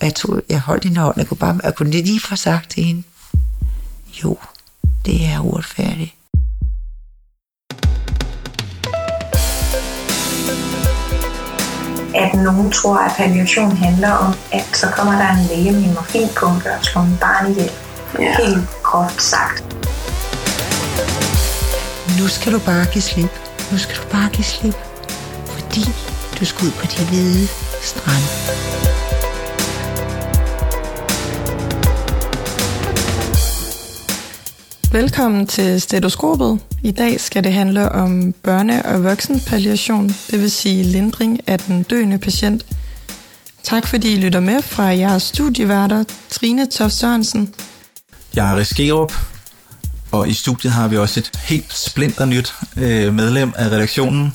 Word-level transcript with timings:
Jeg, 0.00 0.14
tog, 0.14 0.40
jeg 0.48 0.60
holdt 0.60 0.84
hende 0.84 1.00
hånd, 1.00 1.14
jeg 1.16 1.26
kunne, 1.26 1.38
bare, 1.38 1.60
jeg 1.64 1.74
kunne 1.74 1.90
lige 1.90 2.20
få 2.20 2.36
sagt 2.36 2.70
til 2.70 2.84
hende, 2.84 3.02
jo, 4.22 4.38
det 5.06 5.26
er 5.26 5.40
uretfærdigt. 5.40 6.14
at 12.14 12.34
nogen 12.34 12.70
tror, 12.70 12.98
at 12.98 13.12
palliation 13.16 13.76
handler 13.76 14.10
om, 14.10 14.34
at 14.52 14.66
så 14.72 14.86
kommer 14.86 15.12
der 15.12 15.28
en 15.28 15.46
læge 15.46 15.72
med 15.72 15.82
en 15.88 15.94
morfinpumpe 15.94 16.70
og 16.70 16.84
slår 16.84 17.02
en 17.02 17.18
barn 17.20 17.50
ihjel. 17.50 17.70
Ja. 18.18 18.36
Helt 18.36 18.82
groft 18.82 19.22
sagt. 19.22 19.64
Nu 22.18 22.28
skal 22.28 22.52
du 22.52 22.58
bare 22.58 22.84
give 22.92 23.02
slip. 23.02 23.30
Nu 23.72 23.78
skal 23.78 23.96
du 23.96 24.02
bare 24.12 24.28
give 24.32 24.44
slip. 24.44 24.76
Fordi 25.46 25.84
du 26.40 26.44
skal 26.44 26.66
ud 26.66 26.72
på 26.72 26.86
de 26.86 27.04
hvide 27.08 27.48
strand. 27.82 28.26
Velkommen 34.92 35.46
til 35.46 35.80
Stetoskopet. 35.80 36.60
I 36.82 36.90
dag 36.90 37.20
skal 37.20 37.44
det 37.44 37.52
handle 37.52 37.92
om 37.92 38.34
børne- 38.48 38.88
og 38.88 39.04
voksenpalliation, 39.04 40.08
det 40.08 40.40
vil 40.40 40.50
sige 40.50 40.82
lindring 40.84 41.40
af 41.46 41.58
den 41.58 41.82
døende 41.82 42.18
patient. 42.18 42.66
Tak 43.62 43.86
fordi 43.86 44.12
I 44.12 44.20
lytter 44.20 44.40
med 44.40 44.62
fra 44.62 44.82
jeres 44.82 45.22
studieværter, 45.22 46.04
Trine 46.30 46.66
Toft 46.66 46.94
Sørensen. 46.94 47.54
Jeg 48.34 48.52
er 48.52 48.56
Riskerup, 48.56 49.12
og 50.12 50.28
i 50.28 50.32
studiet 50.32 50.72
har 50.72 50.88
vi 50.88 50.96
også 50.96 51.20
et 51.20 51.30
helt 51.38 51.72
splinter 51.72 52.24
nyt 52.24 52.54
øh, 52.76 53.14
medlem 53.14 53.52
af 53.56 53.66
redaktionen. 53.70 54.32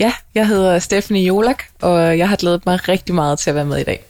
Ja, 0.00 0.12
jeg 0.34 0.48
hedder 0.48 0.78
Stephanie 0.78 1.26
Jolak, 1.26 1.62
og 1.80 2.18
jeg 2.18 2.28
har 2.28 2.36
glædet 2.36 2.66
mig 2.66 2.88
rigtig 2.88 3.14
meget 3.14 3.38
til 3.38 3.50
at 3.50 3.56
være 3.56 3.64
med 3.64 3.78
i 3.78 3.84
dag. 3.84 4.04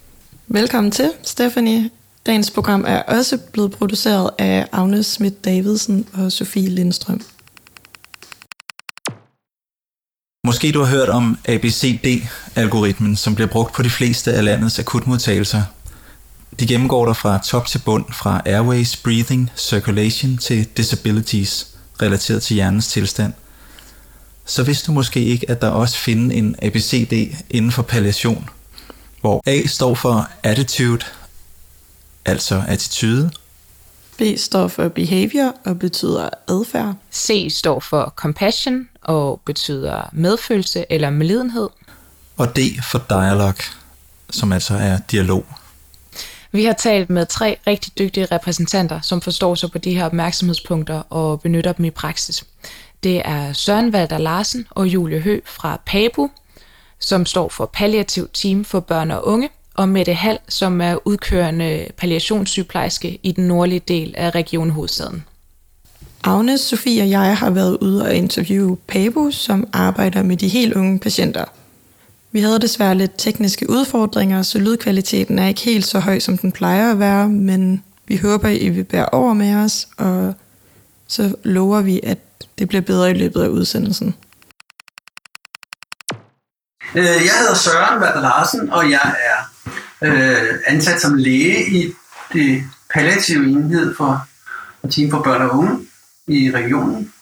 Velkommen 0.49 0.91
til, 0.91 1.11
Stephanie. 1.23 1.91
Dagens 2.27 2.51
program 2.51 2.85
er 2.87 3.03
også 3.03 3.39
blevet 3.53 3.73
produceret 3.73 4.31
af 4.39 4.69
Agnes 4.73 5.07
Schmidt 5.07 5.45
Davidsen 5.45 6.07
og 6.13 6.33
Sofie 6.33 6.69
Lindstrøm. 6.69 7.21
Måske 10.47 10.73
du 10.73 10.83
har 10.83 10.91
hørt 10.97 11.09
om 11.09 11.39
ABCD-algoritmen, 11.49 13.17
som 13.17 13.35
bliver 13.35 13.49
brugt 13.49 13.73
på 13.73 13.83
de 13.83 13.91
fleste 13.91 14.33
af 14.33 14.45
landets 14.45 14.79
akutmodtagelser. 14.79 15.63
De 16.61 16.67
gennemgår 16.67 17.07
der 17.07 17.13
fra 17.13 17.39
top 17.45 17.67
til 17.67 17.79
bund, 17.85 18.05
fra 18.13 18.43
airways, 18.47 18.97
breathing, 18.97 19.51
circulation 19.57 20.39
til 20.39 20.69
disabilities, 20.77 21.69
relateret 22.03 22.43
til 22.43 22.55
hjernens 22.55 22.89
tilstand. 22.89 23.33
Så 24.45 24.63
vidste 24.63 24.87
du 24.87 24.93
måske 24.93 25.25
ikke, 25.25 25.51
at 25.51 25.61
der 25.61 25.69
også 25.69 25.97
findes 25.99 26.37
en 26.37 26.57
ABCD 26.63 27.13
inden 27.51 27.73
for 27.73 27.83
palliation, 27.83 28.49
hvor 29.21 29.43
A 29.47 29.67
står 29.67 29.95
for 29.95 30.31
attitude, 30.43 31.05
altså 32.25 32.63
attitude. 32.69 33.31
B 34.19 34.23
står 34.37 34.69
for 34.69 34.89
behavior 34.89 35.55
og 35.65 35.79
betyder 35.79 36.29
adfærd. 36.49 36.95
C 37.13 37.49
står 37.51 37.81
for 37.81 38.13
compassion 38.17 38.89
og 39.03 39.41
betyder 39.45 40.11
medfølelse 40.13 40.85
eller 40.91 41.11
medlidenhed. 41.11 41.69
Og 42.37 42.57
D 42.57 42.59
for 42.91 43.05
dialog, 43.09 43.55
som 44.31 44.53
altså 44.53 44.75
er 44.75 44.99
dialog. 45.11 45.47
Vi 46.53 46.65
har 46.65 46.73
talt 46.73 47.11
med 47.11 47.27
tre 47.27 47.57
rigtig 47.67 47.99
dygtige 47.99 48.27
repræsentanter, 48.27 49.01
som 49.01 49.21
forstår 49.21 49.55
sig 49.55 49.71
på 49.71 49.79
de 49.79 49.95
her 49.95 50.05
opmærksomhedspunkter 50.05 51.03
og 51.11 51.41
benytter 51.41 51.73
dem 51.73 51.85
i 51.85 51.91
praksis. 51.91 52.45
Det 53.03 53.23
er 53.25 53.53
Søren 53.53 53.93
Valder 53.93 54.19
Larsen 54.19 54.67
og 54.71 54.87
Julie 54.87 55.21
Hø 55.21 55.41
fra 55.47 55.81
PABU, 55.87 56.31
som 56.99 57.27
står 57.27 57.49
for 57.49 57.71
Palliativ 57.73 58.29
Team 58.35 58.65
for 58.65 58.81
Børn 58.81 59.11
og 59.11 59.27
Unge, 59.27 59.49
og 59.75 59.89
Mette 59.89 60.15
Hall, 60.15 60.39
som 60.49 60.81
er 60.81 60.97
udkørende 61.05 61.87
palliationssygeplejerske 61.97 63.19
i 63.23 63.33
den 63.33 63.49
nordlige 63.49 63.83
del 63.89 64.15
af 64.17 64.31
Region 64.31 64.71
Hovedstaden. 64.71 65.25
Agnes, 66.25 66.61
Sofie 66.61 67.03
og 67.03 67.11
jeg 67.11 67.37
har 67.37 67.51
været 67.51 67.77
ude 67.81 68.03
og 68.03 68.15
interviewe 68.15 68.77
Pabu, 68.77 69.31
som 69.31 69.69
arbejder 69.73 70.23
med 70.23 70.37
de 70.37 70.49
helt 70.49 70.75
unge 70.75 70.99
patienter. 70.99 71.45
Vi 72.33 72.41
havde 72.41 72.59
desværre 72.59 72.95
lidt 72.95 73.13
tekniske 73.19 73.71
udfordringer, 73.71 74.43
så 74.43 74.59
lydkvaliteten 74.59 75.39
er 75.39 75.47
ikke 75.47 75.61
helt 75.61 75.87
så 75.87 75.99
høj, 75.99 76.19
som 76.19 76.39
den 76.39 76.53
plejer 76.53 76.93
at 76.93 76.99
være, 76.99 77.29
men 77.29 77.85
vi 78.07 78.17
håber, 78.17 78.49
I 78.49 78.69
vil 78.69 78.85
bære 78.85 79.09
over 79.09 79.35
med 79.35 79.55
os, 79.55 79.89
og 79.97 80.35
så 81.09 81.35
lover 81.43 81.81
vi, 81.81 82.01
at 82.03 82.19
det 82.59 82.69
bliver 82.69 82.83
bedre 82.83 83.11
i 83.11 83.15
løbet 83.15 83.43
af 83.43 83.49
udsendelsen. 83.49 84.15
Øh, 86.95 87.05
jeg 87.05 87.33
hedder 87.41 87.55
Søren 87.55 88.01
Valder 88.01 88.21
Larsen, 88.21 88.71
og 88.71 88.91
jeg 88.91 89.15
er 89.31 89.52
øh, 90.05 90.59
ansat 90.67 91.01
som 91.01 91.15
læge 91.15 91.67
i 91.71 91.93
det 92.33 92.63
palliative 92.95 93.47
enhed 93.47 93.97
for 93.97 94.27
Team 94.91 95.11
for 95.11 95.23
Børn 95.23 95.43
og 95.43 95.59
Unge 95.59 95.87
i 96.29 96.51
regionen. 96.51 97.13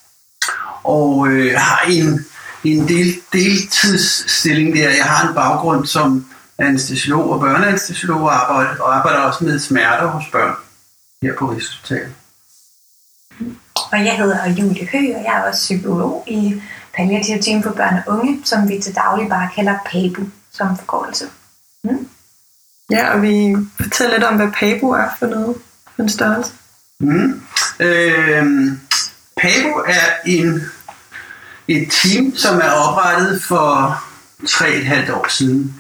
Og 0.85 1.29
øh, 1.29 1.53
har 1.57 1.81
en, 1.89 2.27
en 2.65 2.89
del, 2.89 3.15
deltidsstilling 3.33 4.77
der. 4.77 4.91
Jeg 4.91 5.05
har 5.05 5.29
en 5.29 5.35
baggrund 5.35 5.87
som 5.87 6.27
anestesiolog 6.59 7.31
og 7.31 7.41
børneanestesiolog 7.41 8.23
og 8.23 8.35
arbejder, 8.35 8.83
og 8.83 8.97
arbejder 8.97 9.19
også 9.19 9.45
med 9.45 9.59
smerter 9.59 10.07
hos 10.07 10.25
børn 10.33 10.55
her 11.23 11.37
på 11.39 11.51
Rigshospitalet. 11.51 12.15
Og 13.93 14.05
jeg 14.05 14.17
hedder 14.17 14.49
Julie 14.49 14.89
Høgh, 14.93 15.17
og 15.17 15.25
jeg 15.25 15.37
er 15.37 15.49
også 15.49 15.61
psykolog 15.61 16.25
i 16.27 16.63
Palliativ 16.97 17.43
Team 17.43 17.63
for 17.63 17.73
Børn 17.73 18.03
og 18.07 18.19
Unge, 18.19 18.41
som 18.45 18.69
vi 18.69 18.81
til 18.83 18.95
daglig 18.95 19.29
bare 19.29 19.51
kalder 19.55 19.79
PABU 19.87 20.29
som 20.53 20.77
forkortelse. 20.79 21.25
Mm. 21.85 22.09
Ja, 22.91 23.15
og 23.15 23.23
vi 23.23 23.57
fortæller 23.81 24.15
lidt 24.15 24.25
om, 24.25 24.37
hvad 24.37 24.49
PABU 24.59 24.91
er 24.91 25.09
for 25.19 25.27
noget, 25.27 25.57
for 25.97 26.03
en 26.03 26.09
størrelse. 26.09 26.53
Mm. 27.01 27.43
Øh, 27.81 28.73
PABU 29.37 29.79
er 29.87 30.07
en, 30.27 30.63
et 31.69 31.89
team, 32.03 32.37
som 32.37 32.59
er 32.59 32.71
oprettet 32.71 33.43
for 33.43 34.03
3,5 34.43 35.13
år 35.13 35.29
siden. 35.29 35.75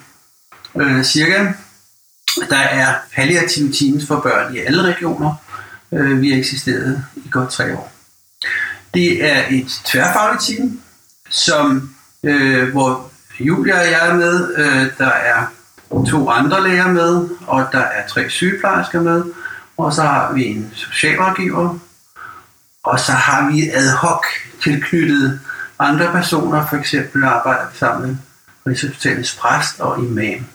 Øh, 0.76 1.04
cirka. 1.04 1.52
Der 2.50 2.56
er 2.56 2.94
palliative 3.14 3.72
teams 3.72 4.06
for 4.06 4.20
børn 4.20 4.54
i 4.54 4.58
alle 4.58 4.82
regioner. 4.82 5.34
Øh, 5.92 6.20
vi 6.20 6.30
har 6.30 6.38
eksisteret 6.38 7.04
i 7.16 7.28
godt 7.30 7.50
tre 7.50 7.76
år. 7.76 7.92
Det 8.94 9.24
er 9.24 9.44
et 9.50 9.80
tværfagligt 9.84 10.44
team, 10.44 10.80
som, 11.30 11.94
øh, 12.22 12.68
hvor 12.72 13.10
Julia 13.40 13.80
og 13.80 13.90
jeg 13.90 14.08
er 14.08 14.14
med. 14.14 14.54
Øh, 14.56 14.86
der 14.98 15.10
er 15.10 15.46
to 15.90 16.30
andre 16.30 16.62
læger 16.68 16.88
med, 16.88 17.28
og 17.46 17.66
der 17.72 17.78
er 17.78 18.06
tre 18.08 18.30
sygeplejersker 18.30 19.00
med. 19.00 19.24
Og 19.76 19.92
så 19.92 20.02
har 20.02 20.32
vi 20.32 20.44
en 20.44 20.70
socialrådgiver, 20.74 21.78
og 22.82 23.00
så 23.00 23.12
har 23.12 23.50
vi 23.50 23.70
ad 23.74 23.96
hoc 23.96 24.24
tilknyttet 24.62 25.40
andre 25.78 26.12
personer, 26.12 26.66
for 26.66 26.76
eksempel 26.76 27.24
arbejder 27.24 27.70
vi 27.70 27.78
sammen 27.78 28.08
med 28.08 28.16
Rigshospitalets 28.66 29.36
præst 29.36 29.80
og 29.80 29.98
imam. 30.04 30.46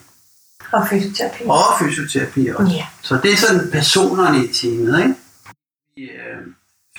Og 0.72 0.88
fysioterapi. 0.90 1.44
Og 1.46 1.64
fysioterapi 1.80 2.48
også. 2.48 2.74
Ja. 2.74 2.86
Så 3.02 3.20
det 3.24 3.34
er 3.34 3.38
sådan 3.38 3.70
personerne 3.72 4.46
i 4.46 4.54
teamet. 4.54 5.00
Ikke? 5.00 6.14
Øh, 6.14 6.38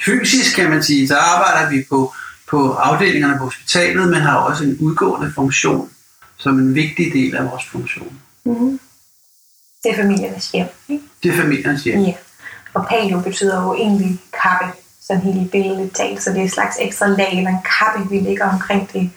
fysisk 0.05 0.57
kan 0.57 0.71
man 0.71 0.83
sige, 0.83 1.09
så 1.09 1.17
arbejder 1.17 1.71
vi 1.71 1.85
på, 1.89 2.15
på 2.51 2.73
afdelingerne 2.73 3.39
på 3.39 3.45
hospitalet, 3.45 4.09
men 4.09 4.21
har 4.21 4.37
også 4.37 4.65
en 4.65 4.77
udgående 4.81 5.33
funktion 5.33 5.91
som 6.37 6.59
en 6.59 6.75
vigtig 6.75 7.13
del 7.13 7.37
af 7.37 7.45
vores 7.45 7.65
funktion. 7.67 8.21
Mm-hmm. 8.47 8.81
Det 9.83 9.91
er 9.93 9.97
familiernes 9.97 10.51
hjem, 10.51 10.67
ikke? 10.89 11.05
Det 11.23 11.33
er 11.33 11.37
familiernes 11.37 11.85
hjem. 11.85 12.01
Ja. 12.01 12.15
Og 12.75 12.87
palio 12.89 13.21
betyder 13.21 13.63
jo 13.63 13.75
egentlig 13.75 14.21
kappe, 14.43 14.67
sådan 15.07 15.23
helt 15.23 15.51
billedet 15.51 15.93
talt, 15.93 16.23
så 16.23 16.31
det 16.31 16.41
er 16.41 16.45
et 16.45 16.53
slags 16.53 16.77
ekstra 16.81 17.07
lag 17.07 17.39
eller 17.39 17.51
en 17.51 17.67
kappe, 17.79 18.11
vi 18.11 18.19
ligger 18.19 18.49
omkring 18.53 18.93
det, 18.93 19.11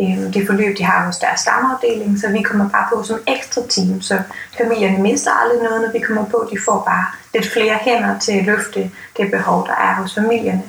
øh, 0.00 0.34
det 0.34 0.46
forløb, 0.46 0.78
de 0.78 0.84
har 0.84 1.06
hos 1.06 1.16
deres 1.16 1.40
stamafdeling, 1.40 2.20
så 2.20 2.28
vi 2.28 2.42
kommer 2.42 2.68
bare 2.68 2.86
på 2.92 3.02
som 3.02 3.18
ekstra 3.26 3.62
team, 3.68 4.00
så 4.00 4.22
familierne 4.58 5.02
mister 5.02 5.30
aldrig 5.30 5.62
noget, 5.62 5.82
når 5.82 5.92
vi 5.92 5.98
kommer 6.06 6.24
på, 6.24 6.48
de 6.52 6.58
får 6.64 6.82
bare 6.86 7.06
lidt 7.34 7.52
flere 7.52 7.78
hænder 7.82 8.18
til 8.18 8.32
at 8.32 8.44
løfte 8.44 8.90
det 9.16 9.30
behov, 9.30 9.66
der 9.66 9.74
er 9.74 9.94
hos 9.94 10.14
familierne. 10.14 10.62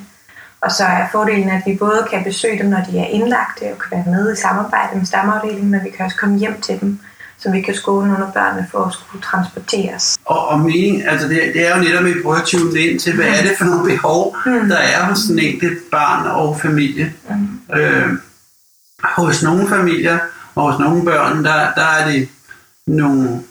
Og 0.61 0.71
så 0.71 0.83
er 0.83 1.07
fordelen, 1.11 1.49
at 1.49 1.61
vi 1.65 1.77
både 1.77 2.07
kan 2.11 2.23
besøge 2.23 2.57
dem, 2.57 2.69
når 2.69 2.83
de 2.91 2.99
er 2.99 3.05
indlagte, 3.05 3.63
og 3.73 3.79
kan 3.79 3.91
være 3.91 4.15
med 4.15 4.33
i 4.33 4.41
samarbejde 4.41 4.97
med 4.97 5.05
stamafdelingen, 5.05 5.71
men 5.71 5.83
vi 5.83 5.89
kan 5.89 6.05
også 6.05 6.17
komme 6.17 6.39
hjem 6.39 6.61
til 6.61 6.79
dem, 6.81 6.99
så 7.39 7.51
vi 7.51 7.61
kan 7.61 7.75
skåne 7.75 8.07
nogle 8.07 8.25
af 8.27 8.33
børnene 8.33 8.67
for 8.71 8.83
at 8.85 8.93
skulle 8.93 9.23
transporteres. 9.23 10.17
Og, 10.25 10.47
og 10.47 10.59
mening, 10.59 11.07
altså 11.07 11.27
det, 11.27 11.41
det 11.53 11.67
er 11.67 11.77
jo 11.77 11.83
netop, 11.83 12.05
at 12.05 12.15
vi 12.15 12.21
prøver 12.21 12.35
at 12.35 12.45
tune 12.45 12.79
ind 12.79 12.99
til, 12.99 13.15
hvad 13.15 13.25
er 13.25 13.41
det 13.41 13.51
for 13.57 13.65
nogle 13.65 13.89
behov, 13.89 14.35
Mm. 14.45 14.67
der 14.69 14.77
er 14.77 15.05
hos 15.05 15.19
den 15.19 15.39
enkelte 15.39 15.75
barn 15.91 16.27
og 16.27 16.59
familie. 16.61 17.13
Mm. 17.29 17.75
Øh, 17.79 18.09
hos 19.03 19.43
nogle 19.43 19.67
familier 19.69 20.19
og 20.55 20.71
hos 20.71 20.79
nogle 20.79 21.05
børn, 21.05 21.43
der, 21.45 21.73
der 21.75 21.85
er 21.85 22.11
det 22.11 22.29
nogle 22.87 23.43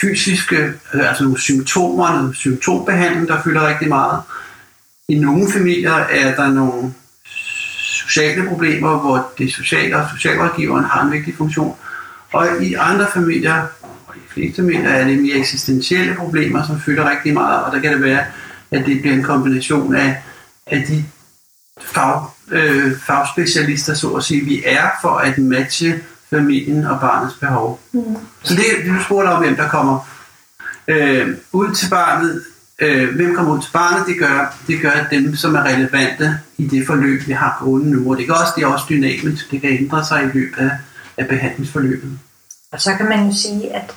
fysiske, 0.00 0.72
altså 0.92 1.22
nogle 1.24 1.40
symptomer, 1.40 2.12
noget 2.12 2.36
symptombehandling, 2.36 3.28
der 3.28 3.42
fylder 3.42 3.68
rigtig 3.68 3.88
meget. 3.88 4.20
I 5.08 5.18
nogle 5.18 5.52
familier 5.52 5.94
er 5.94 6.34
der 6.34 6.48
nogle 6.48 6.94
sociale 8.08 8.48
problemer, 8.48 8.98
hvor 8.98 9.32
det 9.38 9.52
sociale 9.52 9.96
og 9.96 10.08
socialrådgiveren 10.16 10.84
har 10.84 11.02
en 11.02 11.12
vigtig 11.12 11.34
funktion. 11.36 11.76
Og 12.32 12.62
i 12.62 12.74
andre 12.74 13.06
familier, 13.14 13.62
og 14.06 14.16
i 14.16 14.28
fleste 14.28 14.62
familier 14.62 14.90
er 14.90 15.04
det 15.04 15.18
mere 15.18 15.36
eksistentielle 15.36 16.14
problemer, 16.14 16.66
som 16.66 16.80
fylder 16.80 17.10
rigtig 17.10 17.34
meget, 17.34 17.64
og 17.64 17.72
der 17.72 17.80
kan 17.80 17.92
det 17.92 18.02
være, 18.02 18.24
at 18.70 18.86
det 18.86 19.00
bliver 19.00 19.14
en 19.16 19.22
kombination 19.22 19.94
af, 19.94 20.22
af 20.66 20.84
de 20.88 21.04
fag, 21.80 22.22
øh, 22.50 22.96
fagspecialister, 23.06 23.94
så 23.94 24.08
at 24.08 24.24
sige, 24.24 24.44
vi 24.44 24.62
er 24.66 24.88
for 25.02 25.16
at 25.16 25.38
matche 25.38 26.00
familien 26.30 26.84
og 26.84 27.00
barnets 27.00 27.34
behov. 27.34 27.80
Mm. 27.92 28.16
Så 28.42 28.54
det, 28.54 28.64
du 28.86 29.02
spurgte 29.04 29.28
om, 29.28 29.42
hvem 29.42 29.56
der 29.56 29.68
kommer 29.68 30.08
øh, 30.88 31.36
ud 31.52 31.74
til 31.74 31.90
barnet. 31.90 32.42
Øh, 32.78 33.14
hvem 33.14 33.34
kommer 33.34 33.54
ud 33.54 33.62
til 33.62 33.70
barnet? 33.72 34.06
Det 34.06 34.18
gør, 34.18 34.56
det 34.66 34.80
gør 34.80 35.06
dem, 35.10 35.36
som 35.36 35.54
er 35.54 35.62
relevante 35.62 36.38
i 36.58 36.66
det 36.66 36.86
forløb, 36.86 37.26
vi 37.26 37.32
har 37.32 37.58
gående 37.60 37.90
nu. 37.90 38.10
Og 38.10 38.16
det, 38.16 38.26
kan 38.26 38.34
også, 38.34 38.52
det 38.56 38.62
er 38.62 38.66
også 38.66 38.84
dynamisk. 38.88 39.50
Det 39.50 39.60
kan 39.60 39.70
ændre 39.70 40.04
sig 40.04 40.22
i 40.22 40.38
løbet 40.38 40.58
af, 40.58 40.70
af 41.18 41.28
behandlingsforløbet. 41.28 42.18
Og 42.72 42.80
så 42.80 42.94
kan 42.96 43.08
man 43.08 43.26
jo 43.26 43.32
sige, 43.32 43.74
at 43.74 43.94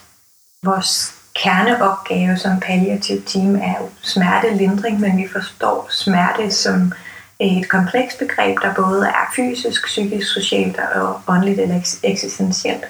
vores 0.63 1.13
kerneopgave 1.35 2.37
som 2.37 2.59
palliativ 2.59 3.21
team 3.25 3.55
er 3.55 3.75
jo 3.81 3.89
smertelindring, 4.01 4.99
men 4.99 5.17
vi 5.17 5.27
forstår 5.27 5.87
smerte 5.89 6.51
som 6.51 6.93
øh, 7.41 7.47
et 7.57 7.69
komplekst 7.69 8.19
begreb, 8.19 8.57
der 8.61 8.73
både 8.73 9.07
er 9.07 9.33
fysisk, 9.35 9.85
psykisk, 9.85 10.33
socialt 10.33 10.79
og 10.95 11.21
åndeligt 11.27 11.59
eller 11.59 11.99
eksistentielt. 12.03 12.83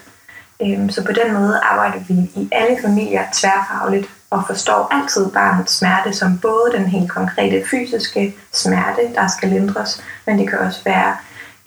Øhm, 0.62 0.90
så 0.90 1.04
på 1.04 1.12
den 1.12 1.34
måde 1.34 1.60
arbejder 1.62 2.04
vi 2.08 2.14
i 2.14 2.48
alle 2.52 2.78
familier 2.82 3.22
tværfagligt 3.32 4.06
og 4.30 4.44
forstår 4.46 4.88
altid 4.90 5.30
barnets 5.30 5.72
smerte 5.72 6.12
som 6.12 6.38
både 6.38 6.72
den 6.72 6.86
helt 6.86 7.10
konkrete 7.10 7.64
fysiske 7.70 8.34
smerte, 8.52 9.02
der 9.14 9.28
skal 9.28 9.48
lindres, 9.48 10.02
men 10.26 10.38
det 10.38 10.48
kan 10.50 10.58
også 10.58 10.80
være 10.84 11.16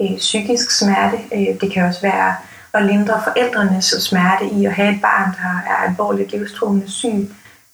øh, 0.02 0.18
psykisk 0.18 0.72
smerte. 0.72 1.18
Øh, 1.34 1.62
det 1.62 1.74
kan 1.74 1.84
også 1.84 2.02
være 2.02 2.36
at 2.76 2.86
lindre 2.86 3.22
forældrenes 3.24 3.86
smerte 3.86 4.46
i 4.46 4.66
at 4.66 4.74
have 4.74 4.96
et 4.96 5.02
barn, 5.02 5.32
der 5.32 5.72
er 5.72 5.90
alvorligt 5.90 6.32
livstruende 6.32 6.92
syg, 6.92 7.30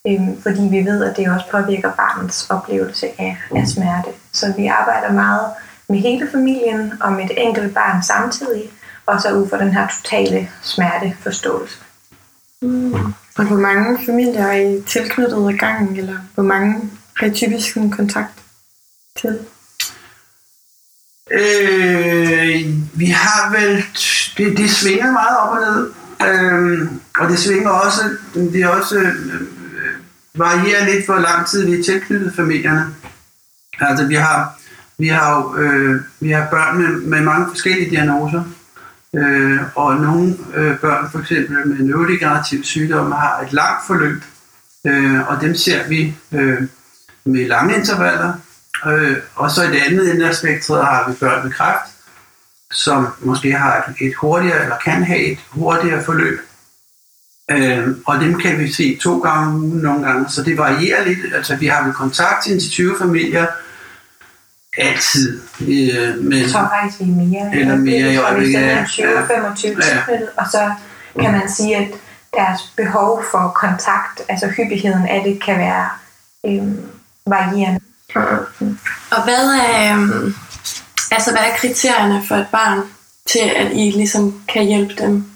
øh, 0.08 0.22
fordi 0.44 0.62
vi 0.62 0.86
ved, 0.86 1.04
at 1.04 1.18
det 1.18 1.32
også 1.32 1.46
påvirker 1.52 1.92
barnets 1.92 2.50
oplevelse 2.50 3.08
af, 3.20 3.38
af 3.56 3.68
smerte. 3.68 4.10
Så 4.32 4.54
vi 4.58 4.66
arbejder 4.66 5.12
meget 5.12 5.48
med 5.90 6.00
hele 6.00 6.30
familien 6.32 6.94
og 7.02 7.12
med 7.12 7.26
et 7.26 7.32
enkelt 7.38 7.74
barn 7.74 8.04
samtidig, 8.04 8.72
og 9.06 9.22
så 9.22 9.34
ud 9.34 9.50
fra 9.50 9.60
den 9.60 9.72
her 9.74 9.88
totale 9.88 10.50
smerteforståelse. 10.62 11.78
Mm. 12.62 12.94
Og 13.38 13.46
hvor 13.46 13.58
mange 13.58 14.06
familier 14.06 14.48
er 14.48 14.62
I 14.62 14.82
tilknyttet 14.88 15.48
ad 15.50 15.58
gangen, 15.58 15.98
eller 15.98 16.18
hvor 16.34 16.44
mange 16.44 16.90
har 17.18 17.28
I 17.28 17.32
typisk 17.32 17.78
en 17.78 17.92
kontakt 17.92 18.44
til? 19.22 19.40
Øh, 21.34 22.66
vi 22.94 23.06
har 23.06 23.52
vel, 23.52 23.84
det, 24.38 24.58
det 24.58 24.70
svinger 24.70 25.12
meget 25.12 25.38
op 25.38 25.50
og 25.50 25.60
ned, 25.62 25.92
øh, 26.28 26.88
og 27.18 27.30
det 27.30 27.40
svinger 27.40 27.70
også, 27.70 28.02
det 28.34 28.62
er 28.62 28.68
også 28.68 28.98
øh, 28.98 29.06
øh, 29.06 29.94
varierer 30.36 30.86
lidt, 30.86 31.06
hvor 31.06 31.20
lang 31.20 31.48
tid 31.48 31.66
vi 31.66 31.80
er 31.80 31.84
tilknyttet 31.84 32.34
familierne. 32.36 32.96
Altså 33.80 34.06
vi 34.06 34.16
har, 34.16 34.60
vi 34.98 35.08
har 35.08 35.36
jo, 35.36 35.58
øh, 35.58 36.02
vi 36.20 36.32
har 36.32 36.48
børn 36.52 36.82
med, 36.82 37.02
med 37.02 37.22
mange 37.22 37.48
forskellige 37.48 37.90
diagnoser, 37.90 38.44
øh, 39.16 39.60
og 39.76 39.96
nogle 39.96 40.38
øh, 40.56 40.80
børn 40.80 41.12
for 41.12 41.20
eksempel 41.20 41.68
med 41.68 41.78
neurodegenerative 41.78 42.64
sygdomme 42.64 43.16
har 43.16 43.40
et 43.40 43.54
langt 43.54 43.88
forløb, 43.88 44.24
øh, 44.88 45.30
og 45.30 45.42
dem 45.42 45.56
ser 45.56 45.88
vi 45.88 46.16
øh, 46.32 46.62
med 47.26 47.48
lange 47.48 47.76
intervaller, 47.76 48.34
Øh, 48.86 49.18
og 49.36 49.52
så 49.52 49.64
i 49.64 49.68
det 49.68 49.82
andet 49.88 50.14
ende 50.14 50.28
af 50.28 50.36
spektret 50.36 50.86
har 50.86 51.10
vi 51.10 51.16
børn 51.16 51.44
med 51.44 51.54
kræft, 51.54 51.92
som 52.72 53.08
måske 53.20 53.52
har 53.52 53.78
et, 53.78 54.08
et 54.08 54.16
hurtigere, 54.16 54.64
eller 54.64 54.78
kan 54.78 55.04
have 55.04 55.32
et 55.32 55.40
hurtigere 55.50 56.04
forløb. 56.04 56.40
Øh, 57.52 57.88
og 58.06 58.20
dem 58.20 58.40
kan 58.40 58.60
vi 58.60 58.72
se 58.72 58.98
to 59.02 59.20
gange 59.20 59.48
om 59.48 59.64
ugen 59.64 59.80
nogle 59.80 60.08
gange, 60.08 60.30
så 60.30 60.44
det 60.44 60.58
varierer 60.58 61.06
lidt. 61.06 61.36
Altså 61.36 61.56
vi 61.56 61.68
har 61.68 61.84
vel 61.84 61.94
kontakt 61.94 62.44
til 62.44 62.70
20 62.70 62.96
familier 63.00 63.48
altid. 64.78 65.42
Øh, 65.62 66.24
men, 66.24 66.40
jeg 66.40 66.50
tror 66.50 66.72
faktisk, 66.82 67.00
vi 67.00 67.06
er 67.06 67.16
mere. 67.16 67.56
Eller 67.56 67.76
mere, 67.76 68.16
tror, 68.16 68.40
vi 68.40 68.56
er 68.56 68.86
20-25 68.86 69.68
ja. 70.12 70.18
og 70.38 70.46
så 70.52 70.72
kan 71.20 71.32
man 71.32 71.50
sige, 71.50 71.76
at 71.76 71.88
deres 72.34 72.62
behov 72.78 73.24
for 73.32 73.52
kontakt, 73.56 74.22
altså 74.30 74.48
hyppigheden 74.48 75.08
af 75.08 75.24
det, 75.26 75.44
kan 75.44 75.58
være 75.58 75.90
øh, 76.46 76.64
varierende. 77.26 77.80
Og 79.12 79.24
hvad 79.24 79.54
er, 79.54 79.96
um, 79.96 80.36
altså, 81.12 81.32
hvad 81.32 81.42
er 81.42 81.58
kriterierne 81.58 82.24
for 82.28 82.36
et 82.36 82.48
barn 82.52 82.80
til, 83.26 83.52
at 83.56 83.72
I 83.72 83.92
ligesom 83.92 84.44
kan 84.48 84.66
hjælpe 84.66 84.94
dem? 85.04 85.32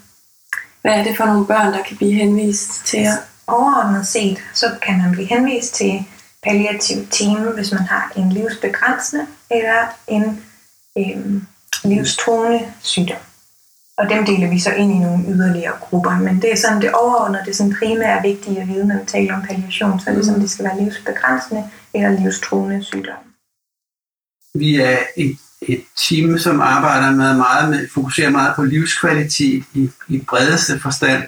Hvad 0.81 0.93
er 0.93 1.03
det 1.03 1.17
for 1.17 1.25
nogle 1.25 1.47
børn, 1.47 1.73
der 1.73 1.83
kan 1.83 1.97
blive 1.97 2.13
henvist 2.13 2.85
til 2.85 2.99
jer? 2.99 3.11
Overordnet 3.47 4.07
set, 4.07 4.37
så 4.53 4.71
kan 4.81 4.97
man 4.97 5.11
blive 5.11 5.27
henvist 5.27 5.73
til 5.73 6.05
palliativ 6.43 7.07
team, 7.11 7.37
hvis 7.37 7.71
man 7.71 7.81
har 7.81 8.11
en 8.15 8.31
livsbegrænsende 8.31 9.25
eller 9.51 9.85
en 10.07 10.45
øhm, 10.97 11.47
livstruende 11.83 12.73
sygdom. 12.81 13.17
Og 13.97 14.09
dem 14.09 14.25
deler 14.25 14.49
vi 14.49 14.59
så 14.59 14.71
ind 14.71 14.91
i 14.91 14.99
nogle 14.99 15.23
yderligere 15.27 15.77
grupper. 15.81 16.19
Men 16.19 16.41
det 16.41 16.51
er 16.51 16.57
sådan 16.57 16.81
det 16.81 16.91
overordnede, 16.91 17.43
det 17.45 17.51
er 17.51 17.55
sådan 17.55 17.75
primært 17.79 18.23
vigtige 18.23 18.61
at 18.61 18.67
vide, 18.67 18.87
når 18.87 18.99
vi 18.99 19.05
taler 19.07 19.35
om 19.35 19.41
palliation. 19.41 19.99
Så 19.99 20.09
er 20.09 20.15
det 20.15 20.25
sådan, 20.25 20.41
det 20.41 20.49
skal 20.49 20.65
være 20.65 20.83
livsbegrænsende 20.83 21.69
eller 21.93 22.09
livstruende 22.09 22.83
sygdom. 22.83 23.23
Vi 24.53 24.75
er 24.75 24.97
et, 25.17 25.37
et 25.61 25.83
team, 25.95 26.37
som 26.37 26.61
arbejder 26.61 27.11
med 27.11 27.37
meget 27.37 27.69
med, 27.69 27.87
fokuserer 27.93 28.29
meget 28.29 28.55
på 28.55 28.63
livskvalitet 28.63 29.63
i, 29.73 29.89
i 30.07 30.19
bredeste 30.27 30.79
forstand. 30.79 31.23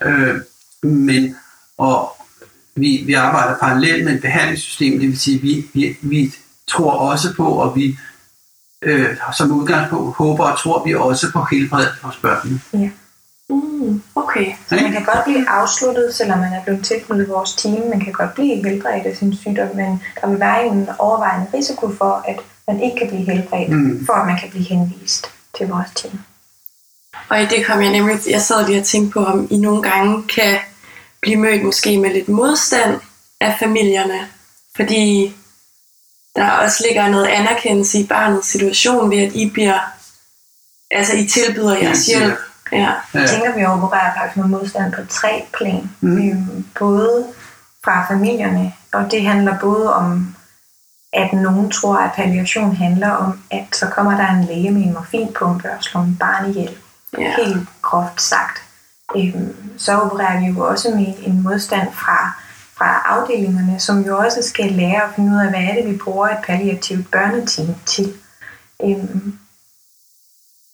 Ja. 0.00 0.08
Øh, 0.08 0.40
men 0.82 1.36
og 1.78 2.16
vi, 2.76 3.02
vi 3.06 3.12
arbejder 3.12 3.58
parallelt 3.58 4.04
med 4.04 4.14
et 4.14 4.20
behandlingssystem, 4.20 5.00
det 5.00 5.08
vil 5.08 5.18
sige, 5.18 5.40
vi, 5.40 5.66
vi, 5.74 5.96
vi 6.00 6.34
tror 6.68 6.92
også 6.92 7.34
på, 7.36 7.46
og 7.46 7.76
vi 7.76 7.98
øh, 8.82 9.16
som 9.36 9.52
udgangspunkt 9.52 10.16
håber 10.16 10.44
og 10.44 10.58
tror 10.58 10.84
vi 10.84 10.94
også 10.94 11.32
på 11.32 11.46
helbredet 11.50 11.94
hos 12.02 12.16
børnene. 12.16 12.60
Ja. 12.72 12.90
Mm, 13.50 14.02
okay. 14.14 14.46
Så 14.68 14.74
man 14.74 14.92
kan 14.92 15.04
godt 15.04 15.24
blive 15.24 15.48
afsluttet, 15.48 16.14
selvom 16.14 16.38
man 16.38 16.52
er 16.52 16.62
blevet 16.64 16.84
tilknyttet 16.84 17.28
vores 17.28 17.54
team. 17.54 17.88
Man 17.88 18.00
kan 18.00 18.12
godt 18.12 18.34
blive 18.34 18.56
helbredt 18.64 19.06
af 19.06 19.16
sin 19.16 19.36
sygdom, 19.36 19.76
men 19.76 20.02
der 20.20 20.28
vil 20.28 20.40
være 20.40 20.66
en 20.66 20.88
overvejende 20.98 21.46
risiko 21.54 21.92
for, 21.98 22.24
at 22.28 22.40
man 22.68 22.80
ikke 22.80 22.96
kan 22.96 23.08
blive 23.08 23.24
helbredt, 23.24 23.70
mm. 23.70 24.06
for 24.06 24.12
at 24.12 24.26
man 24.26 24.38
kan 24.38 24.50
blive 24.50 24.64
henvist 24.64 25.26
til 25.56 25.68
vores 25.68 25.90
team. 25.94 26.18
Og 27.28 27.42
i 27.42 27.46
det 27.46 27.66
kom 27.66 27.82
jeg 27.82 27.90
nemlig, 27.92 28.18
jeg 28.30 28.40
sad 28.40 28.66
lige 28.66 28.80
og 28.80 28.84
tænkte 28.84 29.12
på, 29.12 29.24
om 29.24 29.48
I 29.50 29.58
nogle 29.58 29.82
gange 29.82 30.22
kan 30.22 30.58
blive 31.20 31.36
mødt 31.36 31.64
måske 31.64 31.98
med 31.98 32.12
lidt 32.12 32.28
modstand 32.28 33.00
af 33.40 33.56
familierne, 33.58 34.18
fordi 34.76 35.34
der 36.36 36.50
også 36.50 36.84
ligger 36.88 37.08
noget 37.08 37.26
anerkendelse 37.26 37.98
i 37.98 38.06
barnets 38.06 38.48
situation 38.48 39.10
ved, 39.10 39.18
at 39.18 39.32
I 39.34 39.50
bliver, 39.50 39.78
altså 40.90 41.16
I 41.16 41.26
tilbyder 41.26 41.76
jeres 41.76 42.06
hjælp. 42.06 42.38
Ja. 42.72 42.92
Jeg 43.14 43.28
tænker, 43.28 43.56
vi 43.56 43.64
opererer 43.64 44.14
faktisk 44.16 44.36
med 44.36 44.44
modstand 44.44 44.92
på 44.92 45.00
tre 45.08 45.44
plan. 45.56 45.90
Mm. 46.00 46.64
Både 46.78 47.26
fra 47.84 48.06
familierne, 48.08 48.72
og 48.92 49.10
det 49.10 49.22
handler 49.22 49.58
både 49.58 49.94
om, 49.94 50.36
at 51.12 51.32
nogen 51.32 51.70
tror, 51.70 51.96
at 51.96 52.10
palliation 52.16 52.76
handler 52.76 53.10
om, 53.10 53.42
at 53.50 53.66
så 53.72 53.86
kommer 53.86 54.16
der 54.16 54.28
en 54.28 54.44
læge 54.44 54.70
med 54.70 54.82
en 54.82 54.92
morfinpumpe 54.92 55.70
og 55.70 55.84
slår 55.84 56.00
en 56.00 56.16
barn 56.20 56.50
ihjel. 56.50 56.76
Ja. 57.18 57.34
Helt 57.36 57.68
groft 57.82 58.22
sagt. 58.22 58.62
Øhm, 59.16 59.78
så 59.78 60.00
opererer 60.00 60.40
vi 60.40 60.46
jo 60.46 60.68
også 60.68 60.90
med 60.90 61.14
en 61.26 61.42
modstand 61.42 61.92
fra 61.92 62.41
fra 62.82 63.02
afdelingerne, 63.06 63.80
som 63.80 64.00
jo 64.06 64.18
også 64.18 64.42
skal 64.42 64.72
lære 64.72 65.02
at 65.02 65.10
finde 65.16 65.32
ud 65.32 65.40
af, 65.40 65.48
hvad 65.48 65.60
er 65.60 65.74
det, 65.74 65.92
vi 65.92 65.96
bruger 65.96 66.28
et 66.28 66.38
palliativt 66.46 67.10
børneteam 67.10 67.68
til. 67.86 68.12
Øhm, 68.84 69.34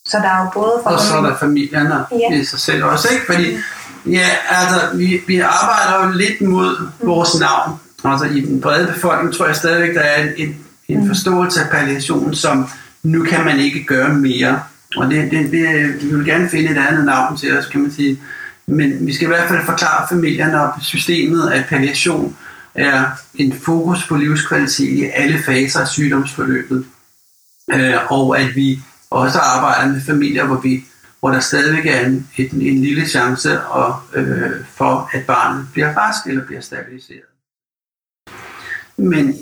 så 0.04 0.16
der 0.16 0.28
er 0.28 0.44
jo 0.44 0.50
både 0.54 0.80
for... 0.82 0.90
Og 0.90 1.00
så 1.00 1.16
er 1.16 1.22
der 1.22 1.36
familierne 1.36 2.04
ja. 2.10 2.40
i 2.40 2.44
sig 2.44 2.60
selv 2.60 2.84
også, 2.84 3.08
ikke? 3.12 3.26
Fordi, 3.26 3.56
ja, 4.06 4.28
altså, 4.48 4.96
vi, 4.96 5.20
vi 5.26 5.38
arbejder 5.38 6.06
jo 6.06 6.12
lidt 6.12 6.40
mod 6.40 6.80
mm. 6.80 7.06
vores 7.06 7.40
navn. 7.40 7.80
Altså, 8.04 8.26
i 8.26 8.40
den 8.40 8.60
brede 8.60 8.86
befolkning 8.86 9.34
tror 9.34 9.46
jeg 9.46 9.56
stadigvæk, 9.56 9.94
der 9.94 10.00
er 10.00 10.22
en, 10.22 10.32
en, 10.36 10.56
en 10.88 11.00
mm. 11.00 11.06
forståelse 11.06 11.60
af 11.60 11.70
palliation, 11.70 12.34
som 12.34 12.68
nu 13.02 13.24
kan 13.24 13.44
man 13.44 13.58
ikke 13.58 13.84
gøre 13.84 14.08
mere. 14.14 14.62
Og 14.96 15.10
det, 15.10 15.30
det, 15.30 15.52
det, 15.52 15.94
vi 16.02 16.16
vil 16.16 16.26
gerne 16.26 16.48
finde 16.48 16.70
et 16.70 16.78
andet 16.88 17.04
navn 17.04 17.36
til 17.36 17.58
os, 17.58 17.66
kan 17.66 17.80
man 17.80 17.92
sige. 17.92 18.20
Men 18.68 19.06
vi 19.06 19.14
skal 19.14 19.24
i 19.24 19.28
hvert 19.28 19.48
fald 19.48 19.64
forklare 19.64 20.08
familierne 20.08 20.62
og 20.62 20.82
systemet, 20.82 21.50
at 21.50 21.64
palliation 21.68 22.36
er 22.74 23.04
en 23.34 23.52
fokus 23.52 24.06
på 24.06 24.16
livskvalitet 24.16 24.98
i 24.98 25.04
alle 25.04 25.42
faser 25.42 25.80
af 25.80 25.88
sygdomsforløbet. 25.88 26.86
Øh, 27.72 28.12
og 28.12 28.38
at 28.40 28.56
vi 28.56 28.80
også 29.10 29.38
arbejder 29.38 29.92
med 29.92 30.00
familier, 30.00 30.46
hvor, 30.46 30.60
vi, 30.60 30.84
hvor 31.20 31.30
der 31.30 31.40
stadigvæk 31.40 31.86
er 31.86 32.06
en, 32.06 32.28
en, 32.36 32.62
en 32.62 32.82
lille 32.82 33.08
chance 33.08 33.62
og, 33.62 34.00
øh, 34.14 34.50
for, 34.74 35.10
at 35.12 35.26
barnet 35.26 35.66
bliver 35.72 35.96
rask 35.96 36.26
eller 36.26 36.46
bliver 36.46 36.60
stabiliseret. 36.60 37.20
Men 38.96 39.38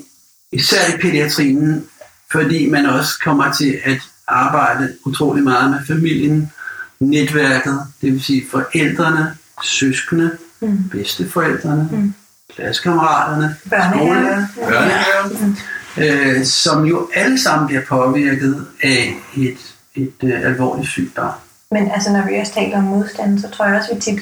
især 0.51 0.95
i 0.95 1.01
pædiatrien, 1.01 1.87
fordi 2.31 2.69
man 2.69 2.85
også 2.85 3.11
kommer 3.23 3.53
til 3.53 3.79
at 3.83 4.01
arbejde 4.27 4.97
utrolig 5.05 5.43
meget 5.43 5.71
med 5.71 5.79
familien, 5.87 6.51
netværket, 6.99 7.79
det 8.01 8.13
vil 8.13 8.23
sige 8.23 8.43
forældrene, 8.51 9.37
søskende, 9.63 10.37
mm. 10.61 10.89
bedsteforældrene, 10.89 11.89
mm. 11.91 12.13
klassekammeraterne, 12.55 13.55
Børnehaven. 13.69 14.47
børnehaven, 14.55 15.57
øh, 15.97 16.45
som 16.45 16.85
jo 16.85 17.09
alle 17.15 17.41
sammen 17.41 17.67
bliver 17.67 17.81
påvirket 17.89 18.67
af 18.83 19.15
et, 19.37 19.75
et 19.95 20.13
øh, 20.23 20.41
alvorligt 20.41 20.87
sygt 20.87 21.15
barn. 21.15 21.33
Men 21.71 21.91
altså, 21.91 22.11
når 22.11 22.27
vi 22.27 22.35
også 22.35 22.53
taler 22.53 22.77
om 22.77 22.83
modstand, 22.83 23.39
så 23.39 23.49
tror 23.49 23.65
jeg 23.65 23.75
også, 23.75 23.89
at 23.91 23.95
vi 23.95 24.01
tit 24.01 24.19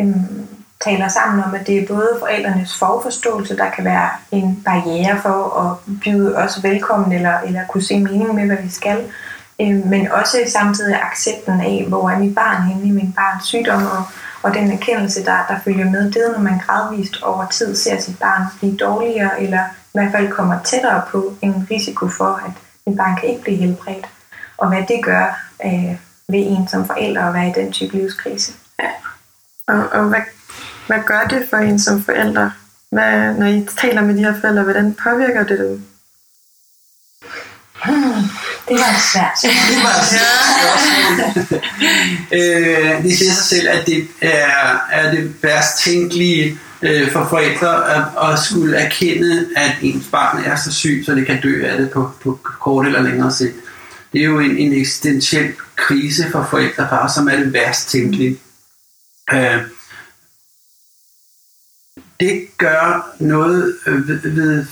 øhm, 0.00 0.48
taler 0.84 1.08
sammen 1.08 1.44
om, 1.44 1.54
at 1.54 1.66
det 1.66 1.78
er 1.78 1.86
både 1.86 2.16
forældrenes 2.18 2.74
forforståelse, 2.78 3.56
der 3.56 3.70
kan 3.70 3.84
være 3.84 4.10
en 4.32 4.62
barriere 4.64 5.22
for 5.22 5.60
at 5.60 5.94
byde 6.04 6.36
os 6.36 6.62
velkommen, 6.62 7.12
eller, 7.12 7.40
eller 7.40 7.60
kunne 7.68 7.82
se 7.82 8.00
mening 8.00 8.34
med, 8.34 8.46
hvad 8.46 8.56
vi 8.62 8.70
skal, 8.70 8.98
Øhm, 9.60 9.86
men 9.86 10.12
også 10.12 10.36
samtidig 10.46 11.02
accepten 11.02 11.60
af, 11.60 11.84
hvor 11.88 12.10
er 12.10 12.18
mit 12.18 12.34
barn 12.34 12.62
henne 12.62 12.88
i 12.88 12.90
min 12.90 13.12
barns 13.12 13.44
sygdom, 13.44 13.86
og, 13.86 14.04
og 14.42 14.54
den 14.54 14.72
erkendelse, 14.72 15.24
der, 15.24 15.46
der 15.48 15.58
følger 15.64 15.90
med, 15.90 16.12
det 16.12 16.16
er, 16.16 16.32
når 16.32 16.38
man 16.38 16.60
gradvist 16.66 17.22
over 17.22 17.46
tid 17.46 17.76
ser 17.76 18.00
sit 18.00 18.18
barn 18.18 18.42
blive 18.58 18.76
dårligere, 18.76 19.42
eller 19.42 19.60
i 19.64 19.90
hvert 19.92 20.12
fald 20.12 20.28
kommer 20.28 20.62
tættere 20.62 21.02
på 21.10 21.34
en 21.42 21.66
risiko 21.70 22.08
for, 22.08 22.42
at 22.46 22.52
min 22.86 22.96
barn 22.96 23.16
kan 23.16 23.28
ikke 23.28 23.42
blive 23.42 23.56
helbredt, 23.56 24.06
og 24.56 24.68
hvad 24.68 24.84
det 24.88 25.04
gør 25.04 25.40
øh, 25.64 25.96
ved 26.28 26.46
en 26.46 26.68
som 26.68 26.86
forælder 26.86 27.24
at 27.24 27.34
være 27.34 27.48
i 27.48 27.52
den 27.52 27.72
type 27.72 27.96
livskrise. 27.96 28.52
Ja. 28.80 28.88
Og, 29.66 29.88
og 29.92 30.04
hvad, 30.04 30.20
hvad 30.86 30.98
gør 31.06 31.26
det 31.30 31.46
for 31.50 31.56
en 31.56 31.78
som 31.78 32.02
forælder? 32.02 32.50
Hvad, 32.90 33.34
når 33.34 33.46
I 33.46 33.68
taler 33.80 34.02
med 34.02 34.14
de 34.14 34.24
her 34.24 34.40
forældre, 34.40 34.62
hvordan 34.62 34.94
påvirker 34.94 35.44
det 35.44 35.58
dem? 35.58 35.86
Hmm, 37.84 38.22
det 38.68 38.76
var 38.76 39.10
svært. 39.12 39.38
Det 39.42 39.82
var 39.82 40.04
svært. 40.10 41.62
øh, 42.32 43.02
det 43.02 43.18
siger 43.18 43.32
sig 43.32 43.44
selv, 43.44 43.68
at 43.68 43.86
det 43.86 44.08
er, 44.20 44.78
er 44.90 45.10
det 45.10 45.42
værst 45.42 45.84
tænkelige 45.84 46.58
øh, 46.82 47.12
for 47.12 47.26
forældre 47.30 47.96
at, 47.96 48.32
at 48.32 48.38
skulle 48.38 48.76
erkende, 48.76 49.48
at 49.56 49.72
ens 49.82 50.06
barn 50.10 50.44
er 50.44 50.56
så 50.56 50.72
syg, 50.72 51.02
så 51.06 51.14
det 51.14 51.26
kan 51.26 51.40
dø 51.42 51.66
af 51.66 51.78
det 51.78 51.90
på, 51.90 52.10
på 52.22 52.40
kort 52.42 52.86
eller 52.86 53.02
længere 53.02 53.32
sigt. 53.32 53.54
Det 54.12 54.20
er 54.20 54.24
jo 54.24 54.38
en, 54.38 54.58
en 54.58 54.72
eksistentiel 54.72 55.52
krise 55.76 56.30
for 56.30 56.46
forældrepar, 56.50 57.08
som 57.08 57.28
er 57.28 57.36
det 57.36 57.52
værst 57.52 57.90
tænkelige. 57.90 58.38
Øh, 59.32 59.62
det 62.20 62.48
gør 62.58 63.14
noget 63.20 63.76
ved, 63.86 64.20
ved 64.22 64.66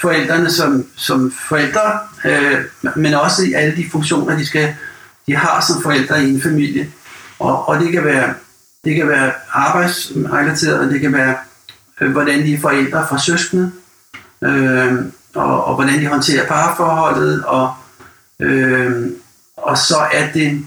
forældrene 0.00 0.50
som, 0.50 0.86
som 0.96 1.32
forældre, 1.48 1.98
øh, 2.24 2.64
men 2.96 3.14
også 3.14 3.42
i 3.42 3.52
alle 3.52 3.76
de 3.76 3.90
funktioner, 3.92 4.36
de, 4.36 4.46
skal, 4.46 4.74
de 5.26 5.36
har 5.36 5.60
som 5.60 5.82
forældre 5.82 6.24
i 6.24 6.30
en 6.34 6.42
familie. 6.42 6.92
Og, 7.38 7.68
og 7.68 7.80
det 7.80 7.92
kan 7.92 8.04
være 8.04 8.34
det 8.84 8.96
kan 8.96 9.08
være 9.08 9.32
arbejdsrelateret, 9.52 10.80
og 10.80 10.90
det 10.90 11.00
kan 11.00 11.12
være, 11.12 11.36
øh, 12.00 12.12
hvordan 12.12 12.42
de 12.42 12.54
er 12.54 12.60
forældre 12.60 13.06
fra 13.08 13.18
søskende, 13.18 13.72
øh, 14.44 14.94
og, 15.34 15.64
og 15.64 15.74
hvordan 15.74 16.00
de 16.00 16.06
håndterer 16.06 16.46
parforholdet, 16.46 17.44
og, 17.44 17.74
øh, 18.40 19.10
og 19.56 19.78
så 19.78 19.96
er 20.12 20.32
det, 20.32 20.66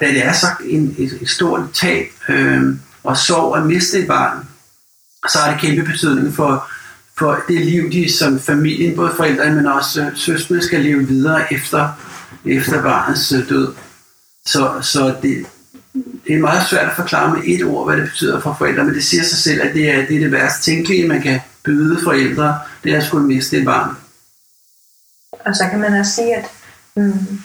da 0.00 0.06
det 0.06 0.24
er 0.24 0.32
så 0.32 0.46
en, 0.64 0.94
et, 0.98 1.18
et 1.20 1.30
stort 1.30 1.60
tab 1.74 2.06
øh, 2.28 2.62
og 3.04 3.16
sorg 3.16 3.56
at 3.56 3.66
miste 3.66 3.98
et 3.98 4.08
barn, 4.08 4.48
så 5.28 5.38
har 5.38 5.50
det 5.52 5.60
kæmpe 5.60 5.82
betydning 5.90 6.34
for, 6.34 6.70
for 7.18 7.42
det 7.48 7.66
liv, 7.66 7.92
de 7.92 8.12
som 8.12 8.40
familien, 8.40 8.96
både 8.96 9.12
forældre, 9.16 9.50
men 9.50 9.66
også 9.66 10.10
søskende, 10.14 10.62
skal 10.62 10.80
leve 10.80 11.08
videre 11.08 11.52
efter, 11.52 11.88
efter 12.44 12.82
barnets 12.82 13.32
øh, 13.32 13.48
død. 13.48 13.74
Så, 14.46 14.78
så 14.82 15.14
det, 15.22 15.46
det 16.26 16.34
er 16.34 16.38
meget 16.38 16.68
svært 16.70 16.88
at 16.88 16.96
forklare 16.96 17.36
med 17.36 17.42
et 17.44 17.64
ord, 17.64 17.86
hvad 17.86 17.96
det 17.96 18.08
betyder 18.10 18.40
for 18.40 18.56
forældre, 18.58 18.84
men 18.84 18.94
det 18.94 19.04
siger 19.04 19.22
sig 19.22 19.38
selv, 19.38 19.62
at 19.62 19.74
det 19.74 19.90
er 19.90 20.06
det, 20.06 20.16
er 20.16 20.20
det 20.20 20.32
værste 20.32 20.70
tænkelige, 20.70 21.08
man 21.08 21.22
kan 21.22 21.40
byde 21.64 22.00
forældre, 22.04 22.58
det 22.84 22.92
er 22.92 22.96
at 22.96 23.04
skulle 23.04 23.26
miste 23.26 23.58
et 23.58 23.64
barn. 23.64 23.96
Og 25.46 25.56
så 25.56 25.68
kan 25.70 25.78
man 25.78 25.94
også 25.94 26.12
sige, 26.12 26.36
at 26.36 26.46
mm, 26.96 27.40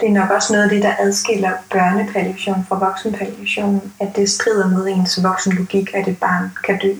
det 0.00 0.08
er 0.08 0.12
nok 0.12 0.30
også 0.30 0.52
noget 0.52 0.64
af 0.64 0.70
det, 0.70 0.82
der 0.82 0.94
adskiller 0.98 1.52
børnepalliation 1.70 2.66
fra 2.68 2.78
voksenpalliation, 2.78 3.92
at 4.00 4.16
det 4.16 4.30
strider 4.30 4.70
mod 4.70 4.88
ens 4.88 5.22
voksenlogik, 5.22 5.94
at 5.94 6.08
et 6.08 6.18
barn 6.18 6.50
kan 6.64 6.78
dø. 6.78 6.94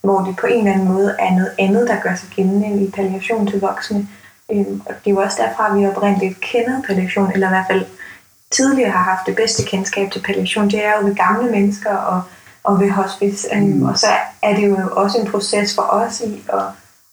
Hvor 0.00 0.18
det 0.20 0.36
på 0.36 0.46
en 0.46 0.58
eller 0.58 0.72
anden 0.72 0.88
måde 0.88 1.16
er 1.18 1.30
noget 1.30 1.52
andet, 1.58 1.88
der 1.88 2.00
gør 2.00 2.14
sig 2.14 2.28
gældende 2.36 2.84
i 2.84 2.90
palliation 2.90 3.46
til 3.46 3.60
voksne. 3.60 4.08
Øhm, 4.52 4.82
og 4.86 4.94
det 5.04 5.10
er 5.10 5.14
jo 5.14 5.20
også 5.20 5.42
derfra, 5.42 5.70
at 5.70 5.80
vi 5.80 5.86
oprindeligt 5.86 6.40
kender 6.40 6.82
palliation, 6.82 7.32
eller 7.32 7.46
i 7.46 7.50
hvert 7.50 7.66
fald 7.70 7.86
tidligere 8.50 8.90
har 8.90 9.02
haft 9.02 9.26
det 9.26 9.36
bedste 9.36 9.64
kendskab 9.64 10.10
til 10.10 10.22
palliation. 10.22 10.70
Det 10.70 10.84
er 10.84 10.92
jo 11.00 11.06
ved 11.06 11.14
gamle 11.14 11.50
mennesker 11.50 11.94
og, 11.96 12.22
og 12.64 12.80
ved 12.80 12.90
hospice. 12.90 13.48
Øhm, 13.54 13.66
mm. 13.66 13.82
Og 13.82 13.98
så 13.98 14.08
er 14.42 14.54
det 14.54 14.68
jo 14.68 14.76
også 14.92 15.18
en 15.18 15.30
proces 15.30 15.74
for 15.74 15.82
os 15.82 16.20
i 16.20 16.44
at 16.52 16.62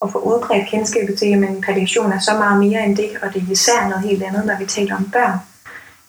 at 0.05 0.11
få 0.11 0.17
udbredt 0.17 0.69
kendskabet 0.69 1.19
til, 1.19 1.25
at 1.25 1.61
palliation 1.65 2.11
er 2.11 2.19
så 2.19 2.33
meget 2.37 2.59
mere 2.59 2.85
end 2.85 2.97
det, 2.97 3.09
og 3.21 3.33
det 3.33 3.41
er 3.41 3.51
især 3.51 3.87
noget 3.89 4.03
helt 4.03 4.23
andet, 4.23 4.45
når 4.45 4.57
vi 4.59 4.65
taler 4.65 4.95
om 4.95 5.09
børn. 5.13 5.39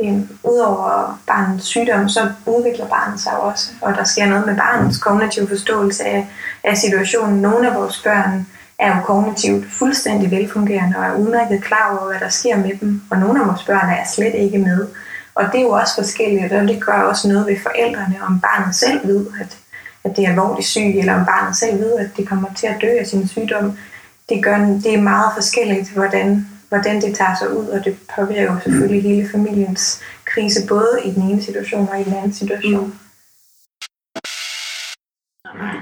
Øh, 0.03 0.21
udover 0.45 1.21
barnets 1.27 1.65
sygdom, 1.65 2.09
så 2.09 2.31
udvikler 2.47 2.87
barnet 2.87 3.21
sig 3.21 3.41
også, 3.41 3.71
og 3.81 3.95
der 3.95 4.05
sker 4.05 4.27
noget 4.27 4.47
med 4.47 4.57
barnets 4.57 4.99
kognitive 4.99 5.49
forståelse 5.49 6.05
af, 6.05 6.27
af 6.65 6.77
situationen. 6.77 7.43
Nogle 7.43 7.69
af 7.69 7.75
vores 7.75 8.03
børn 8.03 8.47
er 8.79 8.97
jo 8.97 9.03
kognitivt 9.03 9.73
fuldstændig 9.73 10.31
velfungerende 10.31 10.97
og 10.99 11.05
er 11.05 11.15
udmærket 11.15 11.65
klar 11.65 11.99
over, 11.99 12.11
hvad 12.11 12.21
der 12.21 12.29
sker 12.29 12.57
med 12.57 12.73
dem, 12.81 13.03
og 13.11 13.19
nogle 13.19 13.41
af 13.41 13.47
vores 13.47 13.63
børn 13.63 13.89
er 13.91 14.05
slet 14.15 14.35
ikke 14.35 14.59
med. 14.59 14.89
Og 15.35 15.45
det 15.53 15.59
er 15.59 15.63
jo 15.63 15.71
også 15.71 15.95
forskelligt, 15.95 16.53
og 16.53 16.69
det 16.69 16.85
gør 16.85 16.93
også 16.93 17.29
noget 17.29 17.47
ved 17.47 17.57
forældrene, 17.63 18.17
om 18.27 18.41
barnet 18.41 18.75
selv 18.75 19.09
ved, 19.09 19.27
at 19.41 19.57
at 20.07 20.17
det 20.17 20.25
er 20.25 20.29
alvorligt 20.29 20.67
syg, 20.67 20.95
eller 20.99 21.15
om 21.15 21.27
barnet 21.27 21.57
selv 21.57 21.79
ved, 21.79 21.95
at 21.99 22.11
det 22.17 22.29
kommer 22.29 22.49
til 22.57 22.67
at 22.67 22.77
dø 22.81 22.99
af 23.01 23.07
sin 23.07 23.29
sygdom. 23.29 23.79
Det, 24.29 24.45
gør, 24.45 24.59
det 24.59 24.95
er 24.95 25.01
meget 25.01 25.33
forskelligt, 25.35 25.91
hvordan, 25.91 26.49
hvordan 26.69 27.03
det 27.03 27.17
tager 27.17 27.37
sig 27.39 27.57
ud, 27.57 27.67
og 27.67 27.85
det 27.85 27.99
påvirker 28.17 28.53
jo 28.53 28.61
selvfølgelig 28.65 29.03
hele 29.03 29.29
familiens 29.29 30.01
krise, 30.25 30.67
både 30.69 31.01
i 31.05 31.11
den 31.11 31.23
ene 31.23 31.43
situation 31.43 31.89
og 31.89 32.01
i 32.01 32.05
den 32.05 32.15
anden 32.15 32.33
situation. 32.33 33.01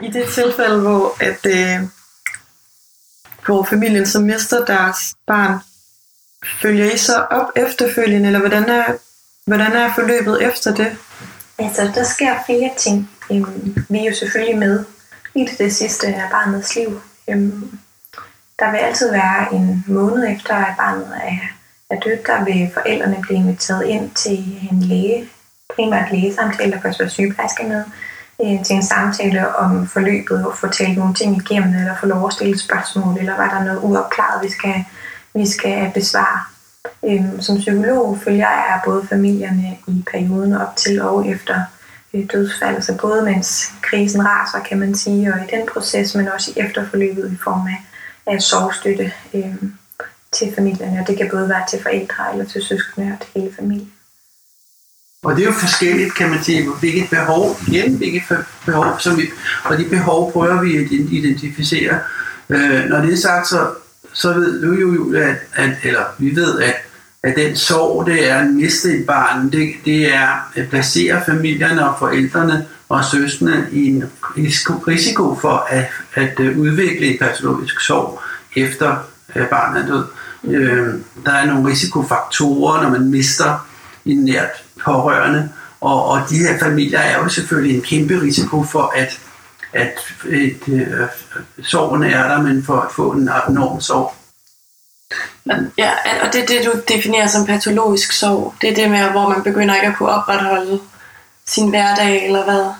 I 0.03 0.11
det 0.11 0.29
tilfælde, 0.29 0.81
hvor, 0.81 1.17
at, 1.21 1.47
øh, 1.47 1.89
hvor 3.47 3.65
familien 3.65 4.07
så 4.07 4.21
mister 4.21 4.65
deres 4.65 4.99
barn, 5.27 5.59
følger 6.63 6.93
I 6.93 6.97
så 6.97 7.17
op 7.31 7.53
efterfølgende, 7.57 8.27
eller 8.27 8.41
hvordan 8.41 8.65
er, 8.65 8.85
hvordan 9.47 9.73
er 9.73 9.95
forløbet 9.95 10.43
efter 10.43 10.75
det? 10.75 10.97
Altså, 11.59 11.91
der 11.95 12.05
sker 12.05 12.35
flere 12.47 12.71
ting. 12.79 13.11
Øhm, 13.31 13.87
vi 13.89 13.99
er 13.99 14.05
jo 14.05 14.15
selvfølgelig 14.15 14.59
med 14.59 14.85
i 15.35 15.49
det 15.59 15.75
sidste 15.75 16.07
af 16.07 16.31
barnets 16.31 16.77
liv. 16.77 17.01
Øhm, 17.31 17.79
der 18.59 18.71
vil 18.71 18.79
altid 18.79 19.11
være 19.11 19.55
en 19.55 19.85
måned 19.87 20.29
efter, 20.29 20.55
at 20.55 20.75
barnet 20.77 21.13
er, 21.25 21.39
er 21.91 22.01
dødt, 22.01 22.27
der 22.27 22.45
vil 22.45 22.71
forældrene 22.75 23.19
blive 23.23 23.39
inviteret 23.39 23.87
ind 23.87 24.11
til 24.11 24.69
en 24.73 24.81
læge, 24.81 25.29
primært 25.75 26.13
lægesamtale, 26.13 26.73
der 26.73 26.81
kan 26.81 26.89
også 26.89 27.03
være 27.03 27.11
sygeplejerske 27.11 27.65
med, 27.65 27.85
øh, 28.43 28.65
til 28.65 28.77
en 28.77 28.83
samtale 28.83 29.57
om 29.57 29.87
forløbet 29.87 30.47
og 30.47 30.57
få 30.59 30.69
talt 30.69 30.99
nogle 30.99 31.15
ting 31.15 31.37
igennem, 31.37 31.75
eller 31.75 31.97
få 32.01 32.07
lov 32.07 32.27
at 32.27 32.33
stille 32.33 32.59
spørgsmål, 32.59 33.19
eller 33.19 33.37
var 33.37 33.59
der 33.59 33.65
noget 33.65 33.81
uopklaret, 33.83 34.45
vi 34.45 34.51
skal, 34.51 34.85
vi 35.35 35.47
skal 35.47 35.91
besvare. 35.95 36.41
Øhm, 37.05 37.41
som 37.41 37.59
psykolog 37.59 38.19
følger 38.25 38.51
jeg 38.51 38.81
både 38.85 39.07
familierne 39.09 39.79
i 39.89 40.05
perioden 40.11 40.53
op 40.53 40.77
til 40.77 41.03
og 41.03 41.29
efter 41.29 41.61
øh, 42.15 42.25
dødsfald, 42.33 42.83
så 42.83 42.97
både 43.01 43.23
mens 43.23 43.73
krisen 43.83 44.27
raser, 44.27 44.61
kan 44.61 44.79
man 44.79 44.95
sige, 44.95 45.35
og 45.35 45.41
i 45.41 45.57
den 45.57 45.69
proces, 45.73 46.15
men 46.15 46.29
også 46.29 46.51
i 46.51 46.61
efterforløbet 46.61 47.33
i 47.33 47.37
form 47.45 47.67
af, 47.67 47.85
af 48.27 48.43
sovstøtte 48.43 49.13
øh, 49.35 49.55
til 50.33 50.53
familierne. 50.55 51.01
Og 51.01 51.07
det 51.07 51.17
kan 51.17 51.31
både 51.31 51.49
være 51.49 51.65
til 51.71 51.83
forældre 51.83 52.33
eller 52.33 52.45
til 52.45 52.63
søskende 52.63 53.13
og 53.13 53.27
til 53.27 53.41
hele 53.41 53.55
familien. 53.59 53.93
Og 55.25 55.37
det 55.37 55.43
er 55.43 55.47
jo 55.47 55.53
forskelligt, 55.53 56.15
kan 56.15 56.31
man 56.31 56.45
sige, 56.45 56.71
hvilket 56.81 57.11
behov, 57.11 57.57
igen, 57.69 57.97
hvilket 57.97 58.23
behov, 58.67 58.99
som 58.99 59.17
vi, 59.19 59.31
og 59.65 59.79
de 59.79 59.85
behov 59.85 60.33
prøver 60.33 60.63
vi 60.63 60.77
at 60.77 60.93
identificere. 60.93 62.01
Øh, 62.49 62.85
når 62.85 63.01
det 63.01 63.13
er 63.13 63.17
sagt, 63.17 63.49
så, 63.49 63.71
så 64.13 64.33
ved 64.33 64.63
du 64.63 64.73
jo, 64.73 65.15
at, 65.17 65.37
at, 65.55 65.71
eller 65.85 66.05
vi 66.19 66.37
ved, 66.37 66.61
at 66.61 66.75
at 67.25 67.37
den 67.37 67.57
sorg, 67.57 68.07
det 68.07 68.31
er 68.31 68.37
at 68.37 68.47
miste 68.47 68.99
et 68.99 69.07
barn, 69.07 69.51
det, 69.53 69.69
det 69.85 70.15
er 70.15 70.51
at 70.55 70.69
placere 70.69 71.23
familierne 71.27 71.89
og 71.89 71.99
forældrene 71.99 72.67
og 72.89 73.05
søskende 73.05 73.67
i 73.73 73.87
en 73.87 74.05
risiko 74.87 75.35
for 75.41 75.67
at, 75.71 75.87
at 76.15 76.41
øh, 76.41 76.59
udvikle 76.59 77.07
et 77.07 77.19
patologisk 77.21 77.81
sorg 77.81 78.21
efter 78.57 78.97
at 79.29 79.49
barnet 79.49 79.83
er 79.83 79.87
død. 79.87 80.05
Øh, 80.45 80.95
der 81.25 81.33
er 81.33 81.47
nogle 81.47 81.71
risikofaktorer, 81.71 82.83
når 82.83 82.91
man 82.91 83.11
mister 83.11 83.69
en 84.07 84.25
nært 84.25 84.65
pårørende, 84.85 85.49
og, 85.81 86.05
og 86.05 86.21
de 86.31 86.39
her 86.39 86.59
familier 86.59 86.99
er 86.99 87.19
jo 87.19 87.29
selvfølgelig 87.29 87.77
en 87.77 87.83
kæmpe 87.83 88.21
risiko 88.21 88.65
for, 88.65 88.93
at, 88.97 89.21
at 89.73 89.99
et, 90.29 90.61
øh, 90.69 91.07
sorgen 91.63 92.03
er 92.03 92.29
der, 92.29 92.43
men 92.43 92.65
for 92.65 92.81
at 92.81 92.93
få 92.93 93.11
en 93.11 93.31
enorm 93.49 93.81
sorg. 93.81 94.15
Ja, 95.79 95.91
og 96.23 96.33
det 96.33 96.43
er 96.43 96.47
det, 96.47 96.65
du 96.65 96.81
definerer 96.89 97.27
som 97.27 97.47
patologisk 97.47 98.13
sorg. 98.13 98.55
Det 98.61 98.71
er 98.71 98.75
det 98.75 98.91
med, 98.91 99.11
hvor 99.11 99.29
man 99.29 99.43
begynder 99.43 99.75
ikke 99.75 99.87
at 99.87 99.97
kunne 99.97 100.09
opretholde 100.09 100.81
sin 101.47 101.69
hverdag, 101.69 102.27
eller 102.27 102.45
hvad? 102.45 102.71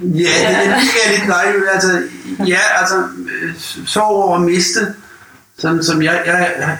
Ja, 0.00 0.62
det, 0.62 0.82
det 0.94 1.06
er 1.06 1.18
lidt 1.18 1.28
dejligt. 1.28 1.64
Altså, 1.72 2.02
ja, 2.46 2.60
altså, 2.80 3.08
øh, 3.42 3.54
sorg 3.86 4.16
over 4.16 4.36
at 4.36 4.42
miste, 4.42 4.94
sådan 5.58 5.82
som 5.82 6.02
jeg, 6.02 6.22
jeg, 6.26 6.54
jeg, 6.58 6.78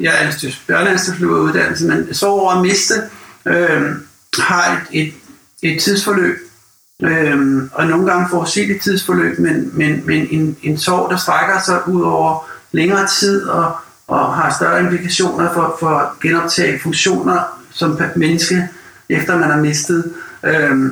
jeg 0.00 0.14
er 0.24 0.56
børneanstaltsflyver 0.66 1.38
uddannelse, 1.38 1.86
men 1.86 2.14
sorg 2.14 2.40
over 2.40 2.52
at 2.52 2.62
miste 2.62 2.94
øh, 3.46 3.82
har 4.38 4.86
et, 4.92 5.06
et, 5.06 5.14
et 5.62 5.82
tidsforløb, 5.82 6.36
øh, 7.02 7.62
og 7.72 7.86
nogle 7.86 8.12
gange 8.12 8.28
får 8.30 8.44
tidsforløb, 8.82 9.38
men, 9.38 9.70
men, 9.78 10.06
men 10.06 10.28
en, 10.30 10.56
en 10.62 10.78
sorg, 10.78 11.10
der 11.10 11.16
strækker 11.16 11.62
sig 11.64 11.88
ud 11.88 12.02
over 12.02 12.48
længere 12.72 13.06
tid 13.06 13.48
og, 13.48 13.76
og 14.06 14.34
har 14.34 14.54
større 14.54 14.80
implikationer 14.80 15.54
for, 15.54 15.76
for 15.80 15.88
at 15.88 16.08
genoptage 16.22 16.78
funktioner 16.78 17.62
som 17.70 18.00
menneske, 18.16 18.68
efter 19.08 19.38
man 19.38 19.50
har 19.50 19.60
mistet. 19.60 20.14
Øh, 20.42 20.84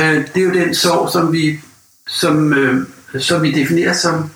øh, 0.00 0.26
det 0.34 0.36
er 0.36 0.42
jo 0.42 0.52
den 0.52 0.74
sorg, 0.74 1.10
som 1.10 1.32
vi, 1.32 1.60
som, 2.06 2.52
øh, 2.52 2.86
som 3.18 3.42
vi 3.42 3.52
definerer 3.52 3.92
som 3.92 4.30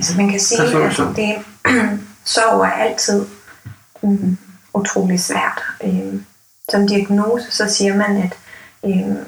Altså 0.00 0.16
man 0.16 0.30
kan 0.30 0.40
sige, 0.40 0.62
at 0.62 1.16
det, 1.16 1.36
sorg 2.24 2.60
er 2.60 2.70
altid 2.70 3.26
um, 4.02 4.38
utrolig 4.74 5.20
svært. 5.20 5.62
Um, 5.84 6.26
som 6.70 6.88
diagnose, 6.88 7.50
så 7.50 7.74
siger 7.74 7.96
man, 7.96 8.16
at, 8.16 8.38
um, 8.82 9.18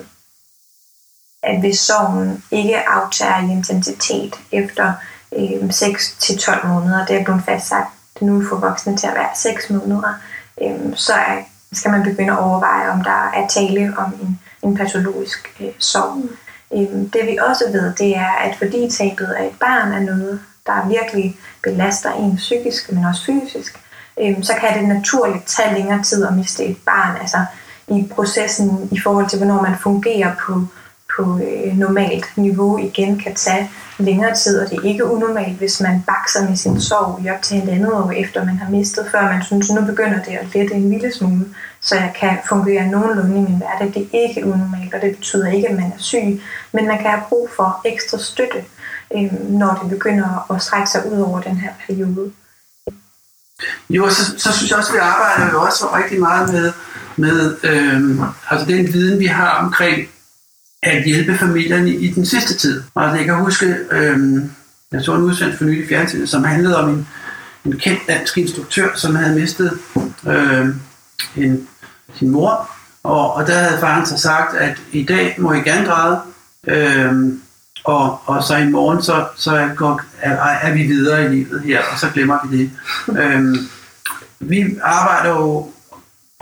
at 1.43 1.61
hvis 1.61 1.79
sorgen 1.79 2.45
ikke 2.51 2.89
aftager 2.89 3.49
i 3.49 3.53
intensitet 3.53 4.35
efter 4.53 4.93
øh, 5.37 5.69
6-12 5.69 6.67
måneder, 6.67 7.07
det 7.07 7.17
er 7.17 7.25
blevet 7.25 7.43
fastsat 7.45 7.85
nu 8.21 8.45
for 8.49 8.57
voksne 8.57 8.97
til 8.97 9.07
at 9.07 9.15
være 9.15 9.31
6 9.35 9.71
måneder, 9.71 10.15
Øh, 10.63 10.97
så 10.97 11.13
er, 11.13 11.37
skal 11.73 11.91
man 11.91 12.03
begynde 12.03 12.33
at 12.33 12.39
overveje, 12.39 12.91
om 12.91 13.05
der 13.05 13.31
er 13.35 13.49
tale 13.49 13.95
om 13.99 14.15
en 14.23 14.39
en 14.63 14.77
patologisk 14.77 15.57
øh, 15.61 15.69
sorg. 15.79 16.23
Øh, 16.75 17.13
det 17.13 17.27
vi 17.27 17.39
også 17.49 17.65
ved, 17.73 17.95
det 17.95 18.17
er, 18.17 18.31
at 18.31 18.57
fordi 18.59 18.91
tabet 18.91 19.27
af 19.39 19.47
et 19.47 19.59
barn 19.61 19.93
er 19.93 20.01
noget, 20.01 20.41
der 20.67 20.89
virkelig 20.89 21.37
belaster 21.63 22.13
en 22.13 22.37
psykisk, 22.37 22.93
men 22.93 23.05
også 23.05 23.25
fysisk, 23.25 23.79
øh, 24.21 24.43
så 24.43 24.53
kan 24.61 24.79
det 24.79 24.89
naturligt 24.89 25.47
tage 25.47 25.75
længere 25.75 26.03
tid 26.03 26.27
at 26.27 26.37
miste 26.37 26.65
et 26.65 26.77
barn. 26.87 27.17
Altså 27.21 27.39
i 27.89 28.09
processen 28.15 28.89
i 28.93 29.01
forhold 29.01 29.29
til, 29.29 29.39
hvornår 29.39 29.63
man 29.63 29.79
fungerer 29.83 30.35
på, 30.47 30.67
på 31.17 31.39
øh, 31.39 31.79
normalt 31.79 32.27
niveau 32.37 32.79
igen, 32.79 33.19
kan 33.19 33.35
tage 33.35 33.71
længere 33.99 34.35
tid, 34.35 34.61
og 34.61 34.71
det 34.71 34.79
er 34.79 34.89
ikke 34.89 35.05
unormalt, 35.05 35.59
hvis 35.59 35.81
man 35.81 36.05
bakser 36.07 36.49
med 36.49 36.57
sin 36.57 36.81
sorg 36.81 37.25
i 37.25 37.31
op 37.31 37.43
til 37.43 37.57
halvandet 37.57 37.83
andet 37.83 37.93
år 37.93 38.11
efter 38.11 38.45
man 38.45 38.59
har 38.59 38.71
mistet, 38.71 39.07
før 39.13 39.23
man 39.23 39.43
synes, 39.43 39.71
nu 39.71 39.85
begynder 39.85 40.23
det 40.23 40.33
at 40.33 40.55
lette 40.55 40.75
en 40.75 40.91
lille 40.91 41.13
smule 41.13 41.47
så 41.83 41.95
jeg 41.95 42.13
kan 42.21 42.39
fungere 42.49 42.89
nogenlunde 42.89 43.39
i 43.39 43.41
min 43.41 43.57
hverdag. 43.57 43.93
Det 43.95 44.03
er 44.03 44.29
ikke 44.29 44.47
unormalt, 44.47 44.95
og 44.95 45.01
det 45.01 45.17
betyder 45.17 45.51
ikke, 45.51 45.69
at 45.69 45.77
man 45.77 45.93
er 45.93 45.99
syg, 45.99 46.43
men 46.73 46.87
man 46.87 46.99
kan 46.99 47.11
have 47.11 47.23
brug 47.29 47.51
for 47.57 47.81
ekstra 47.85 48.19
støtte, 48.19 48.65
øhm, 49.17 49.35
når 49.49 49.79
det 49.83 49.91
begynder 49.91 50.53
at 50.55 50.63
strække 50.63 50.91
sig 50.91 51.13
ud 51.13 51.21
over 51.21 51.41
den 51.41 51.57
her 51.57 51.71
periode. 51.87 52.33
Jo, 53.91 54.11
så, 54.11 54.39
så 54.39 54.53
synes 54.53 54.71
jeg 54.71 54.79
også, 54.79 54.93
at 54.93 54.95
vi 54.95 55.01
arbejder 55.01 55.53
jo 55.53 55.63
også 55.63 55.97
rigtig 55.97 56.21
meget 56.21 56.53
med, 56.53 56.73
med 57.17 57.57
øh, 57.63 58.27
altså 58.51 58.67
den 58.67 58.93
viden, 58.93 59.19
vi 59.19 59.27
har 59.27 59.51
omkring 59.51 60.09
at 60.83 61.05
hjælpe 61.05 61.39
familierne 61.39 61.91
i 61.91 62.11
den 62.11 62.27
sidste 62.27 62.55
tid. 62.55 62.83
Og 62.95 63.17
jeg 63.17 63.25
kan 63.25 63.35
huske, 63.35 63.77
øh, 63.91 64.19
jeg 64.93 65.03
så 65.03 65.15
en 65.15 65.23
udsendelse 65.23 65.59
for 65.59 65.65
nylig 65.65 65.89
fjernsyn, 65.89 66.27
som 66.27 66.45
handlede 66.45 66.77
om 66.77 66.89
en, 66.89 67.09
en 67.65 67.79
kendt 67.79 68.01
dansk 68.09 68.39
instruktør, 68.39 68.89
som 68.95 69.15
havde 69.15 69.41
mistet 69.41 69.79
øh, 70.27 70.67
en 71.37 71.69
sin 72.15 72.31
mor, 72.31 72.71
og, 73.03 73.35
og 73.35 73.47
der 73.47 73.55
havde 73.55 73.81
faren 73.81 74.07
så 74.07 74.19
sagt, 74.19 74.57
at 74.57 74.83
i 74.93 75.05
dag 75.05 75.35
må 75.39 75.53
I 75.53 75.59
gerne 75.59 75.87
græde, 75.87 76.21
øh, 76.67 77.33
og, 77.85 78.21
og 78.27 78.45
så 78.45 78.57
i 78.57 78.69
morgen, 78.69 79.03
så, 79.03 79.27
så 79.37 79.71
går, 79.77 80.01
er, 80.21 80.37
er 80.37 80.73
vi 80.73 80.83
videre 80.83 81.25
i 81.25 81.29
livet 81.29 81.63
her, 81.63 81.81
og 81.93 81.99
så 81.99 82.07
glemmer 82.15 82.39
vi 82.49 82.59
det. 82.59 82.71
Øh, 83.19 83.57
vi 84.41 84.79
arbejder 84.83 85.31
jo, 85.31 85.72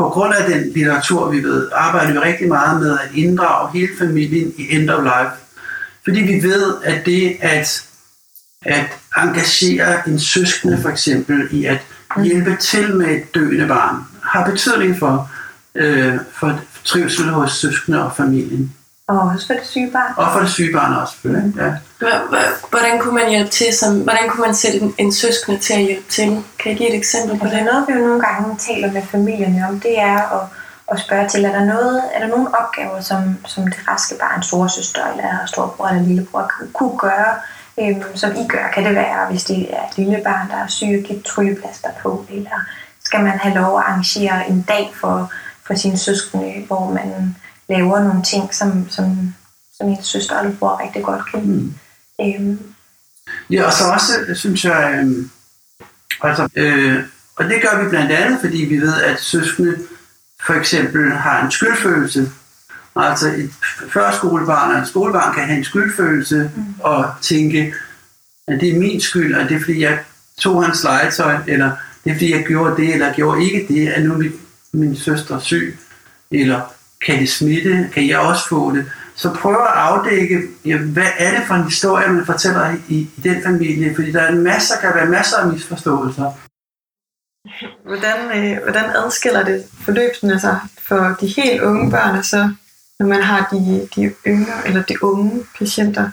på 0.00 0.08
grund 0.08 0.34
af 0.34 0.50
den 0.50 0.72
litteratur, 0.72 1.30
vi 1.30 1.42
ved, 1.42 1.68
arbejder 1.72 2.12
vi 2.12 2.18
rigtig 2.18 2.48
meget 2.48 2.80
med 2.80 2.98
at 2.98 3.14
inddrage 3.14 3.72
hele 3.72 3.88
familien 3.98 4.54
i 4.56 4.74
end 4.74 4.90
of 4.90 5.02
life. 5.02 5.32
Fordi 6.04 6.20
vi 6.20 6.48
ved, 6.48 6.74
at 6.84 7.06
det 7.06 7.36
at, 7.40 7.84
at 8.62 8.86
engagere 9.16 10.08
en 10.08 10.20
søskende 10.20 10.78
for 10.82 10.88
eksempel 10.88 11.48
i 11.50 11.64
at 11.64 11.78
hjælpe 12.24 12.56
til 12.56 12.96
med 12.96 13.06
et 13.06 13.34
døende 13.34 13.66
barn, 13.66 13.96
har 14.22 14.50
betydning 14.50 14.98
for, 14.98 15.30
øh, 15.74 16.14
for 16.32 16.60
trivsel 16.84 17.24
hos 17.24 17.52
søskende 17.52 18.04
og 18.04 18.16
familien. 18.16 18.74
Og 19.10 19.20
også 19.20 19.46
for 19.46 19.54
det 19.54 19.66
syge 19.66 19.90
barn. 19.90 20.12
Og 20.16 20.32
for 20.32 20.40
det 20.40 20.50
syge 20.50 20.72
barn 20.72 20.92
også, 20.92 21.12
selvfølgelig. 21.12 21.54
Ja. 21.56 21.72
Hvordan 22.70 22.98
kunne 22.98 23.14
man 23.14 23.30
hjælpe 23.30 23.50
til? 23.50 23.66
Som, 23.72 24.00
hvordan 24.00 24.28
kunne 24.28 24.46
man 24.46 24.54
sætte 24.54 24.78
en, 24.78 24.94
en 24.98 25.12
søskende 25.12 25.58
til 25.58 25.72
at 25.72 25.80
hjælpe 25.80 26.10
til? 26.10 26.44
Kan 26.58 26.70
jeg 26.70 26.78
give 26.78 26.88
et 26.88 26.96
eksempel 26.96 27.38
på 27.38 27.44
altså, 27.44 27.58
det? 27.58 27.64
Noget, 27.64 27.88
vi 27.88 27.92
jo 27.92 27.98
nogle 27.98 28.20
gange 28.20 28.58
taler 28.58 28.92
med 28.92 29.02
familierne 29.02 29.68
om, 29.68 29.80
det 29.80 30.00
er 30.00 30.18
at, 30.36 30.46
at 30.92 31.00
spørge 31.00 31.28
til, 31.28 31.44
er 31.44 31.52
der, 31.52 31.64
noget, 31.64 32.02
er 32.14 32.20
der 32.20 32.26
nogle 32.26 32.48
opgaver, 32.60 33.00
som, 33.00 33.36
som 33.46 33.64
det 33.64 33.88
raske 33.88 34.14
barn, 34.20 34.42
storesøster 34.42 35.06
eller 35.10 35.46
storbror 35.46 35.88
eller 35.88 36.02
lillebror 36.02 36.52
kunne 36.72 36.98
gøre, 36.98 37.34
øhm, 37.80 38.16
som 38.16 38.30
I 38.30 38.46
gør? 38.48 38.68
Kan 38.74 38.84
det 38.84 38.94
være, 38.94 39.26
hvis 39.30 39.44
det 39.44 39.74
er 39.74 39.82
et 39.90 39.96
lille 39.96 40.20
barn, 40.24 40.50
der 40.50 40.56
er 40.56 40.66
syg, 40.66 40.86
at 40.86 41.04
give 41.04 41.20
trylleplaster 41.20 41.90
på, 42.02 42.26
eller 42.30 42.58
skal 43.04 43.20
man 43.24 43.38
have 43.38 43.54
lov 43.54 43.78
at 43.78 43.84
arrangere 43.86 44.48
en 44.48 44.62
dag 44.68 44.92
for 45.00 45.30
for 45.70 45.74
sine 45.74 45.98
søskende, 45.98 46.64
hvor 46.66 46.90
man 46.90 47.36
laver 47.70 48.00
nogle 48.00 48.22
ting, 48.22 48.54
som, 48.54 48.90
som, 48.90 49.34
som 49.76 49.88
ens 49.88 50.06
søster 50.06 50.38
eller 50.38 50.56
bror 50.56 50.82
rigtig 50.82 51.02
godt 51.02 51.22
kan. 51.30 51.40
Mm. 51.44 51.74
Øhm. 52.20 52.58
Ja, 53.50 53.66
og 53.66 53.72
så 53.72 53.84
også, 53.92 54.12
synes 54.34 54.64
jeg, 54.64 55.04
øh, 55.04 55.26
altså, 56.22 56.48
øh, 56.56 57.04
og 57.36 57.44
det 57.44 57.62
gør 57.62 57.82
vi 57.82 57.88
blandt 57.88 58.12
andet, 58.12 58.40
fordi 58.40 58.58
vi 58.58 58.76
ved, 58.80 59.02
at 59.02 59.20
søskende 59.20 59.76
for 60.46 60.54
eksempel 60.54 61.12
har 61.12 61.44
en 61.44 61.50
skyldfølelse. 61.50 62.30
Altså 62.96 63.28
et 63.28 63.50
førskolebarn 63.90 64.76
og 64.76 64.82
et 64.82 64.88
skolebarn 64.88 65.34
kan 65.34 65.44
have 65.44 65.58
en 65.58 65.64
skyldfølelse 65.64 66.50
mm. 66.56 66.64
og 66.80 67.14
tænke, 67.22 67.74
at 68.48 68.60
det 68.60 68.68
er 68.68 68.78
min 68.78 69.00
skyld, 69.00 69.34
og 69.34 69.48
det 69.48 69.56
er 69.56 69.60
fordi, 69.60 69.82
jeg 69.82 69.98
tog 70.38 70.64
hans 70.64 70.82
legetøj, 70.82 71.36
eller 71.46 71.70
det 72.04 72.10
er 72.10 72.14
fordi, 72.14 72.32
jeg 72.32 72.44
gjorde 72.46 72.76
det, 72.76 72.92
eller 72.94 73.14
gjorde 73.14 73.44
ikke 73.44 73.66
det, 73.68 73.88
at 73.88 74.04
nu 74.04 74.14
mit 74.14 74.32
min 74.72 74.96
søster 74.96 75.38
syg, 75.38 75.78
eller 76.30 76.60
kan 77.06 77.18
det 77.18 77.28
smitte, 77.28 77.90
kan 77.92 78.08
jeg 78.08 78.18
også 78.18 78.48
få 78.48 78.76
det? 78.76 78.90
Så 79.14 79.34
prøv 79.34 79.52
at 79.52 79.74
afdække, 79.74 80.42
ja, 80.64 80.78
hvad 80.78 81.08
er 81.18 81.38
det 81.38 81.46
for 81.46 81.54
en 81.54 81.64
historie, 81.64 82.12
man 82.12 82.26
fortæller 82.26 82.76
i, 82.88 82.94
i 82.98 83.20
den 83.24 83.42
familie, 83.42 83.94
fordi 83.94 84.12
der 84.12 84.20
er 84.20 84.32
en 84.32 84.42
masse, 84.42 84.74
kan 84.80 84.94
være 84.94 85.06
masser 85.06 85.36
af 85.36 85.52
misforståelser. 85.52 86.32
Hvordan, 87.84 88.18
øh, 88.38 88.62
hvordan 88.62 88.84
adskiller 88.84 89.44
det 89.44 89.64
forløbene 89.84 90.40
sig 90.40 90.60
for 90.78 91.16
de 91.20 91.26
helt 91.26 91.62
unge 91.62 91.90
børn, 91.90 92.16
og 92.16 92.24
så 92.24 92.50
når 92.98 93.06
man 93.06 93.22
har 93.22 93.48
de, 93.52 93.88
de 93.96 94.12
yngre 94.26 94.66
eller 94.66 94.82
de 94.82 95.04
unge 95.04 95.44
patienter? 95.58 96.10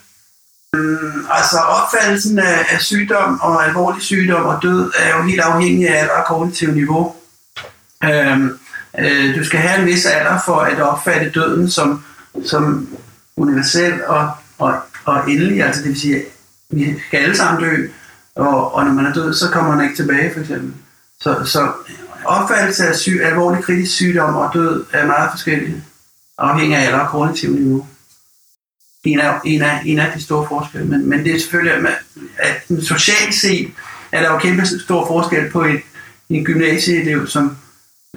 Mm, 0.73 1.26
altså 1.32 1.58
opfattelsen 1.58 2.39
af, 2.39 2.65
af 2.69 2.82
sygdom 2.82 3.41
og 3.41 3.65
alvorlig 3.65 4.02
sygdom 4.02 4.45
og 4.45 4.63
død 4.63 4.91
er 5.00 5.17
jo 5.17 5.23
helt 5.23 5.41
afhængig 5.41 5.89
af 5.89 6.02
alder 6.02 6.13
og 6.13 6.26
kognitiv 6.26 6.71
niveau. 6.71 7.15
Øhm, 8.04 8.60
øh, 9.00 9.36
du 9.36 9.43
skal 9.43 9.60
have 9.60 9.82
en 9.82 9.86
vis 9.86 10.06
alder 10.06 10.39
for 10.45 10.56
at 10.56 10.80
opfatte 10.80 11.30
døden 11.30 11.69
som, 11.69 12.04
som 12.45 12.89
universel 13.36 14.06
og, 14.06 14.32
og, 14.58 14.76
og 15.06 15.32
endelig. 15.32 15.63
Altså 15.63 15.82
det 15.82 15.89
vil 15.89 16.00
sige, 16.00 16.15
at 16.15 16.26
vi 16.69 16.95
skal 17.08 17.19
alle 17.19 17.38
sammen 17.38 17.63
dø, 17.63 17.88
og, 18.36 18.73
og 18.76 18.86
når 18.86 18.93
man 18.93 19.06
er 19.06 19.13
død, 19.13 19.34
så 19.34 19.50
kommer 19.50 19.76
man 19.76 19.86
ikke 19.86 19.95
tilbage 19.95 20.34
for 20.34 20.39
eksempel. 20.39 20.73
Så, 21.21 21.43
så 21.45 21.71
opfattelse 22.26 22.88
af 22.88 22.95
syg, 22.95 23.21
alvorlig 23.23 23.63
kritisk 23.63 23.95
sygdom 23.95 24.36
og 24.36 24.54
død 24.54 24.86
er 24.93 25.06
meget 25.06 25.32
forskellige, 25.32 25.84
afhængig 26.38 26.78
af 26.78 26.86
alder 26.86 27.00
og 27.00 27.10
kognitiv 27.10 27.54
niveau. 27.54 27.88
En 29.04 29.19
af, 29.19 29.39
en 29.45 29.62
af, 29.62 29.82
en 29.86 30.00
af 30.00 30.12
de 30.15 30.23
store 30.23 30.47
forskelle. 30.47 30.88
Men, 30.88 31.10
men 31.10 31.23
det 31.23 31.36
er 31.36 31.39
selvfølgelig, 31.39 31.73
at, 31.73 32.04
at 32.38 32.84
socialt 32.84 33.36
set 33.36 33.71
er 34.12 34.21
der 34.21 34.32
jo 34.32 34.39
kæmpe 34.39 34.65
stor 34.65 35.08
forskel 35.08 35.52
på 35.52 35.63
et, 35.63 35.82
en 36.30 36.45
gymnasieelev, 36.45 37.28
som 37.28 37.58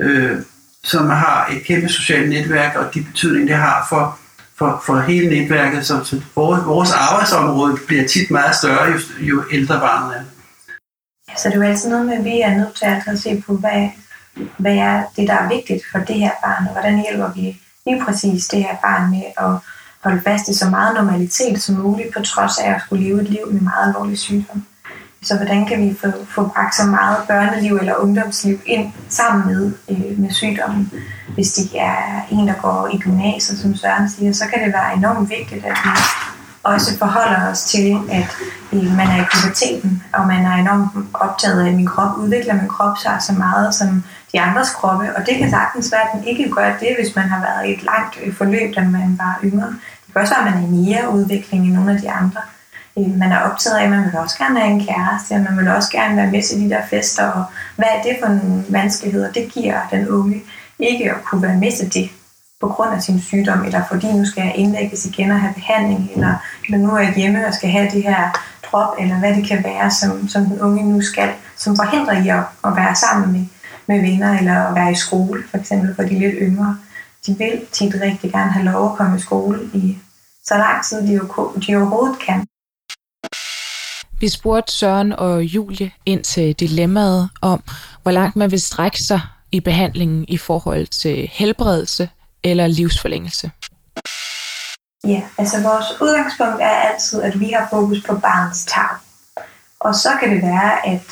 øh, 0.00 0.38
som 0.84 1.08
har 1.08 1.46
et 1.52 1.64
kæmpe 1.64 1.88
socialt 1.88 2.28
netværk, 2.28 2.76
og 2.76 2.94
de 2.94 3.02
betydning, 3.02 3.48
det 3.48 3.56
har 3.56 3.86
for, 3.88 4.18
for, 4.58 4.82
for 4.86 5.00
hele 5.00 5.28
netværket. 5.28 5.86
Så, 5.86 6.04
så 6.04 6.20
vores, 6.34 6.66
vores 6.66 6.90
arbejdsområde 6.92 7.76
bliver 7.86 8.08
tit 8.08 8.30
meget 8.30 8.56
større, 8.56 8.84
jo, 8.92 8.98
jo 9.20 9.44
ældre 9.52 9.80
barnet 9.80 10.16
er. 10.16 10.22
Så 11.36 11.48
det 11.48 11.54
er 11.54 11.58
jo 11.58 11.64
altid 11.70 11.90
noget 11.90 12.06
med, 12.06 12.14
at 12.14 12.24
vi 12.24 12.40
er 12.40 12.56
nødt 12.56 12.74
til 12.74 13.10
at 13.10 13.18
se 13.18 13.42
på, 13.46 13.56
hvad, 13.56 13.88
hvad 14.56 14.76
er 14.76 15.04
det, 15.16 15.28
der 15.28 15.34
er 15.34 15.48
vigtigt 15.48 15.82
for 15.92 15.98
det 15.98 16.16
her 16.16 16.30
barn, 16.44 16.66
og 16.66 16.72
hvordan 16.72 17.02
hjælper 17.02 17.32
vi 17.32 17.60
lige 17.86 18.04
præcis 18.04 18.46
det 18.46 18.62
her 18.62 18.76
barn 18.82 19.10
med 19.10 19.22
at 19.38 19.52
holde 20.00 20.22
fast 20.22 20.48
i 20.48 20.54
så 20.54 20.70
meget 20.70 20.94
normalitet 20.94 21.62
som 21.62 21.74
muligt, 21.74 22.14
på 22.14 22.22
trods 22.22 22.58
af 22.58 22.70
at 22.74 22.80
skulle 22.80 23.04
leve 23.04 23.22
et 23.22 23.30
liv 23.30 23.52
med 23.52 23.60
meget 23.60 23.86
alvorlig 23.86 24.18
sygdom. 24.18 24.66
Så 25.22 25.36
hvordan 25.36 25.66
kan 25.66 25.80
vi 25.80 25.96
få, 26.00 26.06
få 26.34 26.48
bragt 26.48 26.74
så 26.74 26.84
meget 26.84 27.16
børneliv 27.28 27.76
eller 27.76 27.94
ungdomsliv 27.94 28.60
ind 28.66 28.92
sammen 29.08 29.46
med, 29.46 29.72
øh, 29.88 30.18
med 30.18 30.30
sygdommen? 30.30 30.92
Hvis 31.34 31.52
det 31.52 31.70
er 31.74 32.26
en, 32.30 32.48
der 32.48 32.54
går 32.54 32.88
i 32.92 32.98
gymnasiet, 32.98 33.58
som 33.58 33.76
Søren 33.76 34.10
siger, 34.10 34.32
så 34.32 34.44
kan 34.46 34.64
det 34.64 34.72
være 34.72 34.96
enormt 34.96 35.30
vigtigt, 35.30 35.64
at 35.64 35.76
vi 35.84 35.90
også 36.62 36.98
forholder 36.98 37.50
os 37.50 37.64
til, 37.64 37.98
at 38.10 38.36
øh, 38.72 38.96
man 38.96 39.08
er 39.08 39.22
i 39.22 39.26
puberteten, 39.32 40.02
og 40.12 40.26
man 40.26 40.46
er 40.46 40.54
enormt 40.54 41.06
optaget 41.14 41.64
af, 41.64 41.68
at 41.68 41.74
min 41.74 41.86
krop 41.86 42.16
udvikler 42.18 42.54
min 42.54 42.68
krop 42.68 42.98
sig 43.02 43.18
så 43.26 43.32
meget 43.32 43.74
som 43.74 44.04
de 44.32 44.40
andres 44.40 44.70
kroppe, 44.70 45.16
og 45.16 45.26
det 45.26 45.38
kan 45.38 45.50
sagtens 45.50 45.92
være, 45.92 46.00
at 46.00 46.08
den 46.14 46.24
ikke 46.24 46.50
gør 46.50 46.76
det, 46.80 46.96
hvis 46.98 47.16
man 47.16 47.28
har 47.28 47.40
været 47.40 47.68
i 47.68 47.74
et 47.74 47.82
langt 47.82 48.18
øh, 48.22 48.34
forløb, 48.34 48.74
da 48.76 48.80
man 48.80 49.18
var 49.18 49.40
yngre. 49.44 49.66
Det 50.06 50.12
kan 50.12 50.22
også 50.22 50.34
være, 50.34 50.48
at 50.48 50.54
man 50.54 50.62
er 50.62 50.68
i 50.68 50.70
mere 50.70 51.10
udvikling 51.10 51.64
end 51.64 51.74
nogle 51.74 51.92
af 51.92 52.00
de 52.00 52.10
andre. 52.10 52.40
Man 53.08 53.32
er 53.32 53.40
optaget 53.40 53.78
af, 53.78 53.90
man 53.90 54.04
vil 54.04 54.16
også 54.16 54.38
gerne 54.38 54.60
have 54.60 54.72
en 54.72 54.86
kæreste, 54.86 55.38
man 55.38 55.58
vil 55.58 55.68
også 55.68 55.90
gerne 55.92 56.16
være 56.16 56.30
med 56.30 56.42
til 56.42 56.60
de 56.60 56.70
der 56.70 56.86
fester, 56.90 57.26
og 57.26 57.44
hvad 57.76 57.88
er 57.96 58.02
det 58.02 58.16
for 58.22 58.28
nogle 58.28 58.64
vanskeligheder, 58.68 59.32
det 59.32 59.52
giver 59.52 59.80
den 59.90 60.08
unge 60.08 60.42
ikke 60.78 61.10
at 61.10 61.24
kunne 61.24 61.42
være 61.42 61.56
med 61.56 61.72
til 61.72 61.94
det 61.94 62.10
på 62.60 62.68
grund 62.68 62.94
af 62.94 63.02
sin 63.02 63.20
sygdom, 63.20 63.64
eller 63.64 63.82
fordi 63.88 64.12
nu 64.12 64.24
skal 64.24 64.44
jeg 64.44 64.54
indlægges 64.54 65.06
igen 65.06 65.30
og 65.30 65.40
have 65.40 65.54
behandling, 65.54 66.10
eller, 66.14 66.34
eller 66.64 66.78
nu 66.78 66.90
er 66.90 66.98
jeg 66.98 67.14
hjemme 67.16 67.46
og 67.46 67.54
skal 67.54 67.70
have 67.70 67.90
det 67.90 68.02
her 68.02 68.30
drop, 68.70 68.94
eller 68.98 69.18
hvad 69.18 69.34
det 69.34 69.48
kan 69.48 69.64
være, 69.64 69.90
som, 69.90 70.28
som 70.28 70.44
den 70.44 70.60
unge 70.60 70.82
nu 70.92 71.02
skal, 71.02 71.30
som 71.56 71.76
forhindrer 71.76 72.24
i 72.24 72.28
at, 72.28 72.44
at 72.64 72.76
være 72.76 72.94
sammen 72.94 73.32
med, 73.32 73.46
med 73.86 74.10
venner, 74.10 74.38
eller 74.38 74.62
at 74.62 74.74
være 74.74 74.92
i 74.92 74.94
skole, 74.94 75.42
for 75.50 75.58
eksempel 75.58 75.94
for 75.94 76.02
de 76.02 76.18
lidt 76.18 76.34
yngre. 76.40 76.78
De 77.26 77.38
vil 77.38 77.60
tit 77.72 77.94
rigtig 78.02 78.32
gerne 78.32 78.52
have 78.52 78.64
lov 78.64 78.90
at 78.90 78.96
komme 78.96 79.16
i 79.16 79.20
skole 79.20 79.58
i 79.72 79.98
så 80.44 80.54
lang 80.56 80.84
tid, 80.84 81.06
de, 81.06 81.12
jo, 81.12 81.52
de 81.66 81.76
overhovedet 81.76 82.18
kan. 82.18 82.46
Vi 84.20 84.28
spurgte 84.28 84.72
Søren 84.72 85.12
og 85.12 85.42
Julie 85.42 85.90
ind 86.06 86.24
til 86.24 86.52
dilemmaet 86.52 87.30
om, 87.42 87.62
hvor 88.02 88.12
langt 88.12 88.36
man 88.36 88.50
vil 88.50 88.60
strække 88.60 89.02
sig 89.02 89.20
i 89.52 89.60
behandlingen 89.60 90.24
i 90.28 90.36
forhold 90.36 90.86
til 90.86 91.30
helbredelse 91.32 92.10
eller 92.44 92.66
livsforlængelse. 92.66 93.50
Ja, 95.04 95.22
altså 95.38 95.62
vores 95.62 96.00
udgangspunkt 96.00 96.62
er 96.62 96.68
altid, 96.68 97.22
at 97.22 97.40
vi 97.40 97.50
har 97.50 97.68
fokus 97.70 98.02
på 98.08 98.14
barnets 98.14 98.64
tag. 98.64 98.88
Og 99.80 99.94
så 99.94 100.08
kan 100.20 100.30
det 100.30 100.42
være, 100.42 100.86
at 100.86 101.02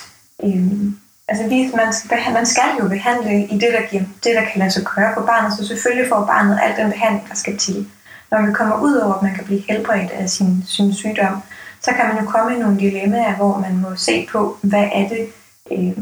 øhm, 0.44 0.98
altså 1.28 1.48
vi, 1.48 1.70
man, 1.76 1.92
skal 1.92 2.08
behandle, 2.08 2.34
man 2.34 2.46
skal 2.46 2.70
jo 2.80 2.88
behandle 2.88 3.46
i 3.46 3.54
det, 3.54 3.72
der, 3.72 3.90
giver, 3.90 4.02
det, 4.24 4.34
der 4.36 4.44
kan 4.52 4.58
lade 4.58 4.70
sig 4.70 4.84
gøre 4.84 5.14
på 5.14 5.26
barnet, 5.26 5.58
så 5.58 5.66
selvfølgelig 5.66 6.08
får 6.08 6.24
barnet 6.24 6.58
al 6.62 6.84
den 6.84 6.92
behandling, 6.92 7.28
der 7.28 7.34
skal 7.34 7.58
til. 7.58 7.86
Når 8.30 8.46
vi 8.46 8.52
kommer 8.52 8.80
ud 8.80 8.94
over, 8.94 9.14
at 9.14 9.22
man 9.22 9.34
kan 9.34 9.44
blive 9.44 9.62
helbredt 9.68 10.10
af 10.10 10.30
sin, 10.30 10.64
sin 10.66 10.94
sygdom, 10.94 11.42
så 11.82 11.92
kan 11.92 12.06
man 12.08 12.24
jo 12.24 12.30
komme 12.30 12.56
i 12.56 12.58
nogle 12.58 12.78
dilemmaer, 12.78 13.36
hvor 13.36 13.58
man 13.58 13.78
må 13.78 13.96
se 13.96 14.28
på, 14.32 14.58
hvad 14.62 14.88
er 14.92 15.08
det, 15.08 15.28
øh, 15.70 15.98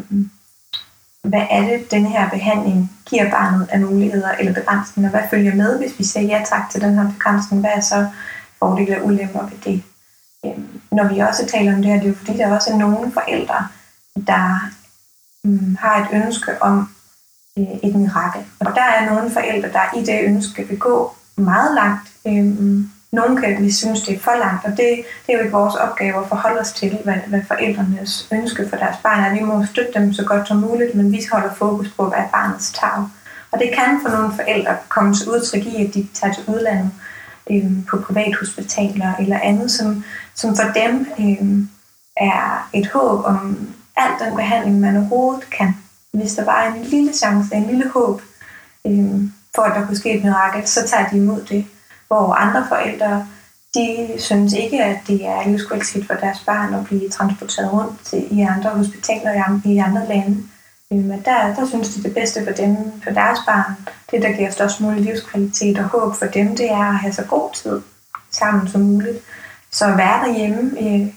hvad 1.23 1.47
er 1.51 1.61
det, 1.61 1.91
den 1.91 2.07
her 2.07 2.31
behandling 2.31 2.93
giver 3.07 3.31
barnet 3.31 3.69
af 3.71 3.81
muligheder 3.81 4.33
eller 4.33 4.55
begrænsninger? 4.55 5.11
Hvad 5.11 5.23
følger 5.31 5.55
med, 5.55 5.79
hvis 5.79 5.99
vi 5.99 6.05
siger 6.05 6.27
ja 6.27 6.45
tak 6.49 6.71
til 6.71 6.81
den 6.81 6.95
her 6.95 7.13
begrænsning? 7.13 7.61
Hvad 7.61 7.71
er 7.75 7.81
så 7.81 8.09
fordele 8.59 9.01
og 9.01 9.07
ulemper 9.07 9.43
ved 9.43 9.59
det? 9.65 9.83
Øh, 10.45 10.59
når 10.93 11.15
vi 11.15 11.19
også 11.19 11.47
taler 11.47 11.75
om 11.75 11.83
det 11.83 11.91
her, 11.91 11.97
det 11.97 12.05
er 12.05 12.09
jo 12.09 12.15
fordi, 12.15 12.39
der 12.39 12.55
også 12.55 12.71
er 12.73 12.77
nogle 12.77 13.13
forældre, 13.13 13.69
der 14.27 14.71
øh, 15.47 15.77
har 15.79 16.05
et 16.05 16.25
ønske 16.25 16.63
om 16.63 16.91
øh, 17.59 17.65
et 17.83 17.95
mirakel. 17.95 18.45
Og 18.61 18.75
der 18.75 18.83
er 18.83 19.15
nogle 19.15 19.31
forældre, 19.31 19.73
der 19.73 19.99
i 19.99 20.05
det 20.05 20.21
ønske 20.25 20.69
vil 20.69 20.79
gå 20.79 21.17
meget 21.37 21.75
langt, 21.75 22.09
øh, 22.27 22.85
nogle 23.17 23.41
kan 23.41 23.63
vi 23.65 23.71
synes, 23.73 24.03
det 24.03 24.15
er 24.15 24.21
for 24.21 24.37
langt, 24.45 24.65
og 24.65 24.71
det, 24.71 24.89
det 25.27 25.29
er 25.29 25.33
jo 25.33 25.45
ikke 25.45 25.57
vores 25.57 25.75
opgave 25.75 26.17
at 26.23 26.29
forholde 26.29 26.61
os 26.61 26.73
til, 26.73 26.99
hvad, 27.05 27.21
hvad 27.27 27.41
forældrenes 27.49 28.29
ønske 28.33 28.69
for 28.69 28.77
deres 28.77 28.97
barn 29.03 29.25
er. 29.25 29.35
Vi 29.35 29.41
må 29.41 29.65
støtte 29.67 29.93
dem 29.95 30.13
så 30.13 30.25
godt 30.25 30.49
som 30.49 30.57
muligt, 30.57 30.95
men 30.95 31.13
vi 31.13 31.21
holder 31.33 31.55
fokus 31.55 31.89
på, 31.97 32.09
hvad 32.09 32.19
er 32.19 32.29
barnets 32.33 32.73
tag. 32.73 32.99
Og 33.53 33.59
det 33.59 33.71
kan 33.75 34.01
for 34.03 34.11
nogle 34.17 34.35
forældre 34.35 34.77
komme 34.89 35.15
til 35.15 35.29
udtryk 35.29 35.67
i, 35.67 35.87
at 35.87 35.95
de 35.95 36.09
tager 36.15 36.35
til 36.35 36.45
udlandet 36.47 36.91
øh, 37.51 37.71
på 37.91 37.97
privathospitaler 37.97 39.15
eller 39.21 39.39
andet, 39.43 39.71
som, 39.71 40.05
som 40.35 40.57
for 40.57 40.67
dem 40.81 41.07
øh, 41.19 41.59
er 42.17 42.69
et 42.75 42.87
håb 42.87 43.25
om 43.25 43.69
al 43.97 44.27
den 44.27 44.37
behandling, 44.37 44.81
man 44.81 44.97
overhovedet 44.97 45.51
kan. 45.51 45.77
Hvis 46.13 46.35
der 46.35 46.45
bare 46.45 46.67
er 46.67 46.75
en 46.75 46.83
lille 46.83 47.13
chance, 47.13 47.55
en 47.55 47.67
lille 47.67 47.91
håb 47.91 48.23
øh, 48.87 49.21
for, 49.55 49.63
at 49.63 49.75
der 49.75 49.87
kunne 49.87 49.97
ske 49.97 50.17
et 50.17 50.25
mirakel, 50.25 50.67
så 50.67 50.89
tager 50.89 51.09
de 51.09 51.17
imod 51.17 51.41
det 51.41 51.67
hvor 52.09 52.33
andre 52.33 52.67
forældre, 52.69 53.27
de 53.75 54.09
synes 54.19 54.53
ikke, 54.53 54.85
at 54.85 54.97
det 55.07 55.27
er 55.27 55.49
livskvalitet 55.49 56.07
for 56.07 56.15
deres 56.15 56.39
barn 56.47 56.75
at 56.75 56.85
blive 56.85 57.09
transporteret 57.09 57.73
rundt 57.73 58.05
til, 58.05 58.39
i 58.39 58.41
andre 58.41 58.71
hospitaler 58.71 59.61
i 59.65 59.79
andre 59.79 60.09
lande. 60.09 60.43
Øhm, 60.93 61.03
Men 61.03 61.23
der, 61.25 61.55
der 61.55 61.67
synes 61.67 61.95
de, 61.95 62.03
det 62.03 62.15
bedste 62.15 62.45
for 62.45 62.53
dem, 62.53 62.77
for 63.05 63.11
deres 63.11 63.39
barn, 63.47 63.73
det 64.11 64.23
der 64.23 64.33
giver 64.33 64.51
størst 64.51 64.81
mulig 64.81 65.03
livskvalitet 65.03 65.79
og 65.79 65.85
håb 65.85 66.15
for 66.17 66.27
dem, 66.27 66.57
det 66.57 66.71
er 66.71 66.89
at 66.89 66.99
have 66.99 67.13
så 67.13 67.25
god 67.25 67.51
tid 67.55 67.81
sammen 68.31 68.69
som 68.69 68.81
muligt. 68.81 69.19
Så 69.73 69.85
at 69.85 69.99
være 69.99 70.27
derhjemme, 70.27 70.81
øh, 70.81 71.09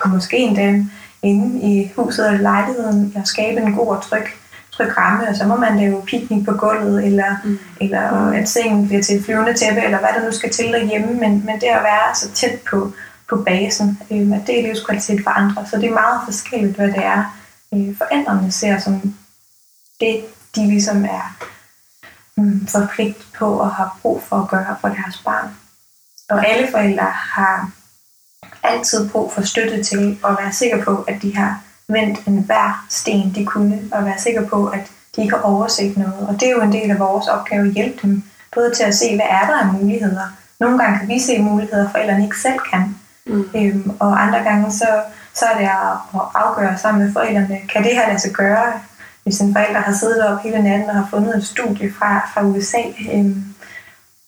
og 0.00 0.08
måske 0.08 0.38
endda 0.38 0.84
inde 1.22 1.60
i 1.62 1.92
huset 1.96 2.26
eller 2.26 2.42
lejligheden, 2.42 3.12
og 3.16 3.26
skabe 3.26 3.60
en 3.60 3.74
god 3.74 3.96
og 3.96 4.02
tryg 4.02 4.26
tryg 4.78 4.96
ramme, 4.96 5.28
og 5.28 5.36
så 5.36 5.44
må 5.46 5.56
man 5.56 5.76
lave 5.76 6.02
piknik 6.06 6.44
på 6.44 6.52
gulvet, 6.52 7.06
eller, 7.06 7.36
mm. 7.44 7.58
eller 7.80 8.30
at 8.30 8.48
sengen 8.48 8.86
bliver 8.86 9.02
til 9.02 9.16
et 9.16 9.24
flyvende 9.24 9.54
tæppe, 9.54 9.80
eller 9.80 9.98
hvad 9.98 10.08
der 10.16 10.24
nu 10.26 10.32
skal 10.32 10.50
til 10.50 10.66
derhjemme, 10.72 11.14
men, 11.14 11.46
men 11.46 11.60
det 11.60 11.66
at 11.66 11.82
være 11.82 12.14
så 12.14 12.30
tæt 12.30 12.60
på, 12.70 12.92
på 13.28 13.36
basen, 13.36 13.98
øh, 14.10 14.32
at 14.32 14.46
det 14.46 14.58
er 14.58 14.62
livskvalitet 14.62 15.20
for 15.24 15.30
andre. 15.30 15.66
Så 15.70 15.76
det 15.76 15.88
er 15.88 15.94
meget 15.94 16.20
forskelligt, 16.24 16.76
hvad 16.76 16.88
det 16.88 17.04
er, 17.04 17.38
øh, 17.74 17.96
forældrene 17.98 18.52
ser 18.52 18.78
som 18.78 19.14
det, 20.00 20.24
de 20.56 20.66
ligesom 20.66 21.04
er 21.04 21.36
mm, 22.36 22.66
forpligtet 22.66 23.26
på 23.38 23.58
og 23.58 23.70
har 23.74 23.98
brug 24.02 24.22
for 24.22 24.36
at 24.36 24.48
gøre 24.48 24.76
for 24.80 24.88
deres 24.88 25.22
barn. 25.24 25.48
Og 26.30 26.48
alle 26.48 26.68
forældre 26.70 27.04
har 27.04 27.70
altid 28.62 29.10
brug 29.10 29.32
for 29.32 29.42
støtte 29.42 29.84
til 29.84 30.18
at 30.24 30.36
være 30.40 30.52
sikre 30.52 30.82
på, 30.82 31.04
at 31.08 31.22
de 31.22 31.36
har 31.36 31.60
vendt 31.88 32.26
en 32.26 32.38
hver 32.38 32.86
sten, 32.90 33.32
de 33.34 33.44
kunne, 33.44 33.82
og 33.92 34.04
være 34.04 34.18
sikker 34.18 34.46
på, 34.46 34.66
at 34.66 34.90
de 35.16 35.22
ikke 35.22 35.36
har 35.36 35.42
overset 35.42 35.96
noget. 35.96 36.28
Og 36.28 36.34
det 36.40 36.48
er 36.48 36.52
jo 36.52 36.60
en 36.60 36.72
del 36.72 36.90
af 36.90 36.98
vores 36.98 37.28
opgave 37.28 37.66
at 37.66 37.72
hjælpe 37.72 37.98
dem, 38.02 38.22
både 38.54 38.74
til 38.74 38.84
at 38.84 38.94
se, 38.94 39.16
hvad 39.16 39.26
er 39.30 39.46
der 39.46 39.58
af 39.58 39.66
muligheder. 39.66 40.26
Nogle 40.60 40.78
gange 40.78 40.98
kan 40.98 41.08
vi 41.08 41.18
se 41.18 41.42
muligheder, 41.42 41.90
forældrene 41.90 42.24
ikke 42.24 42.40
selv 42.40 42.58
kan. 42.70 42.96
Mm. 43.26 43.48
Øhm, 43.56 43.90
og 43.98 44.22
andre 44.22 44.38
gange, 44.38 44.72
så, 44.72 44.88
så 45.34 45.44
er 45.44 45.58
det 45.58 45.64
at 45.64 46.20
afgøre 46.34 46.78
sammen 46.78 47.04
med 47.04 47.12
forældrene, 47.12 47.58
kan 47.72 47.84
det 47.84 47.94
her 47.94 48.08
lade 48.08 48.20
sig 48.20 48.32
gøre, 48.32 48.72
hvis 49.22 49.40
en 49.40 49.52
forælder 49.52 49.80
har 49.80 49.92
siddet 49.92 50.26
op 50.26 50.42
hele 50.42 50.62
natten 50.62 50.90
og 50.90 50.96
har 50.96 51.06
fundet 51.10 51.36
et 51.36 51.46
studie 51.46 51.92
fra, 51.98 52.30
fra 52.34 52.42
USA, 52.42 52.82
øhm, 53.12 53.44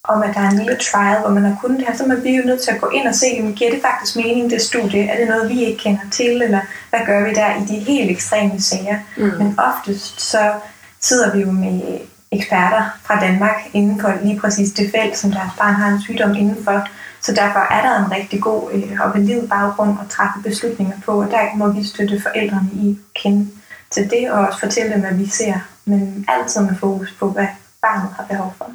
om, 0.05 0.23
at 0.23 0.35
der 0.35 0.41
er 0.41 0.51
en 0.51 0.57
lille 0.57 0.77
trial, 0.77 1.21
hvor 1.21 1.31
man 1.31 1.45
har 1.45 1.57
kunnet 1.61 1.79
det 1.79 1.87
her, 1.87 1.97
så 1.97 2.05
er 2.05 2.21
vi 2.21 2.37
jo 2.37 2.43
nødt 2.47 2.63
til 2.63 2.71
at 2.71 2.81
gå 2.81 2.89
ind 2.89 3.09
og 3.09 3.15
se, 3.15 3.27
om 3.43 3.55
giver 3.55 3.71
det 3.71 3.83
faktisk 3.83 4.17
mening, 4.17 4.51
det 4.51 4.63
studie? 4.63 5.09
Er 5.09 5.17
det 5.19 5.29
noget, 5.29 5.49
vi 5.49 5.65
ikke 5.65 5.83
kender 5.83 6.11
til, 6.11 6.43
eller 6.43 6.61
hvad 6.91 7.01
gør 7.07 7.25
vi 7.25 7.35
der 7.35 7.57
i 7.57 7.65
de 7.65 7.79
helt 7.79 8.11
ekstreme 8.11 8.61
sager? 8.61 8.99
Mm. 9.17 9.33
Men 9.39 9.59
oftest 9.59 10.21
så 10.21 10.53
sidder 11.01 11.33
vi 11.37 11.41
jo 11.41 11.51
med 11.51 11.99
eksperter 12.33 12.99
fra 13.03 13.21
Danmark 13.21 13.57
inden 13.73 14.01
for 14.01 14.15
lige 14.23 14.41
præcis 14.41 14.73
det 14.73 14.91
felt, 14.91 15.19
som 15.19 15.31
deres 15.31 15.53
barn 15.59 15.75
har 15.75 15.89
en 15.89 16.03
sygdom 16.03 16.35
indenfor. 16.35 16.89
Så 17.23 17.33
derfor 17.33 17.61
er 17.61 17.83
der 17.83 18.05
en 18.05 18.13
rigtig 18.13 18.41
god 18.41 18.73
øh, 18.73 19.01
og 19.01 19.15
valid 19.15 19.49
baggrund 19.49 19.99
at 20.01 20.09
træffe 20.11 20.43
beslutninger 20.43 20.97
på, 21.05 21.23
og 21.23 21.31
der 21.31 21.57
må 21.57 21.69
vi 21.69 21.85
støtte 21.85 22.21
forældrene 22.21 22.71
i 22.73 22.91
at 22.91 23.23
kende 23.23 23.49
til 23.91 24.11
det, 24.11 24.31
og 24.31 24.47
også 24.47 24.61
fortælle 24.61 24.93
dem, 24.93 25.01
hvad 25.01 25.15
vi 25.15 25.29
ser, 25.29 25.55
men 25.85 26.25
altid 26.29 26.61
med 26.61 26.77
fokus 26.77 27.17
på, 27.19 27.31
hvad 27.31 27.47
barnet 27.83 28.09
har 28.17 28.25
behov 28.25 28.55
for. 28.59 28.70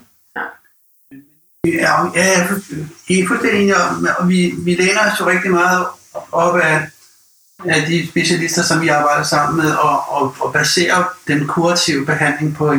Ja, 1.66 2.06
ja, 2.16 2.22
jeg 3.10 3.20
er 3.20 3.28
fuldstændig 3.28 3.76
og 4.20 4.30
vi, 4.30 4.54
vi 4.58 4.76
læner 4.76 5.12
os 5.12 5.20
jo 5.20 5.30
rigtig 5.30 5.52
meget 5.52 5.86
op 6.32 6.60
af, 6.60 6.82
af 7.66 7.86
de 7.88 8.08
specialister, 8.08 8.64
som 8.64 8.82
vi 8.82 8.88
arbejder 8.88 9.24
sammen 9.24 9.58
med, 9.58 9.72
og, 9.72 10.14
og, 10.14 10.36
og 10.40 10.54
baserer 10.54 11.04
den 11.28 11.48
kurative 11.48 12.06
behandling 12.06 12.56
på, 12.56 12.76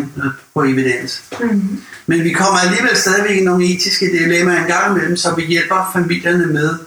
på 0.54 0.62
evidens. 0.62 1.22
Mm. 1.40 1.82
Men 2.06 2.24
vi 2.24 2.32
kommer 2.32 2.58
alligevel 2.58 2.96
stadigvæk 2.96 3.36
i 3.36 3.44
nogle 3.44 3.64
etiske 3.64 4.06
dilemmaer 4.06 4.60
en 4.60 4.66
gang 4.66 4.96
imellem, 4.96 5.16
så 5.16 5.34
vi 5.34 5.42
hjælper 5.42 5.90
familierne 5.92 6.46
med 6.46 6.78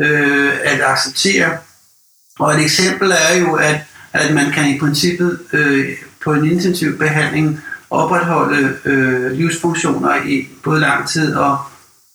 øh, 0.00 0.52
at 0.64 0.80
acceptere. 0.80 1.58
Og 2.38 2.54
et 2.54 2.62
eksempel 2.62 3.10
er 3.10 3.36
jo, 3.36 3.54
at, 3.54 3.76
at 4.12 4.34
man 4.34 4.52
kan 4.52 4.74
i 4.74 4.78
princippet 4.78 5.38
øh, 5.52 5.88
på 6.24 6.32
en 6.32 6.50
intensiv 6.50 6.98
behandling 6.98 7.60
opretholde 7.90 8.76
øh, 8.84 9.32
livsfunktioner 9.32 10.16
i 10.24 10.48
både 10.62 10.80
lang 10.80 11.08
tid 11.08 11.34
og 11.34 11.58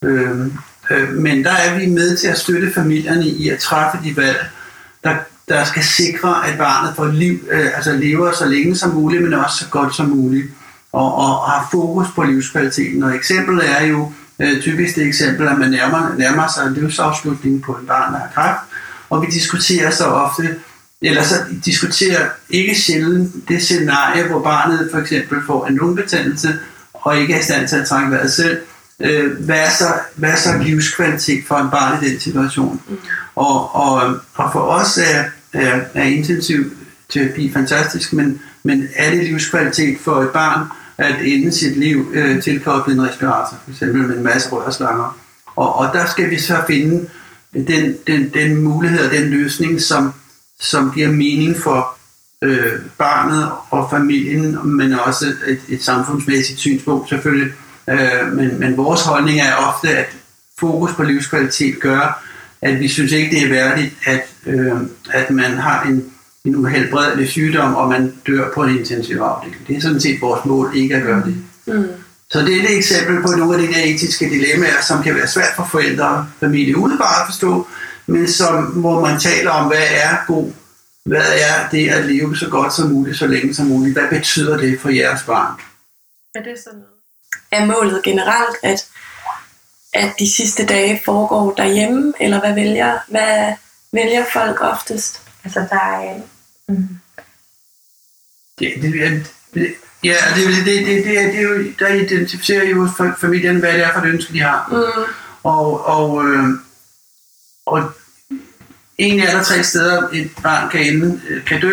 øh, 0.04 0.48
øh, 0.90 1.10
men 1.10 1.44
der 1.44 1.52
er 1.52 1.80
vi 1.80 1.86
med 1.86 2.18
til 2.18 2.28
at 2.28 2.38
støtte 2.38 2.74
familierne 2.74 3.28
i 3.28 3.50
at 3.50 3.60
træffe 3.60 3.98
de 4.04 4.18
valg, 4.18 4.46
der, 5.04 5.16
der 5.50 5.64
skal 5.64 5.84
sikre, 5.84 6.48
at 6.48 6.58
barnet 6.58 6.96
får 6.96 7.06
liv, 7.06 7.40
øh, 7.52 7.76
altså 7.76 7.92
lever 7.92 8.32
så 8.32 8.46
længe 8.46 8.76
som 8.76 8.90
muligt, 8.90 9.24
men 9.24 9.34
også 9.34 9.58
så 9.58 9.70
godt 9.70 9.96
som 9.96 10.06
muligt, 10.06 10.48
og, 10.92 11.16
og, 11.16 11.42
og 11.42 11.52
har 11.52 11.68
fokus 11.72 12.08
på 12.16 12.24
livskvaliteten. 12.24 13.04
Og 13.04 13.16
eksemplet 13.16 13.72
er 13.80 13.86
jo 13.86 14.12
øh, 14.40 14.62
typisk 14.62 14.96
det 14.96 15.08
eksempel, 15.08 15.48
at 15.48 15.58
man 15.58 15.72
nærmer, 15.72 16.16
nærmer 16.18 16.48
sig 16.48 16.72
livsafslutningen 16.72 17.62
på 17.62 17.72
et 17.72 17.88
barn, 17.88 18.14
der 18.14 18.20
har 18.20 18.30
kræft, 18.34 18.60
og 19.10 19.22
vi 19.22 19.28
diskuterer 19.32 19.92
så 19.92 20.06
ofte, 20.06 20.56
eller 21.04 21.24
så 21.24 21.36
diskuterer 21.66 22.30
ikke 22.50 22.76
sjældent 22.76 23.50
det 23.50 23.62
scenarie, 23.62 24.24
hvor 24.24 24.42
barnet 24.42 24.90
for 24.92 25.00
eksempel 25.00 25.38
får 25.48 25.66
en 25.68 25.76
lungebetændelse, 25.76 26.60
og 26.94 27.18
ikke 27.18 27.34
er 27.34 27.40
i 27.40 27.44
stand 27.44 27.68
til 27.68 27.76
at 27.76 27.88
trække 27.88 28.12
vejret 28.12 28.32
selv. 28.32 28.58
Øh, 29.00 29.32
hvad, 29.40 29.60
er 29.60 29.70
så, 29.70 29.86
hvad 30.16 30.30
er 30.30 30.36
så 30.36 30.58
livskvalitet 30.64 31.44
for 31.48 31.56
en 31.56 31.70
barn 31.70 32.04
i 32.04 32.10
den 32.10 32.20
situation? 32.20 32.82
Mm. 32.90 32.98
Og, 33.36 33.76
og, 33.76 34.20
og 34.34 34.50
for 34.54 34.60
os 34.60 34.98
er, 34.98 35.24
er, 35.54 35.80
er 35.94 36.04
intensiv 36.04 36.72
terapi 37.10 37.54
fantastisk, 37.54 38.14
men, 38.14 38.42
men 38.64 38.88
er 38.96 39.12
det 39.12 39.24
livskvalitet 39.24 39.98
for 40.02 40.22
et 40.22 40.30
barn 40.30 40.68
at 40.98 41.16
ende 41.22 41.52
sit 41.52 41.78
liv 41.78 42.12
øh, 42.14 42.44
tilkoblet 42.44 42.96
en 42.96 43.08
respirator, 43.08 43.58
for 43.64 43.72
eksempel 43.72 44.02
med 44.02 44.18
en 44.18 44.24
masse 44.24 44.50
rørslanger? 44.50 45.18
Og, 45.56 45.76
og 45.76 45.94
der 45.94 46.06
skal 46.06 46.30
vi 46.30 46.40
så 46.40 46.58
finde 46.68 47.10
den, 47.54 47.96
den, 48.08 48.30
den 48.34 48.58
mulighed 48.58 49.06
og 49.06 49.12
den 49.12 49.30
løsning, 49.30 49.82
som, 49.82 50.14
som 50.64 50.92
giver 50.96 51.12
mening 51.12 51.58
for 51.58 51.98
øh, 52.42 52.74
barnet 52.98 53.52
og 53.70 53.88
familien, 53.90 54.78
men 54.78 54.94
også 54.94 55.26
et, 55.48 55.62
et 55.70 55.84
samfundsmæssigt 55.84 56.60
synspunkt 56.60 57.10
selvfølgelig. 57.10 57.52
Øh, 57.90 58.34
men, 58.34 58.60
men 58.60 58.78
vores 58.78 59.02
holdning 59.02 59.40
er 59.40 59.56
ofte, 59.56 59.90
at 59.90 60.16
fokus 60.60 60.94
på 60.94 61.04
livskvalitet 61.04 61.80
gør, 61.80 62.24
at 62.62 62.80
vi 62.80 62.88
synes 62.88 63.12
ikke, 63.12 63.36
det 63.36 63.44
er 63.44 63.50
værdigt, 63.50 63.94
at, 64.06 64.22
øh, 64.46 64.72
at 65.12 65.30
man 65.30 65.52
har 65.52 65.84
en, 65.84 66.06
en 66.46 66.56
uhelbredelig 66.56 67.30
sygdom, 67.30 67.76
og 67.76 67.90
man 67.90 68.14
dør 68.28 68.54
på 68.54 68.64
en 68.64 68.78
intensiv 68.80 69.18
afdeling. 69.18 69.68
Det 69.68 69.78
er 69.78 69.82
sådan 69.82 70.02
set 70.02 70.22
vores 70.22 70.46
mål, 70.46 70.72
ikke 70.76 70.96
at 70.96 71.04
gøre 71.04 71.24
det. 71.26 71.36
Mm. 71.66 71.88
Så 72.30 72.40
det 72.40 72.56
er 72.56 72.64
et 72.64 72.78
eksempel 72.78 73.22
på 73.22 73.32
nogle 73.38 73.56
af 73.56 73.68
de 73.68 73.74
der 73.74 73.84
etiske 73.84 74.30
dilemmaer, 74.30 74.82
som 74.88 75.04
kan 75.04 75.16
være 75.16 75.28
svært 75.28 75.54
for 75.56 75.68
forældre 75.72 76.08
og 76.08 76.26
familie 76.40 76.78
udebart 76.78 77.22
at 77.22 77.26
forstå, 77.26 77.68
men 78.08 78.28
som, 78.28 78.66
hvor 78.66 79.02
man 79.02 79.20
taler 79.20 79.52
om, 79.52 79.68
hvad 79.68 79.88
er 79.92 80.26
god, 80.28 80.52
hvad 81.06 81.26
er 81.40 81.70
det 81.70 81.90
at 81.90 82.06
leve 82.06 82.38
så 82.38 82.50
godt 82.50 82.74
som 82.74 82.90
muligt, 82.90 83.18
så 83.18 83.28
længe 83.28 83.54
som 83.54 83.66
muligt, 83.66 83.94
hvad 83.94 84.10
betyder 84.10 84.58
det 84.58 84.80
for 84.80 84.90
jeres 84.90 85.24
barn? 85.24 85.60
Er 86.36 86.44
det 86.44 86.60
sådan 86.64 86.80
noget? 86.80 86.94
Er 87.52 87.66
målet 87.66 88.04
generelt, 88.04 88.58
at, 88.64 88.88
at 89.94 90.14
de 90.20 90.36
sidste 90.36 90.66
dage 90.66 91.02
foregår 91.06 91.54
derhjemme, 91.54 92.14
eller 92.20 92.40
hvad 92.40 92.54
vælger, 92.54 93.00
hvad 93.08 93.54
vælger 93.92 94.26
folk 94.34 94.62
oftest? 94.62 95.22
Altså, 95.44 95.60
der 95.60 95.76
er... 95.76 96.22
Mm. 96.68 96.88
Det, 98.60 98.74
det, 98.82 99.32
det, 99.54 99.76
Ja, 100.04 100.16
det, 100.36 100.48
det, 100.48 100.66
det, 100.66 100.86
det, 100.88 101.06
det, 101.06 101.22
er, 101.22 101.32
det 101.32 101.38
er 101.38 101.42
jo, 101.42 101.64
der 101.80 101.88
identificerer 101.88 102.66
jo 102.66 102.88
familien, 103.22 103.60
hvad 103.60 103.74
det 103.74 103.84
er 103.84 103.94
for 103.94 104.02
et 104.02 104.08
ønske, 104.08 104.34
de 104.34 104.40
har. 104.40 104.68
Mm. 104.72 105.04
Og, 105.44 105.86
og, 105.86 106.26
øh, 106.26 106.50
og 107.74 107.92
en 108.98 109.20
af 109.20 109.28
der 109.28 109.44
tre 109.44 109.64
steder, 109.64 110.08
et 110.14 110.32
barn 110.44 110.70
kan, 110.70 110.82
ende, 110.82 111.22
øh, 111.30 111.46
kan 111.46 111.62
dø, 111.62 111.72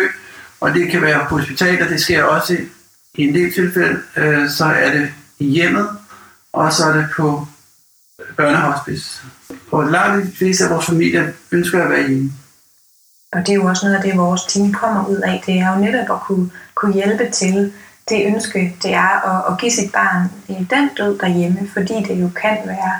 og 0.59 0.73
det 0.73 0.91
kan 0.91 1.01
være 1.01 1.25
på 1.29 1.37
hospitaler, 1.37 1.87
det 1.87 2.01
sker 2.01 2.23
også 2.23 2.57
i 3.15 3.23
en 3.23 3.35
del 3.35 3.53
tilfælde, 3.53 3.99
øh, 4.17 4.49
så 4.49 4.65
er 4.65 4.91
det 4.91 5.09
i 5.39 5.45
hjemmet, 5.45 5.89
og 6.53 6.73
så 6.73 6.85
er 6.85 6.93
det 6.93 7.07
på 7.15 7.47
øh, 8.19 8.35
børnehospice. 8.35 9.21
Og 9.71 9.85
langt 9.85 10.27
de 10.27 10.37
fleste 10.37 10.63
af 10.63 10.69
vores 10.69 10.85
familier 10.85 11.31
ønsker 11.51 11.83
at 11.83 11.89
være 11.89 12.07
hjemme. 12.07 12.31
Og 13.31 13.39
det 13.39 13.49
er 13.49 13.55
jo 13.55 13.65
også 13.65 13.85
noget 13.85 13.97
af 13.97 14.03
det, 14.03 14.17
vores 14.17 14.43
team 14.43 14.73
kommer 14.73 15.07
ud 15.07 15.17
af. 15.17 15.43
Det 15.45 15.59
er 15.59 15.75
jo 15.75 15.79
netop 15.79 16.15
at 16.15 16.21
kunne, 16.21 16.49
kunne 16.75 16.93
hjælpe 16.93 17.29
til 17.31 17.73
det 18.09 18.25
ønske, 18.25 18.77
det 18.83 18.93
er 18.93 19.13
at, 19.31 19.53
at 19.53 19.59
give 19.59 19.71
sit 19.71 19.91
barn 19.91 20.31
den 20.47 20.89
død 20.97 21.19
derhjemme, 21.19 21.69
fordi 21.73 21.93
det 21.93 22.21
jo 22.21 22.29
kan 22.41 22.57
være 22.65 22.99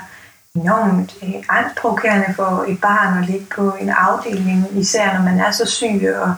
enormt 0.56 1.16
øh, 1.22 1.42
angstprovokerende 1.48 2.34
for 2.36 2.64
et 2.68 2.80
barn 2.80 3.22
at 3.22 3.28
ligge 3.30 3.46
på 3.56 3.72
en 3.80 3.88
afdeling, 3.88 4.78
især 4.78 5.12
når 5.14 5.22
man 5.22 5.40
er 5.40 5.50
så 5.50 5.66
syg 5.66 6.14
og, 6.22 6.34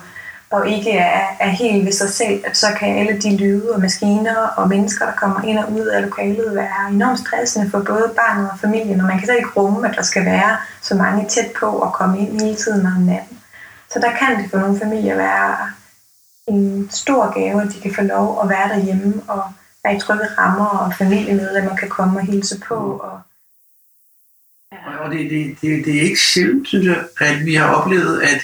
og 0.51 0.69
ikke 0.69 0.91
er, 0.91 1.21
er 1.39 1.49
helt 1.49 1.85
ved 1.85 1.91
sig 1.91 2.09
selv, 2.09 2.43
at 2.45 2.57
så 2.57 2.67
kan 2.79 2.97
alle 2.97 3.21
de 3.21 3.37
lyde 3.37 3.73
og 3.73 3.81
maskiner 3.81 4.47
og 4.57 4.69
mennesker, 4.69 5.05
der 5.05 5.13
kommer 5.13 5.41
ind 5.41 5.59
og 5.59 5.71
ud 5.71 5.85
af 5.85 6.01
lokalet, 6.01 6.55
være 6.55 6.91
enormt 6.91 7.19
stressende 7.19 7.69
for 7.71 7.79
både 7.79 8.13
barnet 8.15 8.49
og 8.51 8.59
familien, 8.59 9.01
og 9.01 9.07
man 9.07 9.17
kan 9.17 9.25
slet 9.25 9.37
ikke 9.37 9.59
rumme, 9.59 9.89
at 9.89 9.95
der 9.95 10.03
skal 10.03 10.25
være 10.25 10.57
så 10.81 10.95
mange 10.95 11.29
tæt 11.29 11.51
på 11.59 11.65
og 11.65 11.93
komme 11.93 12.19
ind 12.19 12.41
hele 12.41 12.55
tiden 12.55 12.85
om 12.85 13.01
natten. 13.01 13.39
Så 13.91 13.99
der 13.99 14.11
kan 14.11 14.43
det 14.43 14.51
for 14.51 14.57
nogle 14.57 14.79
familier 14.79 15.15
være 15.15 15.57
en 16.47 16.89
stor 16.91 17.33
gave, 17.33 17.61
at 17.61 17.67
de 17.73 17.81
kan 17.81 17.95
få 17.95 18.01
lov 18.01 18.39
at 18.43 18.49
være 18.49 18.69
derhjemme 18.69 19.21
og 19.27 19.43
være 19.83 19.95
i 19.95 19.99
trygge 19.99 20.25
rammer, 20.37 20.65
og 20.65 20.93
familiemedlemmer 20.93 21.75
kan 21.75 21.89
komme 21.89 22.19
og 22.19 22.25
hilse 22.25 22.59
på. 22.67 22.75
Og 22.75 23.19
og 25.05 25.11
det, 25.11 25.29
det, 25.29 25.55
det, 25.61 25.85
det 25.85 25.97
er 25.97 26.01
ikke 26.01 26.21
sjældent, 26.21 26.67
synes 26.67 26.85
jeg, 26.85 26.97
at 27.19 27.45
vi 27.45 27.55
har 27.55 27.67
oplevet, 27.67 28.21
at 28.21 28.41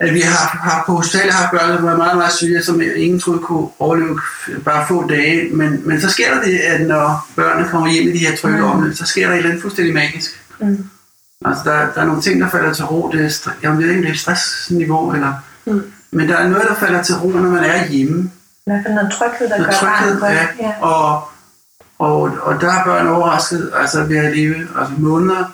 at 0.00 0.14
vi 0.14 0.20
har, 0.20 0.58
har 0.68 0.82
på 0.86 0.92
hospitalet 0.92 1.34
haft 1.34 1.50
børn, 1.50 1.70
der 1.70 1.80
var 1.80 1.96
meget, 1.96 2.16
meget 2.16 2.32
syge, 2.32 2.62
som 2.62 2.80
ingen 2.80 3.20
troede 3.20 3.40
kunne 3.40 3.68
overleve 3.78 4.20
bare 4.64 4.86
få 4.88 5.08
dage. 5.08 5.56
Men, 5.56 5.88
men 5.88 6.00
så 6.00 6.10
sker 6.10 6.34
der 6.34 6.42
det, 6.42 6.58
at 6.58 6.80
når 6.80 7.28
børnene 7.36 7.68
kommer 7.68 7.88
hjem 7.92 8.08
i 8.08 8.12
de 8.12 8.18
her 8.18 8.36
trygge 8.36 8.58
mm. 8.58 8.64
områder, 8.64 8.94
så 8.94 9.06
sker 9.06 9.26
der 9.26 9.32
et 9.32 9.36
eller 9.36 9.50
andet 9.50 9.62
fuldstændig 9.62 9.94
magisk. 9.94 10.42
Mm. 10.60 10.84
Altså, 11.44 11.62
der, 11.64 11.92
der 11.94 12.00
er 12.00 12.04
nogle 12.04 12.22
ting, 12.22 12.40
der 12.40 12.48
falder 12.48 12.74
til 12.74 12.84
ro. 12.84 13.10
Det 13.12 13.24
er, 13.24 13.50
jeg 13.62 13.78
ved 13.78 13.90
ikke, 13.90 14.02
det 14.02 14.10
er 14.10 14.14
stressniveau, 14.14 15.12
eller 15.12 15.32
mm. 15.66 15.82
Men 16.10 16.28
der 16.28 16.36
er 16.36 16.48
noget, 16.48 16.68
der 16.68 16.74
falder 16.74 17.02
til 17.02 17.14
ro, 17.14 17.28
når 17.28 17.50
man 17.50 17.64
er 17.64 17.86
hjemme. 17.86 18.30
I 18.66 18.70
hvert 18.70 18.82
fald 18.84 18.94
noget 18.94 19.12
tryghed, 19.12 19.48
der 19.48 19.58
noget 19.58 19.66
gør 19.66 19.88
tryghed, 19.88 20.22
ja. 20.22 20.46
ja. 20.60 20.72
Og, 20.80 21.29
og, 22.00 22.20
og 22.20 22.60
der 22.60 22.72
er 22.72 22.84
børn 22.84 23.06
overrasket, 23.06 23.72
altså 23.74 24.04
ved 24.04 24.16
at 24.16 24.36
leve 24.36 24.54
altså 24.54 24.94
måneder, 24.98 25.44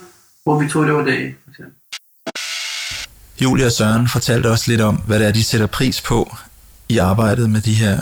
hvor 0.44 0.59
vi 0.59 0.68
troede, 0.68 0.88
det 0.88 0.96
var 0.96 1.04
dage. 1.04 1.37
Julia 3.40 3.66
og 3.66 3.72
Søren 3.72 4.09
fortalte 4.09 4.50
også 4.50 4.64
lidt 4.70 4.80
om, 4.80 4.96
hvad 4.96 5.18
det 5.18 5.26
er, 5.28 5.32
de 5.32 5.44
sætter 5.44 5.66
pris 5.66 6.00
på 6.00 6.37
i 6.88 6.98
arbejdet 6.98 7.50
med 7.50 7.61
de 7.61 7.74
her 7.74 8.00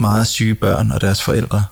meget 0.00 0.26
syge 0.26 0.54
børn 0.54 0.92
og 0.92 1.00
deres 1.00 1.22
forældre. 1.22 1.64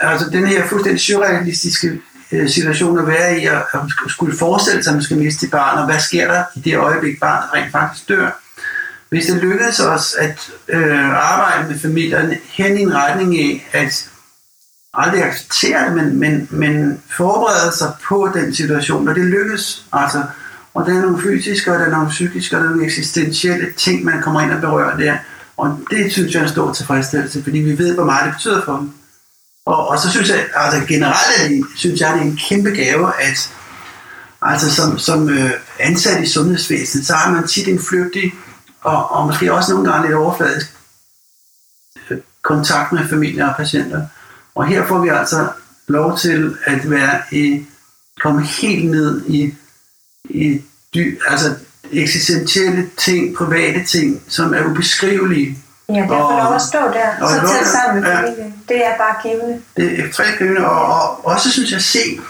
Altså 0.00 0.30
den 0.30 0.46
her 0.46 0.68
fuldstændig 0.68 1.00
surrealistiske 1.00 2.00
øh, 2.32 2.48
situation 2.50 2.98
at 2.98 3.06
være 3.06 3.40
i, 3.40 3.46
at 3.46 3.62
skulle 4.08 4.38
forestille 4.38 4.82
sig, 4.82 4.90
at 4.90 4.94
man 4.94 5.02
skal 5.02 5.18
miste 5.18 5.46
et 5.46 5.50
barn, 5.50 5.78
og 5.78 5.84
hvad 5.84 6.00
sker 6.00 6.32
der 6.32 6.44
i 6.56 6.60
det 6.60 6.76
øjeblik, 6.76 7.20
barnet 7.20 7.54
rent 7.54 7.72
faktisk 7.72 8.08
dør. 8.08 8.40
Hvis 9.08 9.26
det 9.26 9.36
lykkedes 9.36 9.80
os 9.80 10.14
at 10.14 10.50
øh, 10.68 11.32
arbejde 11.32 11.68
med 11.68 11.78
familierne 11.78 12.38
hen 12.44 12.78
i 12.78 12.80
en 12.80 12.94
retning 12.94 13.38
af 13.38 13.68
at 13.72 14.10
aldrig 14.94 15.24
acceptere 15.24 15.86
det, 15.86 15.92
men, 15.96 16.18
men, 16.18 16.48
men 16.50 17.02
forberede 17.16 17.76
sig 17.76 17.92
på 18.08 18.30
den 18.34 18.54
situation, 18.54 19.08
og 19.08 19.14
det 19.14 19.24
lykkes, 19.24 19.84
altså, 19.92 20.22
og 20.74 20.86
der 20.86 20.98
er 20.98 21.02
nogle 21.02 21.22
fysiske, 21.22 21.72
og 21.72 21.78
der 21.78 21.86
er 21.86 21.90
nogle 21.90 22.08
psykiske, 22.08 22.56
og 22.56 22.60
der 22.60 22.66
er 22.66 22.70
nogle 22.70 22.86
eksistentielle 22.86 23.72
ting, 23.76 24.04
man 24.04 24.22
kommer 24.22 24.40
ind 24.40 24.52
og 24.52 24.60
berører 24.60 24.96
der, 24.96 25.16
og 25.56 25.80
det 25.90 26.12
synes 26.12 26.34
jeg 26.34 26.40
er 26.40 26.44
en 26.44 26.50
stor 26.50 26.72
tilfredsstillelse, 26.72 27.42
fordi 27.42 27.58
vi 27.58 27.78
ved, 27.78 27.94
hvor 27.94 28.04
meget 28.04 28.26
det 28.26 28.34
betyder 28.34 28.64
for 28.64 28.76
dem. 28.76 28.92
Og, 29.66 29.88
og 29.88 29.98
så 29.98 30.10
synes 30.10 30.28
jeg, 30.28 30.46
altså 30.54 30.86
generelt 30.88 31.66
synes 31.76 32.00
jeg, 32.00 32.12
det 32.12 32.20
er 32.20 32.24
en 32.24 32.40
kæmpe 32.48 32.70
gave, 32.70 33.12
at 33.20 33.52
altså 34.42 34.74
som, 34.74 34.98
som 34.98 35.28
øh, 35.28 35.50
ansat 35.78 36.22
i 36.22 36.26
sundhedsvæsenet, 36.26 37.06
så 37.06 37.14
har 37.14 37.32
man 37.32 37.46
tit 37.46 37.68
en 37.68 37.82
flygtig, 37.90 38.34
og, 38.80 39.10
og 39.10 39.26
måske 39.26 39.52
også 39.52 39.72
nogle 39.72 39.92
gange 39.92 40.06
lidt 40.06 40.16
overfladisk 40.16 40.66
øh, 42.10 42.18
kontakt 42.42 42.92
med 42.92 43.08
familier 43.08 43.48
og 43.48 43.56
patienter. 43.56 44.06
Og 44.60 44.66
her 44.66 44.86
får 44.86 44.98
vi 44.98 45.08
altså 45.08 45.48
lov 45.88 46.18
til 46.18 46.56
at 46.66 46.90
være 46.90 47.20
i, 47.32 47.66
komme 48.20 48.42
helt 48.42 48.90
ned 48.90 49.22
i, 49.26 49.54
i 50.24 50.62
dy, 50.94 51.20
altså 51.28 51.54
eksistentielle 51.92 52.90
ting, 52.96 53.36
private 53.36 53.84
ting, 53.84 54.22
som 54.28 54.54
er 54.54 54.64
ubeskrivelige 54.64 55.58
Ja, 55.88 55.94
det 55.94 56.02
er 56.02 56.44
lov 56.44 56.54
at 56.54 56.62
stå 56.62 56.78
der, 56.78 57.08
og 57.20 57.30
så 57.30 57.40
tæt 57.40 57.66
sammen 57.66 58.02
med 58.02 58.16
familien. 58.16 58.54
Ja. 58.68 58.74
Det 58.74 58.86
er 58.86 58.96
bare 58.96 59.14
givende. 59.22 59.62
Det 59.76 60.00
er 60.00 60.06
ekstremt 60.06 60.38
givende, 60.38 60.66
og, 60.66 60.90
og 60.92 61.24
også 61.24 61.50
synes 61.50 61.72
jeg 61.72 61.80
se 61.80 62.20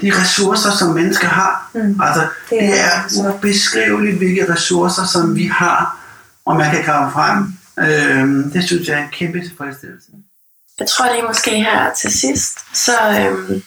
de 0.00 0.12
ressourcer, 0.20 0.70
som 0.70 0.94
mennesker 0.94 1.28
har. 1.28 1.70
Mm. 1.74 2.00
Altså, 2.00 2.20
det, 2.50 2.60
det 2.60 2.80
er, 2.80 3.28
er 3.28 3.34
ubeskriveligt, 3.34 4.16
hvilke 4.16 4.52
ressourcer, 4.52 5.04
som 5.04 5.36
vi 5.36 5.46
har, 5.46 5.98
og 6.44 6.56
man 6.56 6.70
kan 6.70 6.84
komme 6.84 7.12
frem. 7.12 7.52
Øhm, 7.78 8.50
det 8.50 8.64
synes 8.64 8.88
jeg 8.88 8.98
er 8.98 9.02
en 9.02 9.10
kæmpe 9.12 9.40
tilfredsstillelse. 9.40 10.08
Jeg 10.78 10.88
tror 10.88 11.12
lige 11.12 11.22
måske 11.22 11.50
her 11.50 11.94
til 11.94 12.12
sidst, 12.20 12.58
så 12.74 12.92
øhm, 13.20 13.62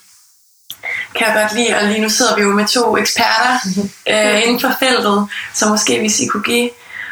kan 1.15 1.27
jeg 1.27 1.35
godt 1.41 1.53
lide, 1.53 1.75
og 1.75 1.83
lige 1.83 2.01
nu 2.01 2.09
sidder 2.09 2.35
vi 2.35 2.41
jo 2.41 2.51
med 2.51 2.67
to 2.67 2.97
eksperter 2.97 3.59
øh, 4.07 4.41
inden 4.41 4.59
for 4.59 4.71
feltet, 4.79 5.27
så 5.53 5.69
måske 5.69 5.99
hvis 5.99 6.19
I 6.19 6.27
kunne 6.27 6.43
give 6.43 6.69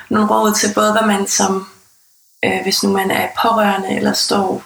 nogle 0.10 0.28
råd 0.28 0.54
til 0.54 0.74
både, 0.74 0.92
hvad 0.92 1.02
man 1.02 1.28
som 1.28 1.68
øh, 2.46 2.62
hvis 2.64 2.84
nu 2.84 2.92
man 2.92 3.12
er 3.12 3.28
pårørende 3.42 3.96
eller 3.96 4.14
står, 4.14 4.64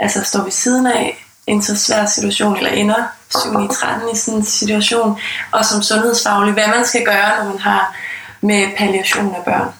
altså 0.00 0.24
står 0.24 0.42
ved 0.42 0.50
siden 0.50 0.86
af 0.86 1.26
en 1.46 1.62
så 1.62 1.76
svær 1.76 2.06
situation, 2.06 2.56
eller 2.56 2.70
ender 2.70 3.04
7 3.42 3.64
i 3.64 3.68
13 3.74 4.08
i 4.14 4.16
sådan 4.16 4.38
en 4.40 4.44
situation, 4.44 5.20
og 5.52 5.64
som 5.64 5.82
sundhedsfaglig, 5.82 6.52
hvad 6.52 6.68
man 6.68 6.86
skal 6.86 7.04
gøre, 7.04 7.44
når 7.44 7.50
man 7.50 7.58
har 7.58 7.96
med 8.40 8.76
palliation 8.76 9.34
af 9.34 9.44
børn. 9.44 9.74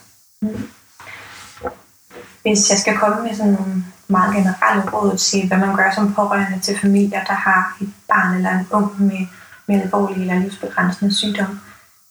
Hvis 2.42 2.70
jeg 2.70 2.78
skal 2.78 2.98
komme 2.98 3.22
med 3.22 3.36
sådan 3.36 3.52
nogle 3.52 3.84
meget 4.10 4.34
generelle 4.34 4.90
råd 4.92 5.16
til, 5.16 5.48
hvad 5.48 5.58
man 5.58 5.76
gør 5.76 5.90
som 5.94 6.14
pårørende 6.14 6.60
til 6.60 6.78
familier, 6.78 7.24
der 7.24 7.32
har 7.32 7.76
et 7.80 7.92
barn 8.08 8.36
eller 8.36 8.50
en 8.50 8.66
ung 8.70 9.02
med, 9.02 9.26
med 9.66 9.80
alvorlig 9.82 10.20
eller 10.20 10.38
livsbegrænsende 10.38 11.14
sygdom, 11.14 11.60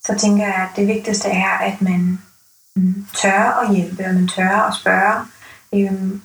så 0.04 0.16
tænker 0.16 0.46
jeg, 0.46 0.56
at 0.56 0.76
det 0.76 0.88
vigtigste 0.88 1.30
er, 1.30 1.50
at 1.50 1.82
man 1.82 2.22
mm, 2.76 3.06
tør 3.22 3.60
at 3.64 3.76
hjælpe, 3.76 4.06
og 4.06 4.14
man 4.14 4.28
tør 4.28 4.50
at 4.50 4.76
spørge. 4.76 5.26
Øhm, 5.74 6.22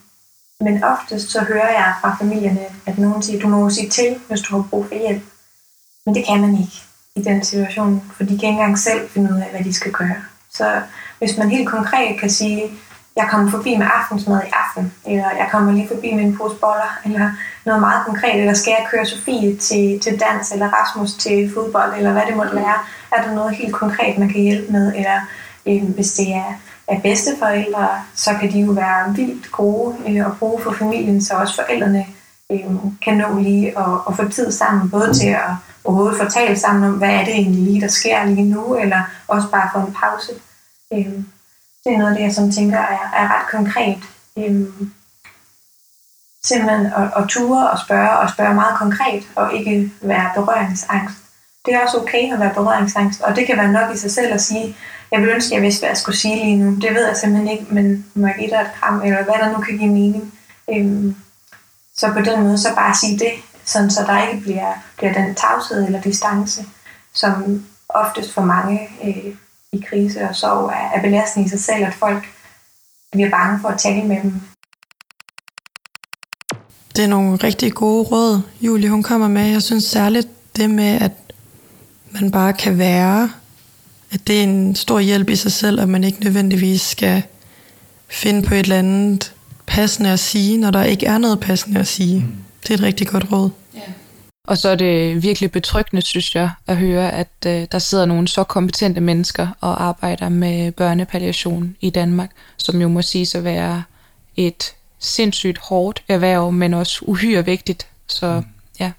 men 0.60 0.84
oftest 0.84 1.30
så 1.30 1.40
hører 1.40 1.70
jeg 1.70 1.94
fra 2.00 2.16
familierne, 2.20 2.66
at 2.86 2.98
nogen 2.98 3.22
siger, 3.22 3.40
du 3.40 3.48
må 3.48 3.70
sige 3.70 3.90
til, 3.90 4.20
hvis 4.28 4.40
du 4.40 4.56
har 4.56 4.68
brug 4.70 4.86
for 4.88 4.94
hjælp. 4.94 5.22
Men 6.06 6.14
det 6.14 6.24
kan 6.26 6.40
man 6.40 6.58
ikke 6.58 6.82
i 7.16 7.22
den 7.22 7.44
situation, 7.44 8.12
for 8.16 8.24
de 8.24 8.28
kan 8.28 8.34
ikke 8.34 8.48
engang 8.48 8.78
selv 8.78 9.10
finde 9.10 9.34
ud 9.34 9.40
af, 9.40 9.50
hvad 9.50 9.64
de 9.64 9.74
skal 9.74 9.92
gøre. 9.92 10.16
Så 10.50 10.82
hvis 11.18 11.36
man 11.38 11.50
helt 11.50 11.68
konkret 11.68 12.20
kan 12.20 12.30
sige, 12.30 12.62
jeg 13.16 13.28
kommer 13.30 13.50
forbi 13.50 13.76
med 13.76 13.86
aftensmad 13.94 14.40
i 14.42 14.52
aften, 14.62 14.92
eller 15.06 15.30
jeg 15.30 15.48
kommer 15.52 15.72
lige 15.72 15.88
forbi 15.88 16.14
med 16.14 16.24
en 16.24 16.36
pose 16.36 16.56
boller, 16.56 16.98
eller 17.04 17.30
noget 17.64 17.80
meget 17.80 18.06
konkret, 18.06 18.40
eller 18.40 18.54
skal 18.54 18.70
jeg 18.70 18.86
køre 18.90 19.06
Sofie 19.06 19.56
til, 19.56 20.00
til 20.00 20.20
dans, 20.20 20.52
eller 20.52 20.68
Rasmus 20.68 21.12
til 21.12 21.50
fodbold, 21.54 21.92
eller 21.96 22.12
hvad 22.12 22.22
det 22.28 22.36
måtte 22.36 22.54
være. 22.56 22.78
Er 23.12 23.22
der 23.22 23.34
noget 23.34 23.56
helt 23.56 23.74
konkret, 23.74 24.18
man 24.18 24.28
kan 24.28 24.40
hjælpe 24.40 24.72
med, 24.72 24.94
eller 24.94 25.20
øh, 25.66 25.82
hvis 25.94 26.14
det 26.14 26.34
er, 26.34 26.52
er 26.88 27.00
bedsteforældre, 27.00 27.88
så 28.14 28.30
kan 28.40 28.52
de 28.52 28.60
jo 28.60 28.72
være 28.72 29.14
vildt 29.14 29.52
gode 29.52 29.96
øh, 30.08 30.26
at 30.26 30.38
bruge 30.38 30.62
for 30.62 30.72
familien, 30.72 31.22
så 31.22 31.34
også 31.34 31.54
forældrene 31.54 32.06
øh, 32.52 32.60
kan 33.02 33.16
nå 33.16 33.38
lige 33.38 33.78
at, 33.78 33.94
at 34.08 34.16
få 34.16 34.28
tid 34.28 34.52
sammen, 34.52 34.90
både 34.90 35.14
til 35.14 35.28
at 35.28 35.50
overhovedet 35.84 36.18
fortælle 36.18 36.56
sammen 36.56 36.84
om, 36.84 36.94
hvad 36.98 37.10
er 37.10 37.24
det 37.24 37.34
egentlig 37.34 37.62
lige, 37.62 37.80
der 37.80 37.88
sker 37.88 38.24
lige 38.24 38.50
nu, 38.50 38.76
eller 38.76 39.02
også 39.28 39.48
bare 39.48 39.70
få 39.74 39.78
en 39.78 39.96
pause. 40.02 40.32
Øh, 40.92 41.24
det 41.84 41.92
er 41.92 41.98
noget 41.98 42.10
af 42.10 42.16
det, 42.16 42.24
jeg 42.24 42.34
som 42.34 42.50
tænker 42.50 42.78
er, 42.78 43.10
er 43.16 43.26
ret 43.34 43.46
konkret. 43.50 43.98
Øhm, 44.38 44.92
simpelthen 46.44 46.86
at, 46.86 47.10
at 47.16 47.28
ture 47.28 47.70
og 47.70 47.78
spørge, 47.78 48.10
og 48.18 48.30
spørge 48.30 48.54
meget 48.54 48.78
konkret, 48.78 49.22
og 49.36 49.54
ikke 49.54 49.92
være 50.00 50.30
berøringsangst. 50.34 51.16
Det 51.66 51.74
er 51.74 51.80
også 51.80 51.98
okay 51.98 52.32
at 52.32 52.40
være 52.40 52.54
berøringsangst, 52.54 53.20
og 53.20 53.36
det 53.36 53.46
kan 53.46 53.56
være 53.56 53.72
nok 53.72 53.94
i 53.94 53.98
sig 53.98 54.10
selv 54.10 54.34
at 54.34 54.42
sige, 54.42 54.76
jeg 55.10 55.20
vil 55.20 55.28
ønske, 55.28 55.54
jeg 55.54 55.62
vidste, 55.62 55.80
hvad 55.80 55.88
jeg 55.88 55.96
skulle 55.96 56.16
sige 56.18 56.44
lige 56.44 56.56
nu. 56.56 56.74
Det 56.74 56.94
ved 56.94 57.06
jeg 57.06 57.16
simpelthen 57.16 57.48
ikke, 57.48 57.66
men 57.74 58.06
må 58.14 58.26
jeg 58.26 58.36
give 58.38 58.50
dig 58.50 58.60
et 58.60 58.80
kram, 58.80 59.02
eller 59.02 59.24
hvad 59.24 59.34
der 59.34 59.52
nu 59.52 59.60
kan 59.60 59.78
give 59.78 59.92
mening. 59.92 60.34
Øhm, 60.70 61.16
så 61.96 62.12
på 62.12 62.20
den 62.20 62.42
måde, 62.42 62.58
så 62.58 62.74
bare 62.74 62.94
sige 62.94 63.18
det, 63.18 63.32
sådan, 63.64 63.90
så 63.90 64.02
der 64.06 64.28
ikke 64.28 64.42
bliver, 64.42 64.72
bliver 64.96 65.12
den 65.12 65.34
tavshed 65.34 65.86
eller 65.86 66.00
distance, 66.00 66.64
som 67.12 67.64
oftest 67.88 68.34
for 68.34 68.42
mange 68.42 68.88
øh, 69.04 69.34
i 69.74 69.84
krise 69.88 70.28
og 70.28 70.36
sorg 70.36 70.68
er, 70.68 70.98
er 70.98 71.02
belastning 71.02 71.46
i 71.46 71.50
sig 71.50 71.60
selv, 71.60 71.84
at 71.84 71.94
folk 71.94 72.24
bliver 73.12 73.30
bange 73.30 73.60
for 73.60 73.68
at 73.68 73.78
tale 73.78 74.04
med 74.04 74.22
dem. 74.22 74.40
Det 76.96 77.04
er 77.04 77.08
nogle 77.08 77.36
rigtig 77.36 77.72
gode 77.72 78.02
råd, 78.02 78.40
Julie 78.60 78.90
hun 78.90 79.02
kommer 79.02 79.28
med. 79.28 79.46
Jeg 79.46 79.62
synes 79.62 79.84
særligt 79.84 80.28
det 80.56 80.70
med, 80.70 81.00
at 81.00 81.12
man 82.10 82.30
bare 82.30 82.52
kan 82.52 82.78
være, 82.78 83.30
at 84.12 84.26
det 84.26 84.38
er 84.38 84.42
en 84.42 84.74
stor 84.74 85.00
hjælp 85.00 85.28
i 85.28 85.36
sig 85.36 85.52
selv, 85.52 85.80
at 85.80 85.88
man 85.88 86.04
ikke 86.04 86.24
nødvendigvis 86.24 86.80
skal 86.80 87.22
finde 88.08 88.42
på 88.42 88.54
et 88.54 88.60
eller 88.60 88.78
andet 88.78 89.34
passende 89.66 90.10
at 90.10 90.18
sige, 90.18 90.58
når 90.58 90.70
der 90.70 90.82
ikke 90.82 91.06
er 91.06 91.18
noget 91.18 91.40
passende 91.40 91.80
at 91.80 91.86
sige. 91.86 92.20
Mm. 92.20 92.36
Det 92.62 92.70
er 92.70 92.74
et 92.74 92.82
rigtig 92.82 93.06
godt 93.06 93.32
råd. 93.32 93.50
Og 94.44 94.58
så 94.58 94.68
er 94.68 94.74
det 94.74 95.22
virkelig 95.22 95.52
betryggende, 95.52 96.02
synes 96.02 96.34
jeg, 96.34 96.50
at 96.66 96.76
høre, 96.76 97.12
at 97.12 97.28
øh, 97.46 97.66
der 97.72 97.78
sidder 97.78 98.06
nogle 98.06 98.28
så 98.28 98.44
kompetente 98.44 99.00
mennesker 99.00 99.48
og 99.60 99.84
arbejder 99.84 100.28
med 100.28 100.72
børnepalliation 100.72 101.76
i 101.80 101.90
Danmark, 101.90 102.30
som 102.56 102.80
jo 102.80 102.88
må 102.88 103.02
sige 103.02 103.38
at 103.38 103.44
være 103.44 103.82
et 104.36 104.74
sindssygt 104.98 105.58
hårdt 105.58 106.02
erhverv, 106.08 106.52
men 106.52 106.74
også 106.74 106.98
uhyre 107.02 107.44
vigtigt. 107.44 107.86
Så 108.06 108.40
mm. 108.40 108.46
ja. 108.80 108.92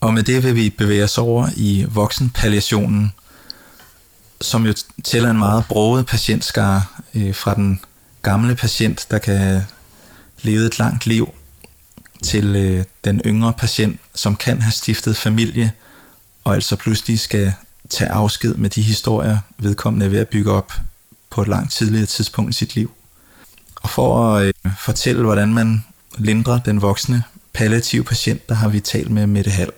Og 0.00 0.14
med 0.14 0.22
det 0.22 0.42
vil 0.42 0.56
vi 0.56 0.70
bevæge 0.70 1.04
os 1.04 1.18
over 1.18 1.48
i 1.56 1.86
voksenpalliationen, 1.88 3.12
som 4.40 4.66
jo 4.66 4.74
tæller 5.04 5.30
en 5.30 5.38
meget 5.38 5.64
broget 5.68 6.06
patientskare 6.06 6.82
øh, 7.14 7.34
fra 7.34 7.54
den 7.54 7.80
gamle 8.22 8.54
patient, 8.54 9.06
der 9.10 9.18
kan 9.18 9.62
levet 10.42 10.66
et 10.66 10.78
langt 10.78 11.06
liv, 11.06 11.34
til 12.24 12.56
øh, 12.56 12.84
den 13.04 13.20
yngre 13.26 13.52
patient, 13.52 14.00
som 14.14 14.36
kan 14.36 14.62
have 14.62 14.72
stiftet 14.72 15.16
familie, 15.16 15.72
og 16.44 16.54
altså 16.54 16.76
pludselig 16.76 17.18
skal 17.18 17.52
tage 17.90 18.10
afsked 18.10 18.54
med 18.54 18.70
de 18.70 18.82
historier, 18.82 19.38
vedkommende 19.58 20.06
er 20.06 20.10
ved 20.10 20.18
at 20.18 20.28
bygge 20.28 20.52
op 20.52 20.72
på 21.30 21.42
et 21.42 21.48
langt 21.48 21.72
tidligere 21.72 22.06
tidspunkt 22.06 22.50
i 22.50 22.52
sit 22.52 22.74
liv. 22.74 22.90
Og 23.76 23.90
for 23.90 24.36
at 24.36 24.46
øh, 24.46 24.72
fortælle, 24.78 25.22
hvordan 25.22 25.54
man 25.54 25.84
lindrer 26.18 26.58
den 26.58 26.82
voksne 26.82 27.22
palliative 27.52 28.04
patient, 28.04 28.48
der 28.48 28.54
har 28.54 28.68
vi 28.68 28.80
talt 28.80 29.10
med 29.10 29.26
Mette 29.26 29.50
Hall. 29.50 29.72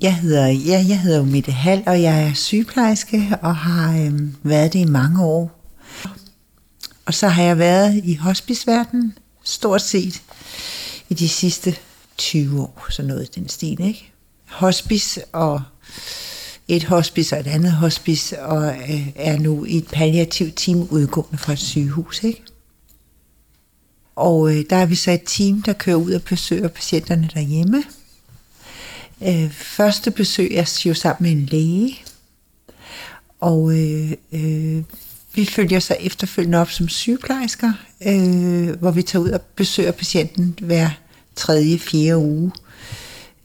Jeg 0.00 0.16
hedder, 0.16 0.46
ja, 0.46 0.84
jeg 0.88 1.00
hedder 1.00 1.24
Mette 1.24 1.52
Hall, 1.52 1.82
og 1.86 2.02
jeg 2.02 2.22
er 2.22 2.34
sygeplejerske 2.34 3.38
og 3.42 3.56
har 3.56 3.98
øh, 3.98 4.20
været 4.42 4.72
det 4.72 4.78
i 4.78 4.84
mange 4.84 5.24
år. 5.24 5.72
Og 7.06 7.14
så 7.14 7.28
har 7.28 7.42
jeg 7.42 7.58
været 7.58 8.00
i 8.04 8.14
hospiceverdenen 8.14 9.14
stort 9.46 9.82
set 9.82 10.22
i 11.08 11.14
de 11.14 11.28
sidste 11.28 11.76
20 12.16 12.60
år, 12.60 12.86
så 12.90 13.02
noget 13.02 13.34
den 13.34 13.48
stil, 13.48 13.80
ikke? 13.80 14.12
Hospice 14.46 15.24
og 15.24 15.62
et 16.68 16.84
hospice 16.84 17.36
og 17.36 17.40
et 17.40 17.46
andet 17.46 17.72
hospice, 17.72 18.42
og 18.42 18.76
øh, 18.76 19.08
er 19.14 19.38
nu 19.38 19.64
i 19.64 19.76
et 19.76 19.86
palliativt 19.86 20.56
team 20.56 20.82
udgående 20.90 21.38
fra 21.38 21.52
et 21.52 21.58
sygehus, 21.58 22.24
ikke? 22.24 22.42
Og 24.16 24.56
øh, 24.56 24.64
der 24.70 24.76
er 24.76 24.86
vi 24.86 24.94
så 24.94 25.10
et 25.10 25.22
team, 25.26 25.62
der 25.62 25.72
kører 25.72 25.96
ud 25.96 26.12
og 26.12 26.22
besøger 26.22 26.68
patienterne 26.68 27.30
derhjemme. 27.34 27.84
Øh, 29.22 29.50
første 29.50 30.10
besøg 30.10 30.54
er 30.54 30.82
jo 30.86 30.94
sammen 30.94 31.22
med 31.22 31.42
en 31.42 31.46
læge, 31.46 31.98
og 33.40 33.78
øh, 33.78 34.12
øh, 34.32 34.82
vi 35.36 35.44
følger 35.44 35.80
så 35.80 35.96
efterfølgende 36.00 36.58
op 36.58 36.70
som 36.70 36.88
sygeplejersker, 36.88 37.72
øh, 38.06 38.70
hvor 38.70 38.90
vi 38.90 39.02
tager 39.02 39.22
ud 39.22 39.30
og 39.30 39.40
besøger 39.40 39.92
patienten 39.92 40.54
hver 40.60 40.90
tredje, 41.36 41.78
fjerde 41.78 42.16
uge. 42.16 42.52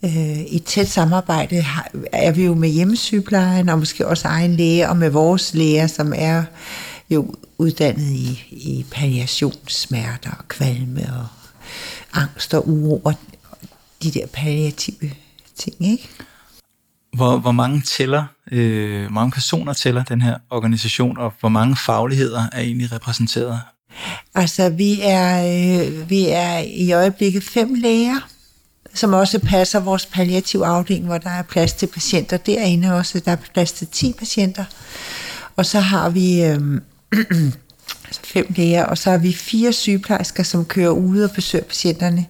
Øh, 0.06 0.40
I 0.40 0.64
tæt 0.66 0.88
samarbejde 0.88 1.62
har, 1.62 1.92
er 2.12 2.32
vi 2.32 2.46
jo 2.46 2.54
med 2.54 2.70
hjemmesygeplejen, 2.70 3.70
og 3.70 3.80
måske 3.80 4.08
også 4.08 4.28
egen 4.28 4.56
læge, 4.56 4.90
og 4.90 4.98
med 4.98 5.10
vores 5.10 5.54
læger, 5.54 5.88
som 5.88 6.14
er 6.16 6.44
jo 7.10 7.36
uddannet 7.58 8.12
i, 8.12 8.44
i 8.52 8.86
palliationssmerter 8.92 10.32
og 10.32 10.48
kvalme 10.48 11.02
og 11.02 11.28
angst 12.22 12.54
og 12.54 12.70
uro 12.70 13.02
og 13.04 13.14
de 14.04 14.12
der 14.12 14.26
palliative 14.28 15.12
ting, 15.56 15.92
ikke? 15.92 16.10
Hvor, 17.14 17.38
hvor 17.38 17.52
mange 17.52 17.82
tæller, 17.82 18.24
øh, 18.52 19.12
mange 19.12 19.32
personer 19.32 19.74
tæller 19.74 20.04
den 20.04 20.22
her 20.22 20.38
organisation, 20.50 21.18
og 21.18 21.34
hvor 21.40 21.50
mange 21.50 21.76
fagligheder 21.76 22.44
er 22.52 22.60
egentlig 22.60 22.92
repræsenteret? 22.92 23.60
Altså, 24.36 24.70
vi 24.70 25.00
er, 25.04 25.44
øh, 25.44 26.10
vi 26.10 26.28
er 26.28 26.58
i 26.58 26.92
øjeblikket 26.92 27.44
fem 27.44 27.74
læger, 27.74 28.30
som 28.94 29.14
også 29.14 29.40
passer 29.40 29.80
vores 29.80 30.06
palliative 30.06 30.66
afdeling, 30.66 31.06
hvor 31.06 31.18
der 31.18 31.30
er 31.30 31.42
plads 31.42 31.74
til 31.74 31.88
patienter. 31.88 32.38
Derinde 32.38 32.94
også, 32.94 33.20
der 33.20 33.32
er 33.32 33.38
plads 33.54 33.72
til 33.72 33.88
10 33.88 34.14
patienter. 34.20 34.66
Og 35.56 35.66
så 35.66 35.80
har 35.80 36.10
vi 36.10 36.44
øh, 36.44 36.82
fem 38.34 38.46
læger, 38.56 38.86
og 38.86 38.98
så 38.98 39.12
har 39.12 39.18
vi 39.18 39.34
fire 39.34 39.74
sygeplejersker, 39.74 40.44
som 40.44 40.66
kører 40.66 40.90
ud 40.90 41.22
og 41.22 41.32
besøger 41.32 41.66
patienterne 41.66 42.26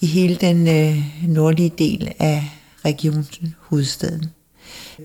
i 0.00 0.06
hele 0.06 0.36
den 0.36 0.68
øh, 0.68 1.04
nordlige 1.28 1.72
del 1.78 2.12
af 2.18 2.57
regionen, 2.88 3.54
hovedstaden. 3.60 4.26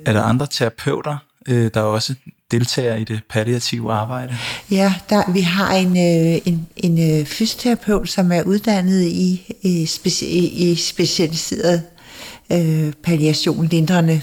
Er 0.05 0.13
der 0.13 0.21
andre 0.21 0.47
terapeuter, 0.47 1.17
øh, 1.47 1.71
der 1.73 1.81
også 1.81 2.15
deltager 2.51 2.95
i 2.95 3.03
det 3.03 3.21
palliative 3.29 3.93
arbejde? 3.93 4.37
Ja, 4.71 4.93
der, 5.09 5.31
vi 5.31 5.41
har 5.41 5.73
en, 5.73 5.87
øh, 5.87 6.41
en, 6.45 6.67
en 6.75 7.19
øh, 7.19 7.25
fysioterapeut, 7.25 8.09
som 8.09 8.31
er 8.31 8.43
uddannet 8.43 9.03
i, 9.03 9.55
i, 9.61 9.85
speci, 9.85 10.47
i 10.47 10.75
specialiseret 10.75 11.83
øh, 12.51 12.93
palliation, 13.03 13.67
lindrende 13.67 14.21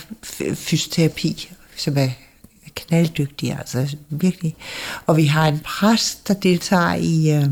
fysioterapi, 0.54 1.52
som 1.76 1.96
er 1.96 2.08
knalddygtig, 2.74 3.56
altså 3.58 3.96
virkelig. 4.10 4.56
Og 5.06 5.16
vi 5.16 5.24
har 5.24 5.48
en 5.48 5.58
præst, 5.58 6.28
der 6.28 6.34
deltager 6.34 6.94
i, 6.94 7.30
øh, 7.30 7.46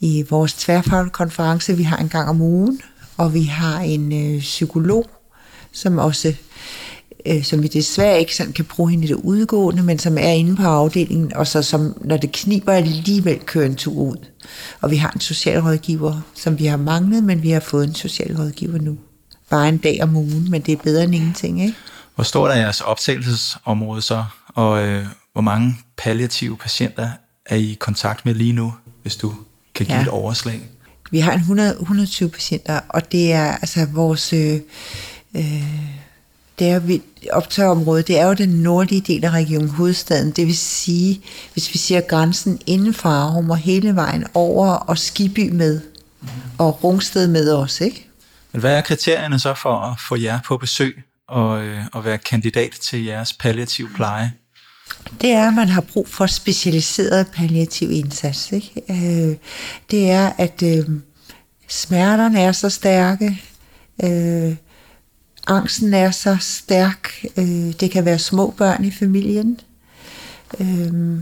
i 0.00 0.24
vores 0.30 0.54
tværfaglige 0.54 1.12
konference, 1.12 1.76
vi 1.76 1.82
har 1.82 1.96
en 1.96 2.08
gang 2.08 2.28
om 2.28 2.40
ugen, 2.40 2.80
og 3.16 3.34
vi 3.34 3.42
har 3.42 3.80
en 3.80 4.34
øh, 4.34 4.40
psykolog, 4.40 5.10
som 5.72 5.98
også 5.98 6.34
øh, 7.26 7.44
som 7.44 7.62
vi 7.62 7.68
desværre 7.68 8.20
ikke 8.20 8.36
sådan 8.36 8.52
kan 8.52 8.64
bruge 8.64 8.90
hende 8.90 9.04
i 9.04 9.08
det 9.08 9.14
udgående, 9.14 9.82
men 9.82 9.98
som 9.98 10.18
er 10.18 10.30
inde 10.30 10.56
på 10.56 10.62
afdelingen, 10.62 11.36
og 11.36 11.46
så 11.46 11.62
som, 11.62 11.96
når 12.00 12.16
det 12.16 12.32
kniber, 12.32 12.72
alligevel 12.72 13.38
kører 13.38 13.66
en 13.66 13.76
tur 13.76 14.02
ud. 14.02 14.26
Og 14.80 14.90
vi 14.90 14.96
har 14.96 15.10
en 15.10 15.20
socialrådgiver, 15.20 16.20
som 16.34 16.58
vi 16.58 16.66
har 16.66 16.76
manglet, 16.76 17.24
men 17.24 17.42
vi 17.42 17.50
har 17.50 17.60
fået 17.60 17.84
en 17.88 17.94
socialrådgiver 17.94 18.78
nu. 18.78 18.98
Bare 19.50 19.68
en 19.68 19.78
dag 19.78 20.02
om 20.02 20.16
ugen, 20.16 20.50
men 20.50 20.62
det 20.62 20.72
er 20.72 20.76
bedre 20.76 21.04
end 21.04 21.14
ingenting, 21.14 21.62
ikke? 21.62 21.74
Hvor 22.14 22.24
stort 22.24 22.50
er 22.50 22.54
jeres 22.54 22.80
optagelsesområde 22.80 24.02
så, 24.02 24.24
og 24.48 24.82
øh, 24.82 25.06
hvor 25.32 25.42
mange 25.42 25.76
palliative 25.96 26.56
patienter 26.56 27.10
er 27.46 27.56
I 27.56 27.70
i 27.70 27.74
kontakt 27.74 28.24
med 28.24 28.34
lige 28.34 28.52
nu, 28.52 28.74
hvis 29.02 29.16
du 29.16 29.34
kan 29.74 29.86
give 29.86 29.96
ja. 29.96 30.02
et 30.02 30.08
overslag? 30.08 30.62
Vi 31.10 31.18
har 31.18 31.32
en 31.32 31.38
100, 31.38 31.76
120 31.80 32.28
patienter, 32.28 32.80
og 32.88 33.12
det 33.12 33.32
er 33.32 33.56
altså 33.56 33.86
vores... 33.92 34.32
Øh, 34.32 34.60
øh 35.36 35.96
det 36.58 36.68
er 36.68 36.78
vi, 36.78 37.02
optagområdet, 37.32 38.08
det 38.08 38.18
er 38.18 38.26
jo 38.26 38.34
den 38.34 38.48
nordlige 38.48 39.00
del 39.00 39.24
af 39.24 39.30
regionen 39.30 39.68
hovedstaden. 39.68 40.30
Det 40.30 40.46
vil 40.46 40.56
sige, 40.56 41.20
hvis 41.52 41.74
vi 41.74 41.78
ser 41.78 42.00
grænsen 42.00 42.60
inden 42.66 42.94
for 42.94 43.08
Arum 43.08 43.50
og 43.50 43.56
hele 43.56 43.96
vejen 43.96 44.24
over, 44.34 44.68
og 44.68 44.98
Skiby 44.98 45.50
med, 45.52 45.80
og 46.58 46.84
Rungsted 46.84 47.28
med 47.28 47.52
os, 47.52 47.80
ikke? 47.80 48.08
Men 48.52 48.60
hvad 48.60 48.76
er 48.76 48.80
kriterierne 48.80 49.38
så 49.38 49.54
for 49.54 49.78
at 49.78 50.00
få 50.08 50.16
jer 50.16 50.38
på 50.46 50.56
besøg 50.56 51.02
og, 51.28 51.64
øh, 51.64 51.84
og 51.92 52.04
være 52.04 52.18
kandidat 52.18 52.70
til 52.70 53.04
jeres 53.04 53.32
palliativ 53.32 53.94
pleje? 53.94 54.32
Det 55.20 55.30
er, 55.30 55.48
at 55.48 55.54
man 55.54 55.68
har 55.68 55.80
brug 55.80 56.08
for 56.08 56.26
specialiseret 56.26 57.26
palliativ 57.26 57.90
indsats. 57.90 58.52
Ikke? 58.52 58.82
Øh, 58.90 59.36
det 59.90 60.10
er, 60.10 60.32
at 60.38 60.62
øh, 60.62 60.84
smerterne 61.68 62.40
er 62.40 62.52
så 62.52 62.70
stærke, 62.70 63.42
øh, 64.04 64.56
angsten 65.46 65.94
er 65.94 66.10
så 66.10 66.36
stærk, 66.40 67.24
øh, 67.36 67.72
det 67.80 67.90
kan 67.90 68.04
være 68.04 68.18
små 68.18 68.50
børn 68.50 68.84
i 68.84 68.90
familien, 68.90 69.60
øh, 70.60 71.20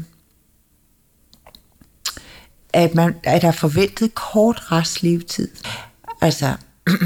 at, 2.73 2.95
man, 2.95 3.15
at 3.23 3.43
der 3.43 3.49
er 3.49 3.53
forventet 3.53 4.15
kort 4.15 4.73
restlevetid. 4.73 5.49
Altså, 6.21 6.57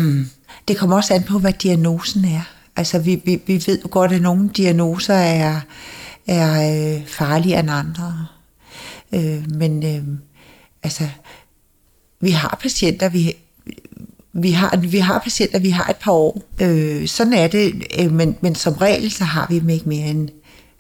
det 0.69 0.77
kommer 0.77 0.97
også 0.97 1.15
an 1.15 1.23
på, 1.23 1.39
hvad 1.39 1.53
diagnosen 1.53 2.25
er. 2.25 2.43
Altså, 2.77 2.99
vi, 2.99 3.23
vi, 3.25 3.43
vi 3.47 3.63
ved 3.67 3.81
jo 3.83 3.89
godt, 3.91 4.13
at 4.13 4.23
nogle 4.23 4.49
diagnoser 4.49 5.15
er, 5.15 5.61
er 6.29 6.97
øh, 6.97 7.07
farligere 7.07 7.61
end 7.61 7.71
andre. 7.71 8.27
Øh, 9.15 9.51
men 9.51 9.83
øh, 9.83 10.19
altså, 10.83 11.09
vi 12.21 12.31
har 12.31 12.59
patienter, 12.63 13.09
vi, 13.09 13.35
vi 14.33 14.51
har, 14.51 14.77
vi 14.77 14.99
har 14.99 15.19
patienter, 15.19 15.59
vi 15.59 15.71
har 15.71 15.91
et 15.91 15.97
par 15.97 16.13
år. 16.13 16.43
Øh, 16.61 17.09
sådan 17.09 17.33
er 17.33 17.49
det, 17.49 17.87
øh, 18.01 18.13
men, 18.13 18.37
men 18.41 18.55
som 18.55 18.73
regel, 18.73 19.11
så 19.11 19.25
har 19.25 19.47
vi 19.51 19.59
dem 19.59 19.69
ikke 19.69 19.89
mere 19.89 20.07
end 20.07 20.29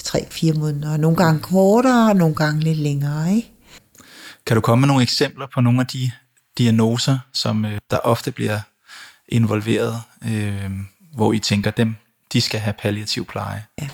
3-4 0.04 0.58
måneder. 0.58 0.96
Nogle 0.96 1.16
gange 1.16 1.40
kortere, 1.40 2.10
og 2.10 2.16
nogle 2.16 2.34
gange 2.34 2.60
lidt 2.60 2.78
længere. 2.78 3.34
Ikke? 3.36 3.52
Kan 4.46 4.54
du 4.54 4.60
komme 4.60 4.80
med 4.80 4.88
nogle 4.88 5.02
eksempler 5.02 5.46
på 5.54 5.60
nogle 5.60 5.80
af 5.80 5.86
de 5.86 6.10
diagnoser, 6.58 7.18
som 7.32 7.64
øh, 7.64 7.78
der 7.90 7.98
ofte 7.98 8.32
bliver 8.32 8.60
involveret, 9.28 10.02
øh, 10.24 10.70
hvor 11.14 11.32
I 11.32 11.38
tænker 11.38 11.70
dem, 11.70 11.94
de 12.32 12.40
skal 12.40 12.60
have 12.60 12.74
palliativ 12.82 13.24
pleje? 13.24 13.64
Ja. 13.80 13.88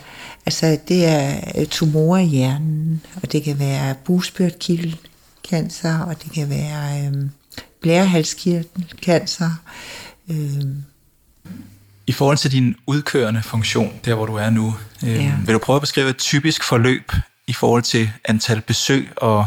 Altså, 0.47 0.79
det 0.89 1.07
er 1.07 1.41
øh, 1.59 1.67
tumorer 1.67 2.21
i 2.21 2.27
hjernen, 2.27 3.03
og 3.23 3.33
det 3.33 3.43
kan 3.43 3.59
være 3.59 3.95
bugspytkirtelcancer, 4.05 5.99
og 5.99 6.23
det 6.25 6.33
kan 6.33 6.51
være 6.51 7.07
øh, 7.07 7.13
blærehalskirtelcancer. 7.81 9.51
Øh. 10.31 10.65
I 12.07 12.13
forhold 12.13 12.37
til 12.37 12.53
din 12.53 12.77
udkørende 12.87 13.43
funktion, 13.43 14.01
der 14.05 14.15
hvor 14.15 14.27
du 14.27 14.35
er 14.35 14.51
nu, 14.51 14.75
øh, 15.05 15.15
ja. 15.15 15.33
vil 15.47 15.55
du 15.55 15.59
prøve 15.59 15.77
at 15.77 15.83
beskrive 15.83 16.11
et 16.11 16.17
typisk 16.17 16.65
forløb 16.65 17.13
i 17.47 17.53
forhold 17.53 17.83
til 17.83 18.11
antal 18.25 18.61
besøg, 18.61 19.09
og, 19.17 19.47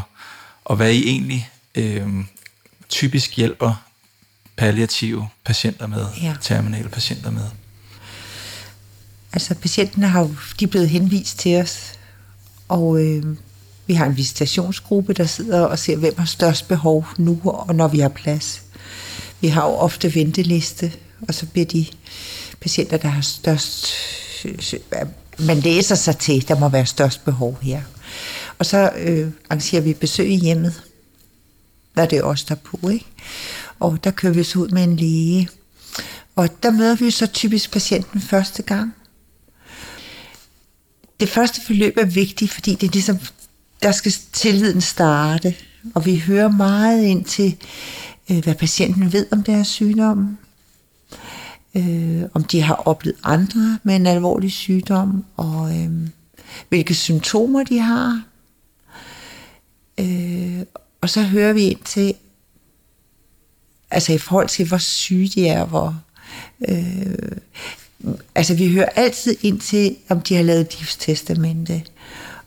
og 0.65 0.75
hvad 0.75 0.91
I 0.91 1.07
egentlig 1.07 1.49
øh, 1.75 2.07
typisk 2.89 3.35
hjælper 3.35 3.83
palliative 4.57 5.27
patienter 5.45 5.87
med, 5.87 6.05
ja. 6.21 6.35
terminale 6.41 6.89
patienter 6.89 7.31
med? 7.31 7.49
Altså 9.37 9.55
patienterne 9.55 10.07
har 10.07 10.21
jo, 10.21 10.35
de 10.59 10.65
er 10.65 10.69
blevet 10.69 10.89
henvist 10.89 11.39
til 11.39 11.61
os, 11.61 11.93
og 12.67 13.05
øh, 13.05 13.23
vi 13.87 13.93
har 13.93 14.05
en 14.05 14.17
visitationsgruppe, 14.17 15.13
der 15.13 15.25
sidder 15.25 15.61
og 15.61 15.79
ser, 15.79 15.95
hvem 15.95 16.17
har 16.17 16.25
størst 16.25 16.67
behov 16.67 17.05
nu, 17.17 17.41
og 17.43 17.75
når 17.75 17.87
vi 17.87 17.99
har 17.99 18.09
plads. 18.09 18.61
Vi 19.41 19.47
har 19.47 19.65
jo 19.65 19.73
ofte 19.73 20.15
venteliste, 20.15 20.93
og 21.27 21.33
så 21.33 21.45
bliver 21.45 21.65
de 21.65 21.85
patienter, 22.61 22.97
der 22.97 23.07
har 23.07 23.21
størst... 23.21 23.87
Man 25.39 25.59
læser 25.59 25.95
sig 25.95 26.17
til, 26.17 26.47
der 26.47 26.59
må 26.59 26.69
være 26.69 26.85
størst 26.85 27.25
behov 27.25 27.57
her. 27.61 27.81
Og 28.59 28.65
så 28.65 28.91
øh, 28.97 29.31
arrangerer 29.49 29.81
vi 29.81 29.93
besøg 29.93 30.29
i 30.29 30.35
hjemmet, 30.35 30.83
når 31.95 32.05
det 32.05 32.17
er 32.17 32.23
os, 32.23 32.43
der 32.43 32.55
på, 32.55 32.89
ikke? 32.89 33.05
Og 33.79 34.03
der 34.03 34.11
kører 34.11 34.33
vi 34.33 34.43
så 34.43 34.59
ud 34.59 34.69
med 34.69 34.83
en 34.83 34.95
læge. 34.95 35.49
Og 36.35 36.49
der 36.63 36.71
møder 36.71 36.95
vi 36.95 37.11
så 37.11 37.27
typisk 37.27 37.71
patienten 37.71 38.21
første 38.21 38.63
gang. 38.63 38.93
Det 41.19 41.29
første 41.29 41.61
forløb 41.65 41.97
er 41.97 42.05
vigtigt, 42.05 42.51
fordi 42.51 42.75
det 42.75 42.87
er 42.87 42.91
ligesom, 42.91 43.19
der 43.83 43.91
skal 43.91 44.11
tilliden 44.33 44.81
starte. 44.81 45.55
Og 45.95 46.05
vi 46.05 46.17
hører 46.17 46.47
meget 46.47 47.03
ind 47.03 47.25
til, 47.25 47.57
øh, 48.31 48.43
hvad 48.43 48.55
patienten 48.55 49.13
ved 49.13 49.25
om 49.31 49.43
deres 49.43 49.67
sygdom. 49.67 50.37
Øh, 51.75 52.21
om 52.33 52.43
de 52.43 52.61
har 52.61 52.75
oplevet 52.75 53.17
andre 53.23 53.79
med 53.83 53.95
en 53.95 54.07
alvorlig 54.07 54.51
sygdom, 54.51 55.25
og 55.37 55.77
øh, 55.77 55.91
hvilke 56.69 56.93
symptomer 56.93 57.63
de 57.63 57.79
har. 57.79 58.23
Øh, 59.99 60.61
og 61.01 61.09
så 61.09 61.21
hører 61.21 61.53
vi 61.53 61.61
ind 61.61 61.79
til, 61.85 62.13
altså 63.91 64.13
i 64.13 64.17
forhold 64.17 64.47
til, 64.47 64.67
hvor 64.67 64.77
syge 64.77 65.27
de 65.27 65.47
er, 65.47 65.65
hvor... 65.65 66.01
Øh, 66.69 67.37
altså 68.35 68.53
vi 68.53 68.71
hører 68.71 68.89
altid 68.95 69.35
ind 69.41 69.59
til, 69.59 69.95
om 70.09 70.21
de 70.21 70.35
har 70.35 70.43
lavet 70.43 70.79
livstestamente. 70.79 71.83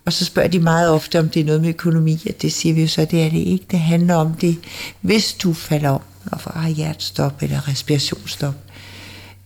Og 0.04 0.12
så 0.12 0.24
spørger 0.24 0.48
de 0.48 0.58
meget 0.58 0.90
ofte, 0.90 1.18
om 1.18 1.28
det 1.28 1.40
er 1.40 1.44
noget 1.44 1.60
med 1.60 1.68
økonomi, 1.68 2.22
og 2.28 2.42
det 2.42 2.52
siger 2.52 2.74
vi 2.74 2.80
jo 2.80 2.88
så, 2.88 3.04
det 3.04 3.22
er 3.22 3.30
det 3.30 3.38
ikke. 3.38 3.64
Det 3.70 3.80
handler 3.80 4.14
om 4.14 4.34
det, 4.34 4.58
hvis 5.00 5.32
du 5.32 5.52
falder 5.52 5.90
om 5.90 6.02
og 6.32 6.40
får 6.40 6.68
hjertestop 6.68 7.42
eller 7.42 7.68
respirationsstop, 7.68 8.54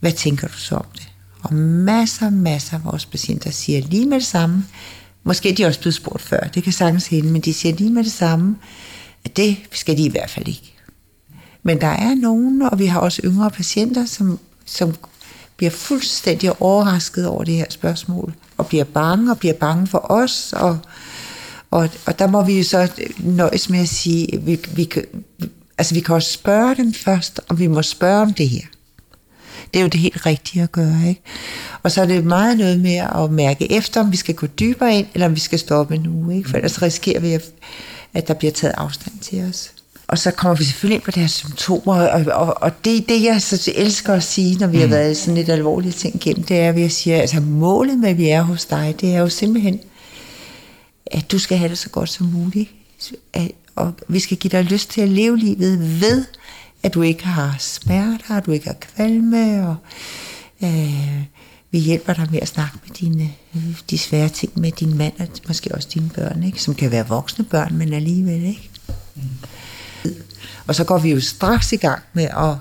hvad 0.01 0.13
tænker 0.13 0.49
du 0.49 0.59
så 0.59 0.75
om 0.75 0.87
det? 0.95 1.09
Og 1.43 1.55
masser, 1.55 2.31
masser 2.31 2.77
af 2.77 2.85
vores 2.85 3.07
patienter 3.07 3.51
siger 3.51 3.81
lige 3.81 4.07
med 4.07 4.21
det 4.21 4.27
samme, 4.27 4.65
måske 5.25 5.51
er 5.51 5.55
de 5.55 5.65
også 5.65 5.81
blevet 5.81 5.95
spurgt 5.95 6.23
før, 6.23 6.41
det 6.41 6.63
kan 6.63 6.73
sagtens 6.73 7.07
hende, 7.07 7.33
men 7.33 7.41
de 7.41 7.55
siger 7.55 7.75
lige 7.75 7.91
med 7.91 8.05
det 8.05 8.13
samme, 8.13 8.57
at 9.25 9.37
det 9.37 9.57
skal 9.73 9.97
de 9.97 10.05
i 10.05 10.09
hvert 10.09 10.31
fald 10.31 10.49
ikke. 10.49 10.75
Men 11.63 11.81
der 11.81 11.87
er 11.87 12.15
nogen, 12.15 12.63
og 12.63 12.79
vi 12.79 12.87
har 12.87 13.01
også 13.01 13.23
yngre 13.25 13.51
patienter, 13.51 14.07
som, 14.07 14.39
som 14.65 14.95
bliver 15.57 15.71
fuldstændig 15.71 16.63
overrasket 16.63 17.27
over 17.27 17.45
det 17.45 17.55
her 17.55 17.67
spørgsmål, 17.71 18.35
og 18.57 18.67
bliver 18.67 18.85
bange, 18.85 19.31
og 19.31 19.39
bliver 19.39 19.55
bange 19.55 19.87
for 19.87 20.11
os, 20.11 20.53
og, 20.57 20.79
og, 21.71 21.89
og 22.07 22.19
der 22.19 22.27
må 22.27 22.45
vi 22.45 22.59
jo 22.59 22.65
så 22.65 22.89
nøjes 23.19 23.71
med 23.71 23.81
at 23.81 23.89
sige, 23.89 24.41
vi, 24.41 24.61
vi, 24.75 24.93
altså 25.79 25.95
vi 25.95 26.01
kan 26.01 26.15
også 26.15 26.33
spørge 26.33 26.75
dem 26.75 26.93
først, 26.93 27.41
og 27.49 27.59
vi 27.59 27.67
må 27.67 27.83
spørge 27.83 28.23
om 28.23 28.35
det 28.35 28.49
her. 28.49 28.67
Det 29.73 29.81
er 29.81 29.83
jo 29.83 29.89
det 29.89 30.01
helt 30.01 30.27
rigtige 30.27 30.63
at 30.63 30.73
gøre, 30.73 31.09
ikke? 31.09 31.23
Og 31.83 31.93
så 31.93 32.03
er 32.03 32.07
det 32.07 32.25
meget 32.25 32.59
noget 32.59 32.81
med 32.81 32.97
at 32.97 33.31
mærke 33.31 33.73
efter, 33.73 34.01
om 34.01 34.13
vi 34.13 34.17
skal 34.17 34.35
gå 34.35 34.47
dybere 34.47 34.95
ind, 34.99 35.07
eller 35.15 35.27
om 35.27 35.35
vi 35.35 35.41
skal 35.41 35.59
stoppe 35.59 35.99
nu, 35.99 36.31
ikke? 36.31 36.49
For 36.49 36.57
ellers 36.57 36.83
risikerer 36.83 37.21
vi, 37.21 37.33
at, 37.33 37.45
at 38.15 38.29
der 38.29 38.35
bliver 38.35 38.53
taget 38.53 38.75
afstand 38.77 39.19
til 39.19 39.45
os. 39.49 39.74
Og 40.07 40.19
så 40.19 40.31
kommer 40.31 40.57
vi 40.57 40.65
selvfølgelig 40.65 40.95
ind 40.95 41.03
på 41.03 41.11
deres 41.11 41.31
symptomer, 41.31 41.95
og, 41.95 42.25
og, 42.33 42.63
og 42.63 42.85
det, 42.85 43.09
det 43.09 43.23
jeg 43.23 43.43
så 43.43 43.73
elsker 43.75 44.13
at 44.13 44.23
sige, 44.23 44.59
når 44.59 44.67
vi 44.67 44.79
har 44.79 44.87
mm. 44.87 44.93
været 44.93 45.17
sådan 45.17 45.35
lidt 45.35 45.49
alvorlige 45.49 45.93
ting 45.93 46.15
igennem, 46.15 46.45
det 46.45 46.59
er, 46.59 46.69
at 46.69 46.81
jeg 46.81 46.93
siger, 46.93 47.21
altså 47.21 47.41
målet 47.41 47.99
med, 47.99 48.09
at 48.09 48.19
vi 48.19 48.29
er 48.29 48.43
hos 48.43 48.65
dig, 48.65 48.97
det 49.01 49.15
er 49.15 49.19
jo 49.21 49.29
simpelthen, 49.29 49.81
at 51.07 51.33
du 51.33 51.39
skal 51.39 51.59
have 51.59 51.69
det 51.69 51.79
så 51.79 51.89
godt 51.89 52.09
som 52.09 52.27
muligt. 52.27 52.71
At, 53.33 53.51
og 53.77 53.95
vi 54.09 54.21
skal 54.21 54.37
give 54.37 54.51
dig 54.51 54.65
lyst 54.65 54.91
til 54.91 55.01
at 55.01 55.09
leve 55.09 55.39
livet 55.39 56.01
ved, 56.01 56.25
at 56.83 56.95
du 56.95 57.03
ikke 57.03 57.25
har 57.25 57.57
smerter, 57.59 58.37
at 58.37 58.47
du 58.47 58.51
ikke 58.51 58.67
har 58.67 58.77
kvalme, 58.81 59.69
og 59.69 59.77
øh, 60.65 61.23
vi 61.71 61.79
hjælper 61.79 62.13
dig 62.13 62.29
med 62.31 62.41
at 62.43 62.49
snakke 62.49 62.79
med 62.87 62.95
dine, 62.95 63.31
de 63.91 63.99
svære 63.99 64.29
ting 64.29 64.61
med 64.61 64.73
din 64.73 64.99
mand, 64.99 65.13
og 65.19 65.29
måske 65.49 65.75
også 65.75 65.89
dine 65.95 66.11
børn, 66.15 66.43
ikke? 66.43 66.63
som 66.63 66.75
kan 66.75 66.91
være 66.91 67.09
voksne 67.09 67.45
børn, 67.45 67.75
men 67.75 67.93
alligevel 67.93 68.45
ikke. 68.45 68.71
Mm. 69.15 69.23
Og 70.67 70.75
så 70.75 70.85
går 70.85 70.99
vi 70.99 71.11
jo 71.11 71.21
straks 71.21 71.73
i 71.73 71.77
gang 71.77 72.03
med 72.13 72.25
at 72.25 72.57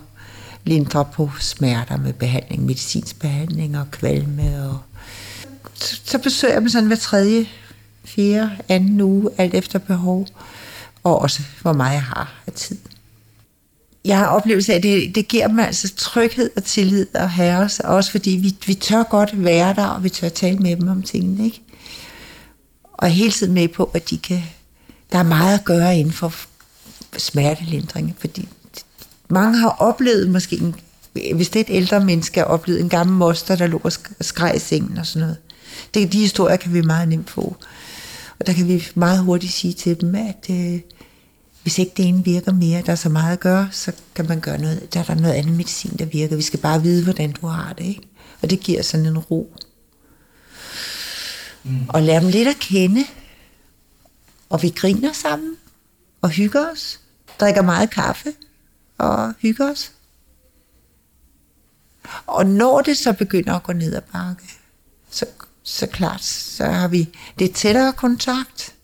lindre 0.63 1.05
på 1.05 1.31
smerter 1.39 1.97
med 1.97 2.13
behandling, 2.13 2.65
medicinsk 2.65 3.19
behandling 3.19 3.77
og 3.79 3.91
kvalme. 3.91 4.69
Og 4.69 4.79
så, 5.73 6.01
så 6.05 6.17
besøger 6.17 6.53
jeg 6.53 6.61
dem 6.61 6.69
sådan 6.69 6.87
hver 6.87 6.95
tredje, 6.95 7.47
fjerde, 8.05 8.51
anden 8.69 9.01
uge, 9.01 9.29
alt 9.37 9.53
efter 9.53 9.79
behov, 9.79 10.27
og 11.03 11.19
også 11.19 11.41
hvor 11.61 11.73
meget 11.73 11.93
jeg 11.93 12.03
har 12.03 12.33
af 12.47 12.53
tid. 12.53 12.77
Jeg 14.05 14.17
har 14.17 14.25
oplevelse 14.25 14.73
af, 14.73 14.77
at 14.77 14.83
det, 14.83 15.15
det 15.15 15.27
giver 15.27 15.47
dem 15.47 15.59
altså 15.59 15.95
tryghed 15.95 16.49
og 16.55 16.63
tillid 16.63 17.07
at 17.13 17.29
have 17.29 17.57
os, 17.57 17.79
også 17.79 18.11
fordi 18.11 18.29
vi, 18.29 18.55
vi 18.67 18.73
tør 18.73 19.03
godt 19.03 19.43
være 19.43 19.73
der, 19.73 19.85
og 19.85 20.03
vi 20.03 20.09
tør 20.09 20.29
tale 20.29 20.57
med 20.57 20.75
dem 20.75 20.87
om 20.87 21.03
tingene, 21.03 21.45
ikke? 21.45 21.61
Og 22.93 23.09
hele 23.09 23.31
tiden 23.31 23.53
med 23.53 23.67
på, 23.67 23.91
at 23.93 24.09
de 24.09 24.17
kan, 24.17 24.43
der 25.11 25.17
er 25.17 25.23
meget 25.23 25.59
at 25.59 25.65
gøre 25.65 25.97
inden 25.97 26.13
for 26.13 26.33
smertelindring, 27.17 28.15
fordi 28.19 28.49
mange 29.29 29.57
har 29.57 29.69
oplevet 29.69 30.29
måske, 30.29 30.55
en, 30.55 30.75
hvis 31.35 31.49
det 31.49 31.59
er 31.59 31.63
et 31.63 31.77
ældre 31.77 32.05
menneske, 32.05 32.39
har 32.39 32.45
oplevet 32.45 32.81
en 32.81 32.89
gammel 32.89 33.17
moster, 33.17 33.55
der 33.55 33.67
lå 33.67 33.81
og 33.83 33.91
skreg 34.21 34.55
i 34.55 34.59
sengen 34.59 34.97
og 34.97 35.05
sådan 35.05 35.21
noget. 35.21 35.37
Det, 35.93 36.13
de 36.13 36.19
historier 36.19 36.55
kan 36.55 36.73
vi 36.73 36.81
meget 36.81 37.07
nemt 37.07 37.29
få. 37.29 37.55
Og 38.39 38.47
der 38.47 38.53
kan 38.53 38.67
vi 38.67 38.87
meget 38.95 39.19
hurtigt 39.19 39.53
sige 39.53 39.73
til 39.73 40.01
dem, 40.01 40.15
at 40.15 40.45
øh, 40.49 40.79
hvis 41.63 41.77
ikke 41.77 41.91
det 41.97 42.05
ene 42.05 42.23
virker 42.23 42.51
mere, 42.51 42.81
der 42.85 42.91
er 42.91 42.95
så 42.95 43.09
meget 43.09 43.33
at 43.33 43.39
gøre, 43.39 43.69
så 43.71 43.91
kan 44.15 44.27
man 44.27 44.39
gøre 44.39 44.57
noget, 44.57 44.93
der 44.93 44.99
er 44.99 45.03
der 45.03 45.15
noget 45.15 45.33
andet 45.33 45.55
medicin, 45.55 45.95
der 45.99 46.05
virker. 46.05 46.35
Vi 46.35 46.41
skal 46.41 46.59
bare 46.59 46.81
vide, 46.81 47.03
hvordan 47.03 47.31
du 47.31 47.47
har 47.47 47.73
det, 47.73 47.85
ikke? 47.85 48.01
Og 48.41 48.49
det 48.49 48.59
giver 48.59 48.81
sådan 48.81 49.05
en 49.05 49.17
ro. 49.17 49.55
Mm. 51.63 51.89
Og 51.89 52.01
lære 52.01 52.21
dem 52.21 52.29
lidt 52.29 52.47
at 52.47 52.59
kende. 52.59 53.05
Og 54.49 54.61
vi 54.61 54.69
griner 54.69 55.13
sammen, 55.13 55.55
og 56.21 56.29
hygger 56.29 56.71
os. 56.71 56.99
Drikker 57.43 57.61
meget 57.61 57.89
kaffe, 57.89 58.33
og 58.97 59.33
hygger 59.39 59.71
os. 59.71 59.91
Og 62.27 62.45
når 62.45 62.81
det 62.81 62.97
så 62.97 63.13
begynder 63.13 63.53
at 63.53 63.63
gå 63.63 63.73
ned 63.73 63.95
ad 63.95 64.01
bakke, 64.13 64.43
så, 65.09 65.25
så 65.63 65.87
klart, 65.87 66.23
så 66.23 66.65
har 66.65 66.87
vi 66.87 67.09
det 67.39 67.51
tættere 67.51 67.93
kontakt. 67.93 68.75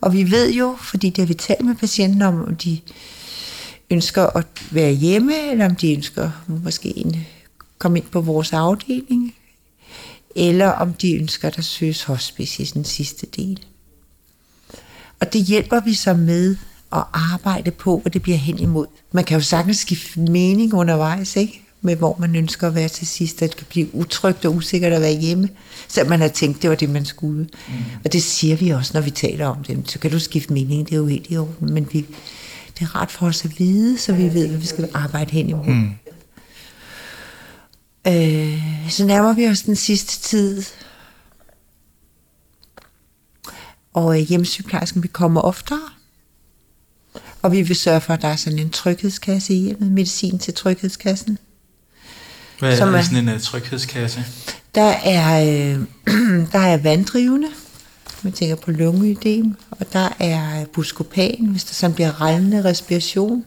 Og 0.00 0.12
vi 0.12 0.30
ved 0.30 0.52
jo, 0.52 0.76
fordi 0.80 1.10
det 1.10 1.18
har 1.18 1.26
vi 1.26 1.34
talt 1.34 1.64
med 1.64 1.74
patienten 1.74 2.22
om, 2.22 2.44
om 2.44 2.56
de 2.56 2.80
ønsker 3.90 4.26
at 4.26 4.46
være 4.70 4.92
hjemme, 4.92 5.50
eller 5.50 5.64
om 5.64 5.76
de 5.76 5.94
ønsker 5.94 6.30
måske 6.46 6.98
en, 6.98 7.26
komme 7.78 7.98
ind 7.98 8.06
på 8.06 8.20
vores 8.20 8.52
afdeling, 8.52 9.34
eller 10.36 10.68
om 10.68 10.94
de 10.94 11.16
ønsker, 11.16 11.48
at 11.48 11.56
der 11.56 11.62
søges 11.62 12.02
hospice 12.02 12.62
i 12.62 12.66
den 12.66 12.84
sidste 12.84 13.26
del. 13.26 13.66
Og 15.20 15.32
det 15.32 15.44
hjælper 15.44 15.80
vi 15.80 15.94
så 15.94 16.14
med 16.14 16.56
at 16.92 17.04
arbejde 17.12 17.70
på, 17.70 17.98
hvad 17.98 18.12
det 18.12 18.22
bliver 18.22 18.38
hen 18.38 18.58
imod. 18.58 18.86
Man 19.12 19.24
kan 19.24 19.38
jo 19.38 19.44
sagtens 19.44 19.76
skifte 19.76 20.20
mening 20.20 20.74
undervejs, 20.74 21.36
ikke? 21.36 21.62
med 21.82 21.96
hvor 21.96 22.16
man 22.20 22.36
ønsker 22.36 22.66
at 22.68 22.74
være 22.74 22.88
til 22.88 23.06
sidst, 23.06 23.42
at 23.42 23.50
det 23.50 23.56
kan 23.56 23.66
blive 23.70 23.94
utrygt 23.94 24.44
og 24.44 24.54
usikkert 24.54 24.92
at 24.92 25.00
være 25.00 25.12
hjemme, 25.12 25.48
så 25.88 26.04
man 26.04 26.20
har 26.20 26.28
tænkt, 26.28 26.62
det 26.62 26.70
var 26.70 26.76
det, 26.76 26.90
man 26.90 27.04
skulle. 27.04 27.48
Mm. 27.68 27.74
Og 28.04 28.12
det 28.12 28.22
siger 28.22 28.56
vi 28.56 28.70
også, 28.70 28.90
når 28.94 29.00
vi 29.00 29.10
taler 29.10 29.46
om 29.46 29.64
det. 29.64 29.90
Så 29.90 29.98
kan 29.98 30.10
du 30.10 30.18
skifte 30.18 30.52
mening, 30.52 30.86
det 30.86 30.92
er 30.92 30.98
jo 30.98 31.06
helt 31.06 31.26
i 31.30 31.36
orden, 31.36 31.74
men 31.74 31.88
vi, 31.92 32.06
det 32.78 32.82
er 32.82 33.00
ret 33.00 33.10
for 33.10 33.26
os 33.26 33.44
at 33.44 33.58
vide, 33.58 33.98
så 33.98 34.12
vi 34.12 34.34
ved, 34.34 34.48
hvad 34.48 34.58
vi 34.58 34.66
skal 34.66 34.90
arbejde 34.94 35.30
hen 35.30 35.48
imod. 35.48 35.66
Mm. 35.66 35.90
Øh, 38.06 38.62
så 38.88 39.06
nærmer 39.06 39.32
vi 39.32 39.48
os 39.48 39.62
den 39.62 39.76
sidste 39.76 40.28
tid, 40.28 40.64
og 43.92 44.20
øh, 44.20 44.26
hjemmesygeplejersken 44.26 45.02
vi 45.02 45.08
kommer 45.08 45.40
oftere, 45.40 45.80
og 47.42 47.52
vi 47.52 47.62
vil 47.62 47.76
sørge 47.76 48.00
for, 48.00 48.14
at 48.14 48.22
der 48.22 48.28
er 48.28 48.36
sådan 48.36 48.58
en 48.58 48.70
tryghedskasse 48.70 49.54
i 49.54 49.56
hjemmet, 49.56 49.92
medicin 49.92 50.38
til 50.38 50.54
tryghedskassen. 50.54 51.38
Hvad 52.58 52.78
er, 52.78 52.86
er 52.86 53.02
sådan 53.02 53.28
en 53.28 53.34
uh, 53.34 53.40
tryghedskasse? 53.40 54.24
Der 54.74 54.92
er, 55.04 55.42
øh, 55.42 55.80
der 56.52 56.58
er 56.58 56.76
vanddrivende, 56.76 57.48
man 58.22 58.32
tænker 58.32 58.56
på 58.56 58.70
lungeødem, 58.70 59.54
og 59.70 59.92
der 59.92 60.08
er 60.18 60.64
buskopan, 60.64 61.46
hvis 61.46 61.64
der 61.64 61.74
sådan 61.74 61.94
bliver 61.94 62.20
rallende 62.20 62.64
respiration, 62.64 63.44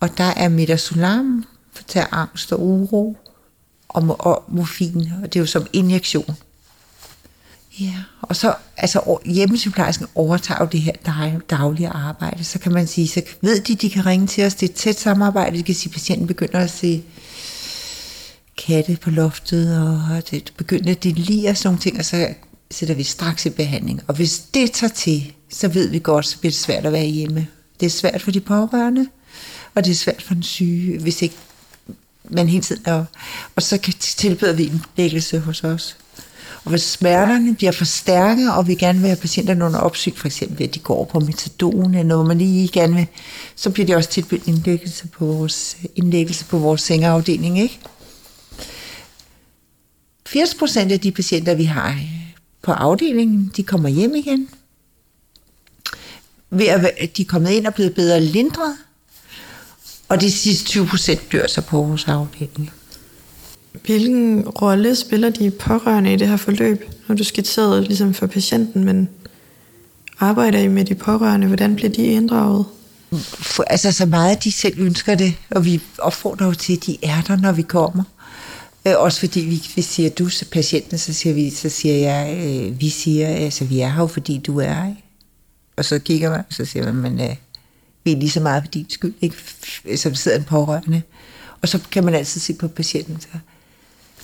og 0.00 0.18
der 0.18 0.32
er 0.36 0.48
midazolam, 0.48 1.44
for 1.72 1.82
at 1.82 1.86
tage 1.86 2.06
angst 2.12 2.52
og 2.52 2.62
uro, 2.62 3.16
og, 3.88 4.16
og 4.20 4.44
morfin, 4.48 5.12
og 5.22 5.32
det 5.32 5.36
er 5.36 5.40
jo 5.40 5.46
som 5.46 5.66
injektion. 5.72 6.36
Ja, 7.80 7.94
og 8.22 8.36
så 8.36 8.54
altså 8.76 9.18
hjemmesygeplejersken 9.24 10.06
overtager 10.14 10.58
jo 10.60 10.68
det 10.72 10.80
her 10.80 10.92
daglige 11.50 11.88
arbejde, 11.88 12.44
så 12.44 12.58
kan 12.58 12.72
man 12.72 12.86
sige, 12.86 13.08
så 13.08 13.22
ved 13.40 13.60
de, 13.60 13.74
de 13.74 13.90
kan 13.90 14.06
ringe 14.06 14.26
til 14.26 14.44
os, 14.44 14.54
det 14.54 14.68
er 14.68 14.72
et 14.72 14.76
tæt 14.76 15.00
samarbejde, 15.00 15.58
de 15.58 15.62
kan 15.62 15.74
sige, 15.74 15.90
at 15.90 15.92
patienten 15.92 16.26
begynder 16.26 16.58
at 16.58 16.70
se 16.70 17.04
katte 18.66 18.98
på 19.00 19.10
loftet, 19.10 19.78
og 19.80 20.30
det 20.30 20.52
begynder 20.56 20.94
de 20.94 21.12
liger 21.12 21.54
sådan 21.54 21.68
nogle 21.68 21.80
ting, 21.80 21.98
og 21.98 22.04
så 22.04 22.28
sætter 22.70 22.94
vi 22.94 23.02
straks 23.02 23.46
i 23.46 23.50
behandling. 23.50 24.02
Og 24.08 24.14
hvis 24.14 24.38
det 24.38 24.72
tager 24.72 24.92
til, 24.92 25.32
så 25.50 25.68
ved 25.68 25.88
vi 25.88 25.98
godt, 25.98 26.26
så 26.26 26.38
bliver 26.38 26.50
det 26.50 26.60
svært 26.60 26.86
at 26.86 26.92
være 26.92 27.04
hjemme. 27.04 27.46
Det 27.80 27.86
er 27.86 27.90
svært 27.90 28.22
for 28.22 28.30
de 28.30 28.40
pårørende, 28.40 29.06
og 29.74 29.84
det 29.84 29.90
er 29.90 29.94
svært 29.94 30.22
for 30.22 30.34
den 30.34 30.42
syge, 30.42 30.98
hvis 30.98 31.22
ikke 31.22 31.36
man 32.24 32.48
hele 32.48 32.62
tiden 32.62 32.82
er... 32.84 33.04
Og 33.56 33.62
så 33.62 33.78
tilbyder 34.00 34.52
vi 34.52 34.66
en 34.66 34.82
læggelse 34.96 35.38
hos 35.38 35.64
os. 35.64 35.96
Og 36.64 36.70
hvis 36.70 36.82
smerterne 36.82 37.54
bliver 37.54 37.72
forstærket, 37.72 38.52
og 38.52 38.68
vi 38.68 38.74
gerne 38.74 38.98
vil 38.98 39.08
have 39.08 39.20
patienterne 39.20 39.64
under 39.64 39.78
opsyn, 39.78 40.14
for 40.14 40.26
eksempel 40.26 40.58
ved 40.58 40.68
at 40.68 40.74
de 40.74 40.78
går 40.78 41.04
på 41.04 41.20
metadon, 41.20 41.94
eller 41.94 42.02
noget 42.02 42.26
man 42.26 42.38
lige 42.38 42.68
gerne 42.68 42.94
vil, 42.94 43.06
så 43.56 43.70
bliver 43.70 43.86
de 43.86 43.94
også 43.94 44.10
tilbudt 44.10 44.48
indlæggelse 44.48 45.06
på 45.06 45.26
vores, 45.26 45.76
indlæggelse 45.96 46.44
på 46.44 46.58
vores 46.58 46.82
sengeafdeling, 46.82 47.58
ikke? 47.58 47.80
80 50.26 50.54
procent 50.54 50.92
af 50.92 51.00
de 51.00 51.12
patienter, 51.12 51.54
vi 51.54 51.64
har 51.64 51.98
på 52.62 52.72
afdelingen, 52.72 53.52
de 53.56 53.62
kommer 53.62 53.88
hjem 53.88 54.14
igen. 54.14 54.48
Ved 56.50 56.66
at 56.66 57.16
de 57.16 57.22
er 57.22 57.26
kommet 57.26 57.50
ind 57.50 57.66
og 57.66 57.74
blevet 57.74 57.94
bedre 57.94 58.20
lindret. 58.20 58.76
Og 60.08 60.20
de 60.20 60.32
sidste 60.32 60.64
20 60.64 60.86
procent 60.86 61.32
dør 61.32 61.46
så 61.46 61.60
på 61.60 61.82
vores 61.82 62.08
afdeling. 62.08 62.72
Hvilken 63.82 64.48
rolle 64.48 64.96
spiller 64.96 65.30
de 65.30 65.50
pårørende 65.50 66.12
i 66.12 66.16
det 66.16 66.28
her 66.28 66.36
forløb? 66.36 66.90
Når 67.08 67.14
du 67.14 67.24
skitserede 67.24 67.84
ligesom 67.84 68.14
for 68.14 68.26
patienten, 68.26 68.84
men 68.84 69.08
arbejder 70.20 70.58
I 70.58 70.68
med 70.68 70.84
de 70.84 70.94
pårørende? 70.94 71.46
Hvordan 71.46 71.76
bliver 71.76 71.90
de 71.90 72.04
inddraget? 72.04 72.64
For, 73.22 73.62
altså 73.62 73.92
så 73.92 74.06
meget, 74.06 74.44
de 74.44 74.52
selv 74.52 74.78
ønsker 74.78 75.14
det, 75.14 75.34
og 75.50 75.64
vi 75.64 75.82
opfordrer 75.98 76.46
jo 76.46 76.54
til, 76.54 76.76
at 76.76 76.86
de 76.86 76.96
er 77.02 77.22
der, 77.22 77.36
når 77.36 77.52
vi 77.52 77.62
kommer. 77.62 78.02
Øh, 78.86 78.94
også 78.96 79.20
fordi 79.20 79.40
vi, 79.40 79.62
vi 79.76 79.82
siger 79.82 80.10
du 80.10 80.24
er 80.24 80.44
patienten, 80.52 80.98
så 80.98 81.12
siger, 81.12 81.34
vi, 81.34 81.50
så 81.50 81.68
siger 81.68 81.94
jeg, 81.94 82.44
øh, 82.46 82.80
vi 82.80 82.88
siger, 82.88 83.28
altså 83.28 83.64
vi 83.64 83.80
er 83.80 83.88
her 83.88 84.00
jo, 84.00 84.06
fordi 84.06 84.38
du 84.38 84.60
er 84.60 84.72
her. 84.72 84.94
Og 85.76 85.84
så 85.84 85.98
kigger 85.98 86.30
man, 86.30 86.42
så 86.50 86.64
siger 86.64 86.84
man, 86.84 86.94
men 86.94 87.30
øh, 87.30 87.36
vi 88.04 88.12
er 88.12 88.16
lige 88.16 88.30
så 88.30 88.40
meget 88.40 88.62
for 88.62 88.70
din 88.70 88.86
skyld, 88.90 89.14
ikke? 89.20 89.36
som 89.96 90.14
sidder 90.14 90.38
en 90.38 90.44
pårørende. 90.44 91.02
Og 91.62 91.68
så 91.68 91.80
kan 91.90 92.04
man 92.04 92.14
altid 92.14 92.40
se 92.40 92.54
på 92.54 92.68
patienten, 92.68 93.20
så, 93.20 93.28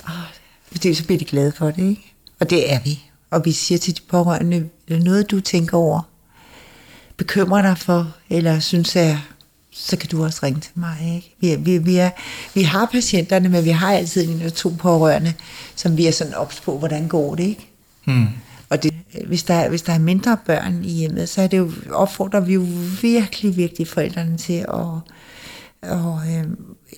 åh, 0.07 0.93
så 0.93 1.03
bliver 1.05 1.19
de 1.19 1.25
glade 1.25 1.51
for 1.51 1.71
det, 1.71 1.89
ikke? 1.89 2.13
Og 2.39 2.49
det 2.49 2.73
er 2.73 2.79
vi. 2.79 3.03
Og 3.31 3.45
vi 3.45 3.51
siger 3.51 3.79
til 3.79 3.97
de 3.97 4.01
pårørende, 4.09 4.69
er 4.87 4.99
noget, 4.99 5.31
du 5.31 5.39
tænker 5.39 5.77
over, 5.77 6.01
bekymrer 7.17 7.61
dig 7.61 7.77
for, 7.77 8.15
eller 8.29 8.59
synes 8.59 8.95
er 8.95 9.17
så 9.71 9.97
kan 9.97 10.09
du 10.09 10.23
også 10.23 10.39
ringe 10.43 10.59
til 10.59 10.71
mig. 10.75 10.97
Ikke? 11.15 11.35
Vi, 11.39 11.55
vi, 11.55 11.77
vi, 11.77 11.97
er, 11.97 12.09
vi 12.53 12.61
har 12.61 12.85
patienterne, 12.85 13.49
men 13.49 13.65
vi 13.65 13.69
har 13.69 13.93
altid 13.93 14.29
en 14.29 14.35
eller 14.35 14.49
to 14.49 14.73
pårørende, 14.79 15.33
som 15.75 15.97
vi 15.97 16.07
er 16.07 16.11
sådan 16.11 16.33
ops 16.33 16.59
på, 16.59 16.77
hvordan 16.77 17.07
går 17.07 17.35
det, 17.35 17.43
ikke? 17.43 17.67
Mm. 18.05 18.27
Og 18.69 18.83
det, 18.83 18.93
hvis, 19.27 19.43
der, 19.43 19.69
hvis 19.69 19.81
der 19.81 19.93
er 19.93 19.99
mindre 19.99 20.37
børn 20.45 20.83
i 20.83 20.91
hjemmet, 20.91 21.29
så 21.29 21.41
er 21.41 21.47
det 21.47 21.57
jo, 21.57 21.71
opfordrer 21.91 22.39
vi 22.39 22.53
jo 22.53 22.65
virkelig, 23.01 23.57
virkelig 23.57 23.87
forældrene 23.87 24.37
til 24.37 24.65
at, 24.73 24.85
at 25.81 25.97
øh, 25.97 26.43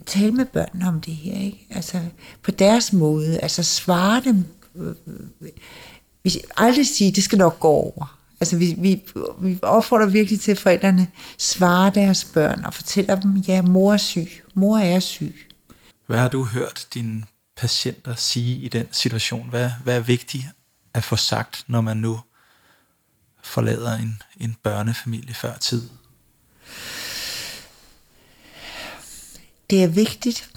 tale 0.06 0.32
med 0.32 0.46
børnene 0.46 0.88
om 0.88 1.02
det 1.02 1.16
her. 1.16 1.40
Ikke? 1.40 1.68
Altså 1.70 2.02
på 2.44 2.52
deres 2.52 2.94
måde, 2.94 3.40
altså 3.40 3.64
svare 3.64 4.22
dem. 4.24 4.46
Øh, 4.76 4.96
vi 6.24 6.40
aldrig 6.58 6.88
sige, 6.88 7.12
det 7.12 7.24
skal 7.24 7.38
nok 7.38 7.60
gå 7.60 7.68
over. 7.68 8.20
Altså 8.40 8.58
vi, 8.58 8.76
vi, 8.78 9.04
vi 9.42 9.60
opfordrer 9.62 10.06
virkelig 10.06 10.40
til, 10.40 10.52
at 10.52 10.60
forældrene 10.60 11.08
svarer 11.38 11.90
deres 11.90 12.26
børn 12.26 12.66
og 12.66 12.74
fortæller 12.74 13.20
dem, 13.20 13.38
ja, 13.38 13.62
mor 13.62 13.94
er 13.94 13.98
syg, 13.98 14.30
mor 14.54 14.78
er 14.78 15.00
syg. 15.00 15.36
Hvad 16.08 16.18
har 16.18 16.30
du 16.30 16.44
hørt 16.44 16.88
dine 16.94 17.24
patienter 17.58 18.16
sige 18.16 18.58
i 18.58 18.68
den 18.68 18.88
situation? 18.92 19.50
Hvad, 19.50 19.72
hvad 19.84 19.96
er 19.96 20.00
vigtigt 20.00 20.46
at 20.94 21.04
få 21.04 21.16
sagt, 21.16 21.64
når 21.68 21.82
man 21.82 21.98
nu 21.98 22.20
forlader 23.44 23.98
en, 23.98 24.22
en 24.38 24.56
børnefamilie 24.64 25.34
før 25.34 25.58
tid? 25.58 25.90
Det 29.70 29.84
er 29.84 29.88
vigtigt, 29.88 30.50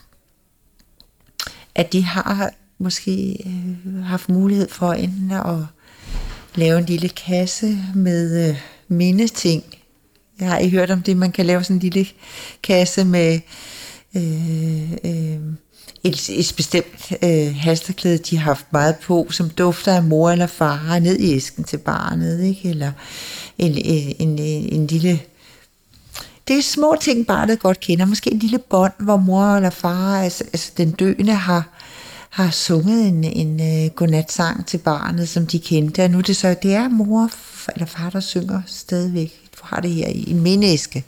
at 1.74 1.92
de 1.92 2.02
har 2.02 2.50
måske 2.78 3.36
øh, 3.46 4.04
haft 4.04 4.28
mulighed 4.28 4.68
for 4.68 4.92
enten 4.92 5.30
at 5.30 5.58
lave 6.54 6.78
en 6.78 6.84
lille 6.84 7.08
kasse 7.08 7.78
med 7.94 8.48
øh, 8.48 8.56
mindeting. 8.88 9.64
Jeg 10.40 10.48
har 10.50 10.58
ikke 10.58 10.76
hørt 10.76 10.90
om 10.90 11.02
det, 11.02 11.16
man 11.16 11.32
kan 11.32 11.46
lave 11.46 11.64
sådan 11.64 11.76
en 11.76 11.80
lille 11.80 12.06
kasse 12.62 13.04
med 13.04 13.40
øh, 14.16 14.92
øh, 14.92 15.40
et, 16.04 16.30
et 16.30 16.52
bestemt 16.56 17.12
øh, 17.22 17.56
halsterklæde, 17.56 18.18
de 18.18 18.36
har 18.36 18.44
haft 18.44 18.72
meget 18.72 18.96
på, 18.96 19.26
som 19.30 19.50
dufter 19.50 19.94
af 19.94 20.02
mor 20.02 20.30
eller 20.30 20.46
far, 20.46 20.98
ned 20.98 21.18
i 21.18 21.34
æsken 21.34 21.64
til 21.64 21.78
barnet, 21.78 22.44
ikke? 22.44 22.68
eller 22.68 22.92
en, 23.58 23.72
en, 23.78 24.16
en, 24.18 24.38
en 24.72 24.86
lille 24.86 25.20
det 26.48 26.58
er 26.58 26.62
små 26.62 26.96
ting, 27.00 27.26
barnet 27.26 27.58
godt 27.58 27.80
kender. 27.80 28.04
Måske 28.04 28.32
en 28.32 28.38
lille 28.38 28.58
bånd, 28.58 28.92
hvor 28.98 29.16
mor 29.16 29.56
eller 29.56 29.70
far, 29.70 30.22
altså, 30.22 30.44
altså 30.44 30.72
den 30.76 30.90
døende, 30.90 31.32
har, 31.32 31.68
har 32.30 32.50
sunget 32.50 33.08
en, 33.08 33.24
en 33.24 33.60
uh, 33.60 33.94
godnatsang 33.94 34.66
til 34.66 34.78
barnet, 34.78 35.28
som 35.28 35.46
de 35.46 35.58
kendte, 35.58 36.04
og 36.04 36.10
nu 36.10 36.18
er 36.18 36.22
det 36.22 36.36
så, 36.36 36.56
det 36.62 36.74
er 36.74 36.88
mor 36.88 37.30
eller 37.74 37.86
far, 37.86 38.10
der 38.10 38.20
synger 38.20 38.62
stadigvæk. 38.66 39.50
Du 39.52 39.60
har 39.62 39.80
det 39.80 39.90
her 39.90 40.08
i 40.08 40.30
en 40.30 40.40
mindæske. 40.40 41.04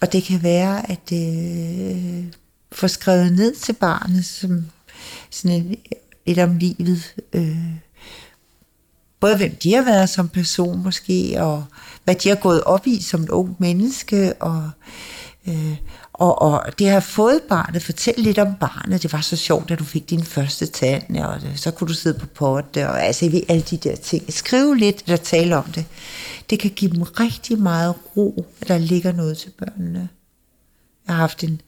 Og 0.00 0.12
det 0.12 0.24
kan 0.24 0.42
være, 0.42 0.90
at 0.90 1.12
uh, 1.12 2.24
få 2.72 2.88
skrevet 2.88 3.32
ned 3.32 3.54
til 3.54 3.72
barnet, 3.72 4.24
som 4.24 4.66
sådan 5.30 5.56
en, 5.56 5.76
lidt 6.26 6.38
om 6.38 6.56
livet, 6.56 7.14
uh, 7.36 7.56
både 9.20 9.36
hvem 9.36 9.56
de 9.62 9.74
har 9.74 9.82
været 9.82 10.08
som 10.08 10.28
person 10.28 10.82
måske, 10.82 11.36
og 11.38 11.64
hvad 12.10 12.20
de 12.20 12.28
har 12.28 12.36
gået 12.36 12.64
op 12.64 12.86
i 12.86 13.02
som 13.02 13.22
et 13.22 13.28
ung 13.28 13.56
menneske, 13.58 14.32
og, 14.40 14.70
øh, 15.48 15.76
og, 16.12 16.42
og 16.42 16.78
det 16.78 16.88
har 16.88 17.00
fået 17.00 17.42
barnet, 17.48 17.82
fortæl 17.82 18.14
lidt 18.16 18.38
om 18.38 18.54
barnet, 18.60 19.02
det 19.02 19.12
var 19.12 19.20
så 19.20 19.36
sjovt, 19.36 19.70
at 19.70 19.78
du 19.78 19.84
fik 19.84 20.10
din 20.10 20.24
første 20.24 20.66
tand, 20.66 21.16
og 21.18 21.40
så 21.56 21.70
kunne 21.70 21.88
du 21.88 21.94
sidde 21.94 22.18
på 22.18 22.26
potte, 22.26 22.88
og 22.88 23.04
altså 23.04 23.30
ved 23.30 23.42
alle 23.48 23.62
de 23.62 23.76
der 23.76 23.96
ting. 23.96 24.32
Skriv 24.32 24.74
lidt, 24.74 25.02
eller 25.02 25.16
tale 25.16 25.56
om 25.56 25.64
det. 25.64 25.84
Det 26.50 26.58
kan 26.58 26.70
give 26.70 26.90
dem 26.90 27.02
rigtig 27.02 27.58
meget 27.58 27.94
ro, 28.16 28.46
at 28.60 28.68
der 28.68 28.78
ligger 28.78 29.12
noget 29.12 29.38
til 29.38 29.50
børnene. 29.58 30.08
Jeg 31.06 31.14
har 31.14 31.20
haft 31.20 31.44
en, 31.44 31.60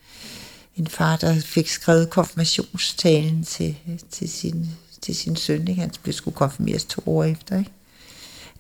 en 0.77 0.87
far, 0.87 1.17
der 1.17 1.41
fik 1.41 1.69
skrevet 1.69 2.11
konfirmationstalen 2.11 3.45
til, 3.45 3.77
til, 4.11 4.29
sin, 4.29 4.71
til 5.03 5.15
sin 5.15 5.37
søn. 5.37 5.69
Ikke? 5.69 5.81
Han 5.81 5.91
blev 6.03 6.13
skulle 6.13 6.35
konfirmeres 6.35 6.85
to 6.85 7.03
år 7.07 7.25
efter. 7.25 7.59
Ikke? 7.59 7.71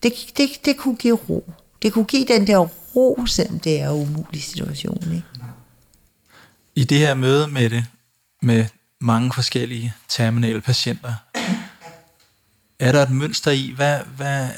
Det, 0.02 0.12
det, 0.36 0.48
det 0.64 0.76
kunne 0.76 0.96
give 0.96 1.18
ro. 1.28 1.44
Det 1.82 1.92
kunne 1.92 2.04
give 2.04 2.24
den 2.24 2.46
der 2.46 2.58
ro, 2.96 3.26
selvom 3.26 3.60
det 3.60 3.80
er 3.80 3.90
en 3.90 4.02
umulig 4.02 4.42
situation. 4.42 5.02
Ikke? 5.02 5.22
I 6.74 6.84
det 6.84 6.98
her 6.98 7.14
møde 7.14 7.48
med 7.48 7.70
det, 7.70 7.84
med 8.42 8.66
mange 9.00 9.32
forskellige 9.32 9.94
terminale 10.08 10.60
patienter, 10.60 11.14
er 12.78 12.92
der 12.92 13.02
et 13.02 13.10
mønster 13.10 13.50
i, 13.50 13.72
hvad, 13.76 14.00
hvad 14.16 14.48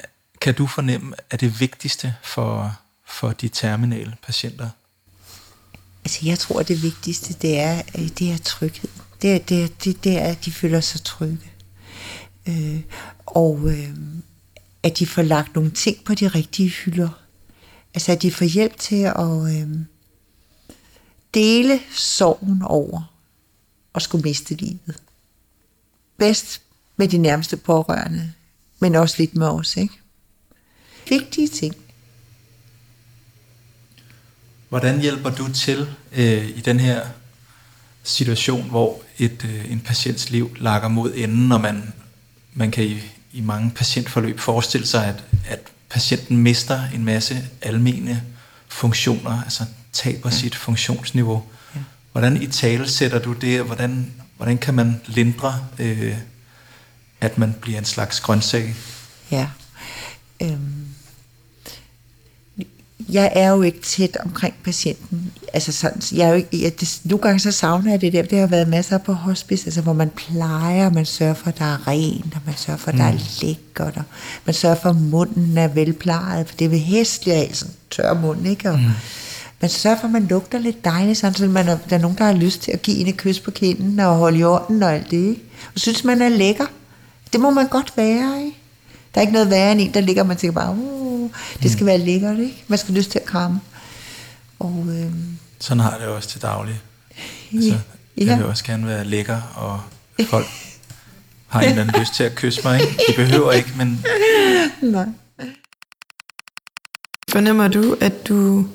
kan 0.40 0.54
du 0.54 0.66
fornemme 0.66 1.14
er 1.30 1.36
det 1.36 1.60
vigtigste 1.60 2.14
for, 2.22 2.76
for 3.06 3.32
de 3.32 3.48
terminale 3.48 4.16
patienter? 4.22 4.68
Altså, 6.04 6.20
jeg 6.22 6.38
tror, 6.38 6.60
at 6.60 6.68
det 6.68 6.82
vigtigste, 6.82 7.34
det 7.42 7.58
er, 7.58 7.82
øh, 7.98 8.08
det 8.08 8.32
er 8.32 8.38
tryghed. 8.38 8.90
Det 9.22 9.34
er, 9.34 9.38
det, 9.38 9.64
er, 9.64 9.68
det, 9.84 10.04
det 10.04 10.18
er, 10.18 10.24
at 10.24 10.44
de 10.44 10.52
føler 10.52 10.80
sig 10.80 11.04
trygge. 11.04 11.52
Øh, 12.48 12.80
og 13.26 13.70
øh, 13.70 13.90
at 14.84 14.98
de 14.98 15.06
får 15.06 15.22
lagt 15.22 15.54
nogle 15.54 15.70
ting 15.70 16.04
på 16.04 16.14
de 16.14 16.28
rigtige 16.28 16.68
hylder. 16.68 17.08
Altså, 17.94 18.12
at 18.12 18.22
de 18.22 18.32
får 18.32 18.44
hjælp 18.44 18.78
til 18.78 19.02
at 19.04 19.54
øh, 19.54 19.68
dele 21.34 21.80
sorgen 21.90 22.62
over 22.62 23.12
og 23.92 24.02
skulle 24.02 24.22
miste 24.22 24.54
livet. 24.54 25.02
Bedst 26.18 26.60
med 26.96 27.08
de 27.08 27.18
nærmeste 27.18 27.56
pårørende, 27.56 28.32
men 28.78 28.94
også 28.94 29.14
lidt 29.18 29.34
med 29.34 29.46
os, 29.46 29.76
ikke? 29.76 29.94
Vigtige 31.08 31.48
ting. 31.48 31.74
Hvordan 34.68 35.00
hjælper 35.00 35.30
du 35.30 35.52
til 35.52 35.88
øh, 36.12 36.48
i 36.48 36.60
den 36.60 36.80
her 36.80 37.06
situation, 38.02 38.70
hvor 38.70 39.02
et, 39.18 39.44
øh, 39.44 39.72
en 39.72 39.80
patients 39.80 40.30
liv 40.30 40.56
lakker 40.58 40.88
mod 40.88 41.12
enden, 41.14 41.52
og 41.52 41.60
man, 41.60 41.92
man 42.54 42.70
kan 42.70 42.84
i, 42.84 43.00
i 43.34 43.40
mange 43.40 43.70
patientforløb 43.70 44.40
forestille 44.40 44.86
sig, 44.86 45.06
at, 45.06 45.24
at 45.48 45.60
patienten 45.90 46.36
mister 46.36 46.82
en 46.94 47.04
masse 47.04 47.44
almene 47.62 48.22
funktioner, 48.68 49.42
altså 49.42 49.64
taber 49.92 50.30
ja. 50.30 50.36
sit 50.36 50.54
funktionsniveau. 50.54 51.42
Ja. 51.74 51.80
Hvordan 52.12 52.42
i 52.42 52.46
tale 52.46 52.88
sætter 52.88 53.18
du 53.18 53.32
det, 53.32 53.60
og 53.60 53.66
hvordan, 53.66 54.12
hvordan 54.36 54.58
kan 54.58 54.74
man 54.74 55.00
lindre, 55.06 55.66
øh, 55.78 56.16
at 57.20 57.38
man 57.38 57.54
bliver 57.60 57.78
en 57.78 57.84
slags 57.84 58.20
grøntsag? 58.20 58.74
Ja. 59.30 59.48
Øhm 60.42 60.83
jeg 63.08 63.32
er 63.34 63.50
jo 63.50 63.62
ikke 63.62 63.80
tæt 63.80 64.16
omkring 64.24 64.54
patienten. 64.64 65.32
Altså 65.52 65.72
sådan, 65.72 66.02
jeg 66.12 66.24
er 66.24 66.28
jo 66.28 66.34
ikke, 66.34 66.62
jeg, 66.62 66.80
det, 66.80 67.00
nogle 67.04 67.22
gange 67.22 67.40
så 67.40 67.52
savner 67.52 67.90
jeg 67.90 68.00
det 68.00 68.12
der. 68.12 68.22
Det 68.22 68.38
har 68.38 68.46
været 68.46 68.68
masser 68.68 68.98
på 68.98 69.12
hospice, 69.12 69.66
altså 69.66 69.80
hvor 69.80 69.92
man 69.92 70.10
plejer, 70.10 70.90
man 70.90 71.06
sørger 71.06 71.34
for, 71.34 71.48
at 71.48 71.58
der 71.58 71.64
er 71.64 71.88
rent, 71.88 72.34
og 72.34 72.40
man 72.46 72.54
sørger 72.56 72.78
for, 72.78 72.90
at 72.90 72.96
der 72.96 73.10
mm. 73.10 73.16
er 73.16 73.42
lækkert, 73.42 73.96
og 73.96 74.02
man 74.44 74.54
sørger 74.54 74.76
for, 74.76 74.88
at 74.88 74.96
munden 74.96 75.58
er 75.58 75.68
velplejet, 75.68 76.48
for 76.48 76.56
det 76.56 76.70
vil 76.70 76.80
hæsligt 76.80 77.36
af 77.36 77.50
sådan 77.52 77.74
tør 77.90 78.14
mund, 78.14 78.46
ikke? 78.46 78.70
Og, 78.70 78.78
mm. 78.78 78.84
Man 79.60 79.70
sørger 79.70 79.96
for, 80.00 80.06
at 80.06 80.12
man 80.12 80.26
lugter 80.26 80.58
lidt 80.58 80.84
dejligt, 80.84 81.18
sådan, 81.18 81.34
så 81.34 81.46
man 81.46 81.68
er, 81.68 81.78
der 81.90 81.96
er 81.96 82.00
nogen, 82.00 82.18
der 82.18 82.24
har 82.24 82.32
lyst 82.32 82.62
til 82.62 82.72
at 82.72 82.82
give 82.82 82.96
en 82.96 83.06
et 83.06 83.16
kys 83.16 83.40
på 83.40 83.50
kinden 83.50 84.00
og 84.00 84.16
holde 84.16 84.38
i 84.38 84.44
orden 84.44 84.82
og 84.82 84.94
alt 84.94 85.10
det, 85.10 85.28
ikke? 85.28 85.42
Og 85.74 85.80
synes, 85.80 86.04
man 86.04 86.22
er 86.22 86.28
lækker. 86.28 86.66
Det 87.32 87.40
må 87.40 87.50
man 87.50 87.68
godt 87.68 87.92
være, 87.96 88.44
ikke? 88.44 88.56
Der 89.14 89.20
er 89.20 89.20
ikke 89.20 89.32
noget 89.32 89.50
værre 89.50 89.72
end 89.72 89.80
en, 89.80 89.94
der 89.94 90.00
ligger, 90.00 90.22
og 90.22 90.28
man 90.28 90.36
tænker 90.36 90.60
bare, 90.60 90.70
uh, 90.70 91.03
det 91.62 91.70
skal 91.70 91.82
mm. 91.82 91.86
være 91.86 91.98
lækkert, 91.98 92.38
ikke? 92.38 92.64
Man 92.68 92.78
skal 92.78 92.92
have 92.92 92.98
lyst 92.98 93.10
til 93.10 93.18
at 93.18 93.24
kramme. 93.24 93.60
Og, 94.58 94.86
øh, 94.88 95.12
Sådan 95.60 95.80
har 95.80 95.98
det 95.98 96.06
også 96.06 96.28
til 96.28 96.42
daglig. 96.42 96.80
Altså, 97.54 97.78
ja. 98.16 98.24
Jeg 98.24 98.38
vil 98.38 98.46
også 98.46 98.64
gerne 98.64 98.86
være 98.86 99.04
lækker, 99.04 99.40
og 99.54 99.80
folk 100.28 100.46
har 101.46 101.60
en 101.60 101.68
eller 101.68 101.82
anden 101.82 102.00
lyst 102.00 102.14
til 102.14 102.24
at 102.24 102.34
kysse 102.34 102.60
mig. 102.64 102.80
Ikke? 102.80 103.02
De 103.08 103.12
behøver 103.16 103.52
ikke, 103.52 103.70
men... 103.76 104.04
Nej. 104.82 105.06
Fornemmer 107.30 107.68
du, 107.68 107.96
at 108.00 108.28
du 108.28 108.66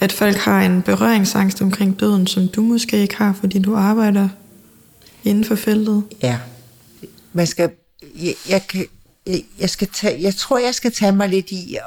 at 0.00 0.12
folk 0.12 0.36
har 0.36 0.62
en 0.62 0.82
berøringsangst 0.82 1.62
omkring 1.62 2.00
døden, 2.00 2.26
som 2.26 2.48
du 2.48 2.62
måske 2.62 2.96
ikke 2.96 3.16
har, 3.16 3.32
fordi 3.40 3.58
du 3.58 3.74
arbejder 3.74 4.28
inden 5.24 5.44
for 5.44 5.54
feltet? 5.54 6.04
Ja. 6.22 6.38
Man 7.32 7.46
skal, 7.46 7.70
jeg, 8.16 8.34
jeg, 8.48 8.66
kan, 8.66 8.86
jeg, 9.58 9.70
skal 9.70 9.88
tage, 9.88 10.22
jeg 10.22 10.34
tror, 10.34 10.58
jeg 10.58 10.74
skal 10.74 10.92
tage 10.92 11.12
mig 11.12 11.28
lidt 11.28 11.50
i, 11.50 11.78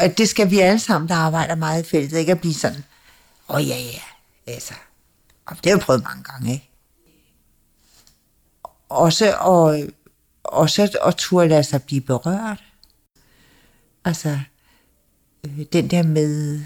og 0.00 0.18
det 0.18 0.28
skal 0.28 0.50
vi 0.50 0.58
alle 0.58 0.78
sammen, 0.78 1.08
der 1.08 1.14
arbejder 1.14 1.54
meget 1.54 1.86
i 1.86 1.88
feltet, 1.88 2.18
ikke 2.18 2.32
at 2.32 2.40
blive 2.40 2.54
sådan, 2.54 2.84
åh 3.48 3.56
oh, 3.56 3.68
ja, 3.68 3.76
ja, 3.76 4.00
altså, 4.52 4.74
og 5.46 5.56
det 5.56 5.66
har 5.66 5.78
jeg 5.78 5.80
prøvet 5.80 6.02
mange 6.02 6.24
gange, 6.24 6.52
ikke? 6.52 6.70
Også 8.88 9.34
og, 9.40 9.80
også 10.44 10.98
at 11.04 11.14
turde 11.16 11.48
lade 11.48 11.64
sig 11.64 11.82
blive 11.82 12.00
berørt. 12.00 12.62
Altså, 14.04 14.38
øh, 15.44 15.60
den 15.72 15.90
der 15.90 16.02
med 16.02 16.60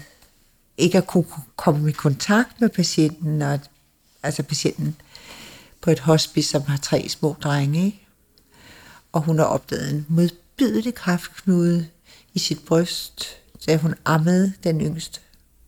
ikke 0.77 0.97
at 0.97 1.07
kunne 1.07 1.25
komme 1.55 1.89
i 1.89 1.93
kontakt 1.93 2.61
med 2.61 2.69
patienten, 2.69 3.41
og, 3.41 3.59
altså 4.23 4.43
patienten 4.43 4.95
på 5.81 5.91
et 5.91 5.99
hospice, 5.99 6.49
som 6.49 6.61
har 6.61 6.77
tre 6.77 7.09
små 7.09 7.35
drenge, 7.43 7.85
ikke? 7.85 8.00
Og 9.11 9.21
hun 9.21 9.39
har 9.39 9.45
opdaget 9.45 9.89
en 9.89 10.05
modbydelig 10.09 10.95
kraftknude 10.95 11.87
i 12.33 12.39
sit 12.39 12.59
bryst, 12.65 13.25
da 13.67 13.77
hun 13.77 13.95
ammede 14.05 14.53
den 14.63 14.81
yngste, 14.81 15.19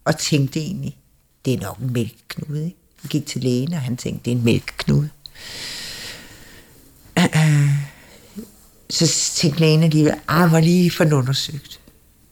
og 0.05 0.17
tænkte 0.17 0.59
egentlig, 0.59 0.97
det 1.45 1.53
er 1.53 1.59
nok 1.59 1.77
en 1.77 1.93
mælkeknude. 1.93 2.65
Ikke? 2.65 2.77
Hun 3.01 3.09
gik 3.09 3.25
til 3.25 3.43
lægen, 3.43 3.73
og 3.73 3.81
han 3.81 3.97
tænkte, 3.97 4.25
det 4.25 4.31
er 4.31 4.35
en 4.35 4.43
mælkeknude. 4.43 5.09
Så 8.89 9.31
tænkte 9.35 9.59
lægen 9.59 9.83
alligevel, 9.83 10.13
ah, 10.27 10.51
var 10.51 10.59
lige 10.59 10.91
for 10.91 11.03
undersøgt. 11.03 11.79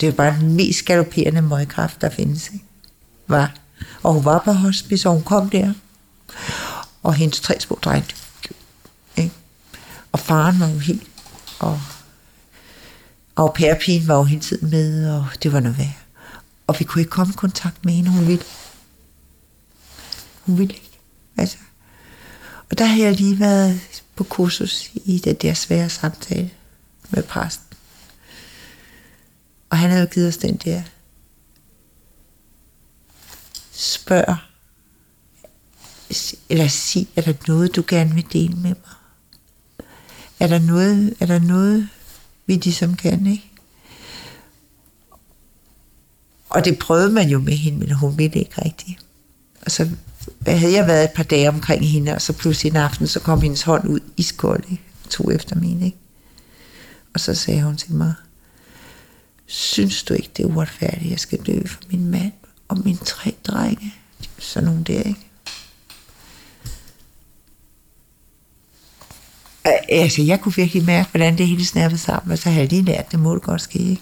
Det 0.02 0.10
er 0.10 0.14
bare 0.14 0.40
den 0.40 0.56
mest 0.56 0.86
galopperende 0.86 1.42
møgkraft, 1.42 2.02
der 2.02 2.10
findes. 2.10 2.50
Ikke? 2.54 2.66
Var. 3.28 3.56
Og 4.04 4.14
hun 4.14 4.26
var 4.26 4.42
på 4.46 4.52
hospice, 4.52 5.10
og 5.10 5.14
hun 5.14 5.24
kom 5.24 5.50
der. 5.50 5.74
Og 7.04 7.14
hendes 7.14 7.40
tre 7.40 7.60
små 7.60 7.80
drenge, 7.82 8.16
og 10.12 10.20
faren 10.20 10.60
var 10.60 10.68
jo 10.70 10.78
helt, 10.78 11.04
og 11.60 11.82
og 13.36 13.54
pærepigen 13.54 14.08
var 14.08 14.16
jo 14.16 14.24
hele 14.24 14.42
tiden 14.42 14.70
med, 14.70 15.10
og 15.10 15.28
det 15.44 15.54
var 15.54 15.60
noget 15.60 15.78
værd. 15.78 15.98
Og 16.68 16.76
vi 16.80 16.84
kunne 16.84 17.02
ikke 17.02 17.12
komme 17.12 17.34
i 17.34 17.38
kontakt 17.38 17.86
med 17.86 17.94
hende, 17.94 18.10
hun 18.10 18.28
ville. 18.28 18.44
Hun 20.46 20.58
ville 20.58 20.74
ikke. 20.74 21.00
Altså. 21.38 21.58
Og 22.70 22.78
der 22.78 22.86
havde 22.86 23.04
jeg 23.04 23.16
lige 23.16 23.40
været 23.40 24.04
på 24.16 24.24
kursus 24.24 24.92
i 24.96 25.20
den 25.20 25.36
der 25.36 25.54
svære 25.54 25.90
samtale 25.90 26.52
med 27.10 27.24
præsten. 27.24 27.78
Og 29.70 29.78
han 29.78 29.90
havde 29.90 30.02
jo 30.02 30.10
givet 30.14 30.28
os 30.28 30.38
den 30.38 30.58
der 30.58 30.84
spørg, 33.72 34.38
eller 36.50 36.68
sig, 36.68 37.08
er 37.16 37.22
der 37.22 37.34
noget, 37.48 37.76
du 37.76 37.84
gerne 37.88 38.14
vil 38.16 38.34
dele 38.34 38.56
med 38.56 38.70
mig? 38.70 38.96
Er 40.42 40.48
der 40.48 40.60
noget, 40.60 41.14
er 41.20 41.26
der 41.26 41.40
noget 41.40 41.90
vi 42.46 42.54
ligesom 42.54 42.96
kan, 42.96 43.28
ikke? 43.28 43.52
Og 46.50 46.66
det 46.66 46.80
prøvede 46.80 47.12
man 47.12 47.30
jo 47.30 47.40
med 47.40 47.54
hende, 47.54 47.80
men 47.80 47.92
hun 47.92 48.18
ville 48.18 48.40
ikke 48.40 48.66
rigtigt. 48.66 49.06
Og 49.66 49.72
så 49.72 49.90
havde 50.48 50.74
jeg 50.74 50.88
været 50.88 51.04
et 51.04 51.12
par 51.12 51.24
dage 51.24 51.50
omkring 51.50 51.88
hende, 51.88 52.12
og 52.16 52.22
så 52.22 52.34
pludselig 52.34 52.70
en 52.70 52.76
aften, 52.76 53.08
så 53.08 53.20
kom 53.20 53.42
hendes 53.42 53.62
hånd 53.62 53.90
ud 53.90 54.00
i 54.18 54.24
skål, 54.24 54.64
ikke? 54.72 54.84
to 55.10 55.32
efter 55.32 55.56
min, 55.56 55.82
ikke? 55.82 55.98
Og 57.14 57.20
så 57.20 57.36
sagde 57.36 57.64
hun 57.64 57.78
til 57.78 57.94
mig, 57.94 58.14
synes 59.46 60.04
du 60.04 60.14
ikke, 60.14 60.30
det 60.38 60.44
er 60.44 60.48
uretfærdigt, 60.48 61.12
jeg 61.12 61.20
skal 61.20 61.40
dø 61.46 61.68
for 61.68 61.80
min 61.92 62.08
mand 62.08 62.34
og 62.68 62.80
mine 62.86 63.00
tre 63.06 63.36
drenge? 63.44 63.94
Sådan 64.40 64.70
nogle 64.70 64.84
der, 64.84 65.02
ikke? 65.02 65.31
Øh, 69.68 69.74
altså, 69.90 70.22
jeg 70.22 70.42
kunne 70.42 70.56
virkelig 70.56 70.86
mærke, 70.86 71.10
hvordan 71.12 71.38
det 71.38 71.48
hele 71.48 71.66
snappede 71.66 72.02
sammen, 72.02 72.32
og 72.32 72.38
så 72.38 72.50
havde 72.50 72.62
jeg 72.62 72.70
lige 72.70 72.82
lært, 72.82 73.12
det 73.12 73.20
må 73.20 73.34
det 73.34 73.42
godt 73.42 73.62
ske, 73.62 73.80
ikke? 73.80 74.02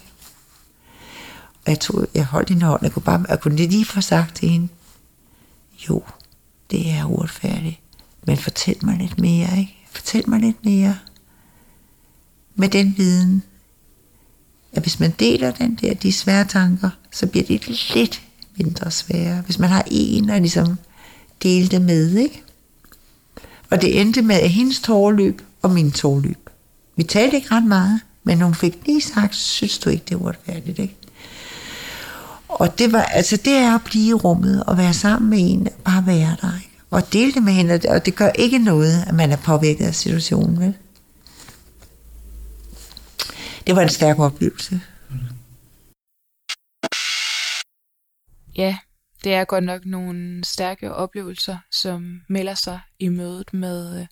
Og 1.66 1.72
jeg, 1.72 1.80
tog, 1.80 2.08
jeg 2.14 2.26
holdt 2.26 2.50
hende 2.50 2.66
hånd, 2.66 2.84
jeg 2.84 2.92
kunne, 2.92 3.04
bare, 3.04 3.26
jeg 3.30 3.40
kunne 3.40 3.56
lige 3.56 3.86
få 3.86 4.02
sagt 4.02 4.36
til 4.36 4.50
hende, 4.50 4.68
jo, 5.90 6.04
det 6.72 6.90
er 6.92 7.06
uretfærdigt, 7.06 7.80
men 8.28 8.38
fortæl 8.38 8.76
mig 8.82 8.98
lidt 8.98 9.20
mere, 9.20 9.60
ikke? 9.60 9.76
Fortæl 9.92 10.30
mig 10.30 10.40
lidt 10.40 10.66
mere. 10.66 10.98
Med 12.56 12.70
den 12.70 12.94
viden, 12.98 13.44
at 14.72 14.82
hvis 14.82 15.00
man 15.00 15.12
deler 15.20 15.52
den 15.52 15.76
der, 15.76 15.94
de 15.94 16.12
svære 16.12 16.46
tanker, 16.46 16.90
så 17.12 17.28
bliver 17.28 17.46
det 17.46 17.94
lidt 17.96 18.22
mindre 18.56 18.92
svære. 18.92 19.42
Hvis 19.42 19.60
man 19.60 19.70
har 19.70 19.84
en 19.92 20.30
og 20.30 20.40
ligesom 20.40 20.78
dele 21.44 21.68
det 21.68 21.82
med, 21.82 22.16
ikke? 22.16 22.44
Og 23.70 23.82
det 23.82 24.02
endte 24.02 24.22
med 24.22 24.36
at 24.36 24.50
hendes 24.50 24.80
tårløb 24.80 25.42
og 25.62 25.72
min 25.72 25.92
tårløb. 25.92 26.50
Vi 26.96 27.04
talte 27.04 27.36
ikke 27.36 27.52
ret 27.52 27.66
meget, 27.66 28.02
men 28.24 28.42
hun 28.42 28.56
fik 28.56 28.74
lige 28.86 29.02
sagt, 29.02 29.36
synes 29.36 29.80
du 29.80 29.90
ikke, 29.90 30.06
det 30.10 30.20
var 30.20 30.26
uretfærdigt, 30.26 30.80
ikke? 30.80 30.96
Og 32.50 32.80
det 32.80 32.92
var, 32.92 33.02
altså 33.02 33.38
det 33.38 33.54
er 33.54 33.76
at 33.76 33.84
blive 33.84 34.10
i 34.10 34.14
rummet 34.14 34.64
og 34.64 34.78
være 34.78 34.94
sammen 34.94 35.30
med 35.30 35.40
en, 35.42 35.68
bare 35.86 36.06
være 36.06 36.38
der, 36.42 36.56
ikke? 36.56 36.70
Og 36.92 37.14
dele 37.14 37.34
det 37.34 37.44
med 37.44 37.54
hende, 37.54 37.80
og 37.90 38.06
det 38.06 38.16
gør 38.16 38.30
ikke 38.30 38.60
noget, 38.60 39.04
at 39.08 39.14
man 39.14 39.32
er 39.32 39.38
påvirket 39.38 39.86
af 39.86 39.96
situationen, 39.96 40.60
vel? 40.60 40.74
Det 43.68 43.76
var 43.76 43.82
en 43.82 43.90
stærk 43.90 44.20
oplevelse. 44.20 44.82
Ja, 48.56 48.78
det 49.24 49.34
er 49.34 49.46
godt 49.46 49.64
nok 49.64 49.86
nogle 49.86 50.44
stærke 50.46 50.94
oplevelser, 50.94 51.58
som 51.72 52.22
melder 52.30 52.54
sig 52.54 52.80
i 53.00 53.08
mødet 53.08 53.54
med 53.54 54.02
øh, 54.02 54.08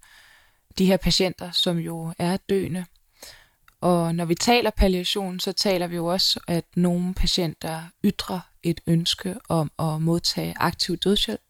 de 0.77 0.85
her 0.85 0.97
patienter, 0.97 1.51
som 1.51 1.77
jo 1.77 2.13
er 2.19 2.37
døende. 2.49 2.85
Og 3.81 4.15
når 4.15 4.25
vi 4.25 4.35
taler 4.35 4.69
palliation, 4.69 5.39
så 5.39 5.51
taler 5.51 5.87
vi 5.87 5.95
jo 5.95 6.05
også, 6.05 6.39
at 6.47 6.63
nogle 6.75 7.13
patienter 7.13 7.81
ytrer 8.05 8.39
et 8.63 8.81
ønske 8.87 9.35
om 9.49 9.71
at 9.79 10.01
modtage 10.01 10.53
aktiv 10.57 10.97
dødshjælp. 10.97 11.41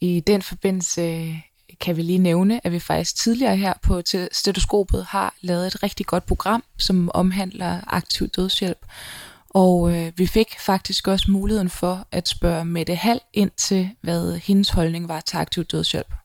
I 0.00 0.20
den 0.20 0.42
forbindelse 0.42 1.00
øh, 1.00 1.40
kan 1.80 1.96
vi 1.96 2.02
lige 2.02 2.18
nævne, 2.18 2.66
at 2.66 2.72
vi 2.72 2.78
faktisk 2.78 3.22
tidligere 3.22 3.56
her 3.56 3.72
på 3.82 4.02
stetoskopet 4.32 5.04
har 5.04 5.34
lavet 5.40 5.66
et 5.66 5.82
rigtig 5.82 6.06
godt 6.06 6.26
program, 6.26 6.64
som 6.78 7.10
omhandler 7.14 7.80
aktiv 7.86 8.28
dødshjælp. 8.28 8.86
Og 9.50 9.96
øh, 9.96 10.12
vi 10.16 10.26
fik 10.26 10.60
faktisk 10.60 11.08
også 11.08 11.30
muligheden 11.30 11.70
for 11.70 12.06
at 12.12 12.28
spørge 12.28 12.64
Mette 12.64 12.94
Hall 12.94 13.20
ind 13.32 13.50
til, 13.50 13.90
hvad 14.00 14.36
hendes 14.36 14.70
holdning 14.70 15.08
var 15.08 15.20
til 15.20 15.36
aktiv 15.36 15.64
dødshjælp. 15.64 16.19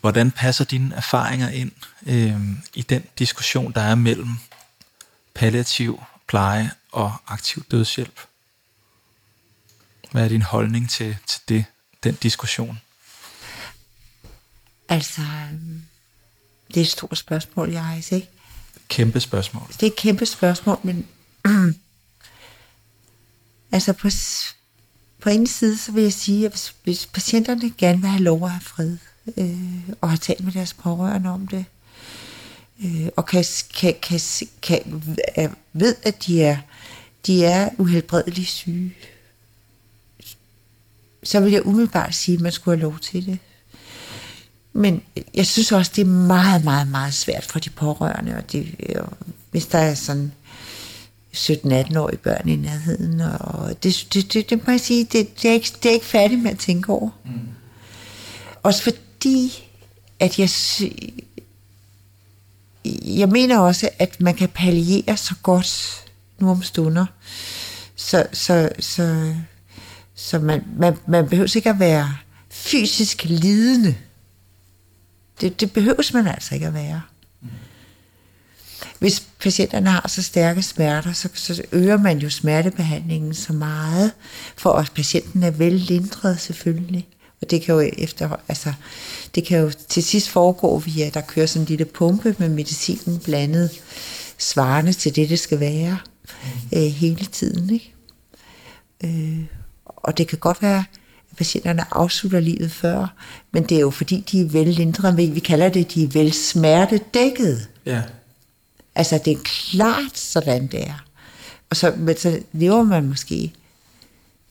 Hvordan 0.00 0.30
passer 0.30 0.64
dine 0.64 0.94
erfaringer 0.94 1.48
ind 1.48 1.72
øh, 2.06 2.40
i 2.74 2.82
den 2.82 3.04
diskussion, 3.18 3.72
der 3.72 3.80
er 3.80 3.94
mellem 3.94 4.30
palliativ 5.34 6.02
pleje 6.28 6.70
og 6.92 7.12
aktiv 7.26 7.64
dødshjælp? 7.70 8.20
Hvad 10.10 10.24
er 10.24 10.28
din 10.28 10.42
holdning 10.42 10.90
til, 10.90 11.16
til 11.26 11.40
det, 11.48 11.64
den 12.02 12.14
diskussion? 12.14 12.78
Altså, 14.88 15.22
det 16.68 16.76
er 16.76 16.80
et 16.80 16.88
stort 16.88 17.18
spørgsmål, 17.18 17.70
jeg 17.70 18.02
ikke? 18.10 18.28
Kæmpe 18.88 19.20
spørgsmål. 19.20 19.68
Det 19.68 19.82
er 19.82 19.86
et 19.86 19.96
kæmpe 19.96 20.26
spørgsmål, 20.26 20.78
men 20.82 21.06
altså 23.72 23.92
på, 23.92 24.08
på 25.20 25.28
en 25.28 25.46
side, 25.46 25.78
så 25.78 25.92
vil 25.92 26.02
jeg 26.02 26.12
sige, 26.12 26.46
at 26.46 26.52
hvis, 26.52 26.74
hvis 26.84 27.06
patienterne 27.06 27.70
gerne 27.78 28.00
vil 28.00 28.10
have 28.10 28.22
lov 28.22 28.44
at 28.44 28.50
have 28.50 28.60
fred, 28.60 28.98
øh, 29.36 29.90
og 30.00 30.10
har 30.10 30.16
talt 30.16 30.44
med 30.44 30.52
deres 30.52 30.74
pårørende 30.74 31.30
om 31.30 31.48
det, 31.48 31.64
øh, 32.84 33.08
og 33.16 33.26
kan, 33.26 33.44
kan, 33.74 33.94
kan, 34.02 34.20
kan, 34.62 35.02
er, 35.34 35.48
ved, 35.72 35.96
at 36.02 36.26
de 36.26 36.42
er, 36.42 36.56
de 37.26 37.44
er 37.44 37.68
uhelbredeligt 37.78 38.48
syge, 38.48 38.94
så 41.22 41.40
vil 41.40 41.52
jeg 41.52 41.66
umiddelbart 41.66 42.14
sige, 42.14 42.34
at 42.34 42.40
man 42.40 42.52
skulle 42.52 42.78
have 42.78 42.90
lov 42.90 42.98
til 42.98 43.26
det. 43.26 43.38
Men 44.72 45.02
jeg 45.34 45.46
synes 45.46 45.72
også, 45.72 45.92
det 45.96 46.02
er 46.02 46.06
meget, 46.06 46.64
meget, 46.64 46.88
meget 46.88 47.14
svært 47.14 47.44
for 47.44 47.58
de 47.58 47.70
pårørende, 47.70 48.36
og 48.36 48.52
det, 48.52 48.74
og 48.96 49.12
hvis 49.50 49.66
der 49.66 49.78
er 49.78 49.94
sådan 49.94 50.32
17-18-årige 51.36 52.18
børn 52.18 52.48
i 52.48 52.56
nærheden, 52.56 53.20
og 53.20 53.82
det, 53.82 54.06
det, 54.14 54.32
det, 54.32 54.50
det 54.50 54.66
må 54.66 54.70
jeg 54.70 54.80
sige, 54.80 55.04
det, 55.04 55.42
det, 55.42 55.50
er 55.50 55.54
ikke, 55.54 55.72
det 55.82 55.88
er 55.88 55.92
ikke 55.92 56.06
færdigt 56.06 56.42
med 56.42 56.50
at 56.50 56.58
tænke 56.58 56.92
over. 56.92 57.10
Mm. 57.24 57.32
Også 58.62 58.92
fordi, 59.16 59.68
at 60.20 60.38
jeg, 60.38 60.50
jeg 63.04 63.28
mener 63.28 63.58
også, 63.58 63.88
at 63.98 64.20
man 64.20 64.34
kan 64.34 64.48
palliere 64.48 65.16
så 65.16 65.34
godt 65.42 66.04
nu 66.38 66.50
om 66.50 66.62
stunder, 66.62 67.06
så, 67.96 68.26
så, 68.32 68.70
så, 68.78 69.34
så 70.14 70.38
man, 70.38 70.64
man, 70.78 70.96
man 71.06 71.28
behøver 71.28 71.56
ikke 71.56 71.70
at 71.70 71.78
være 71.78 72.16
fysisk 72.50 73.24
lidende, 73.24 73.96
det, 75.40 75.60
det 75.60 75.72
behøves 75.72 76.12
man 76.12 76.26
altså 76.26 76.54
ikke 76.54 76.66
at 76.66 76.74
være. 76.74 77.02
Hvis 78.98 79.20
patienterne 79.40 79.90
har 79.90 80.08
så 80.08 80.22
stærke 80.22 80.62
smerter, 80.62 81.12
så, 81.12 81.28
så 81.34 81.62
øger 81.72 81.96
man 81.96 82.18
jo 82.18 82.30
smertebehandlingen 82.30 83.34
så 83.34 83.52
meget, 83.52 84.12
for 84.56 84.72
at 84.72 84.92
patienten 84.94 85.42
er 85.42 85.50
vel 85.50 85.72
lindret 85.72 86.40
selvfølgelig. 86.40 87.08
Og 87.42 87.50
det 87.50 87.62
kan 87.62 87.74
jo 87.74 87.90
efter, 87.98 88.36
altså, 88.48 88.72
det 89.34 89.44
kan 89.44 89.60
jo 89.60 89.72
til 89.88 90.02
sidst 90.02 90.28
foregå 90.28 90.78
via, 90.78 91.06
at 91.06 91.14
der 91.14 91.20
kører 91.20 91.46
sådan 91.46 91.62
en 91.62 91.68
lille 91.68 91.84
pumpe 91.84 92.36
med 92.38 92.48
medicinen 92.48 93.18
blandet, 93.18 93.70
svarende 94.38 94.92
til 94.92 95.16
det, 95.16 95.28
det 95.28 95.38
skal 95.38 95.60
være 95.60 95.98
øh, 96.74 96.82
hele 96.82 97.24
tiden. 97.24 97.70
Ikke? 97.70 97.94
Øh, 99.04 99.44
og 99.86 100.18
det 100.18 100.28
kan 100.28 100.38
godt 100.38 100.62
være, 100.62 100.84
patienterne 101.36 101.84
afslutter 101.90 102.40
livet 102.40 102.72
før, 102.72 103.14
men 103.52 103.62
det 103.62 103.76
er 103.76 103.80
jo 103.80 103.90
fordi, 103.90 104.24
de 104.32 104.40
er 104.40 104.44
vel 104.44 104.66
lindret, 104.66 105.16
vi 105.34 105.40
kalder 105.40 105.68
det, 105.68 105.94
de 105.94 106.04
er 106.04 106.08
vel 106.08 106.32
smertedækket. 106.32 107.68
Ja. 107.86 108.02
Altså, 108.94 109.20
det 109.24 109.32
er 109.32 109.42
klart 109.44 110.18
sådan, 110.18 110.66
det 110.66 110.82
er. 110.82 111.04
Og 111.70 111.76
så, 111.76 111.94
men 111.96 112.16
så 112.16 112.40
lever 112.52 112.82
man 112.82 113.08
måske 113.08 113.52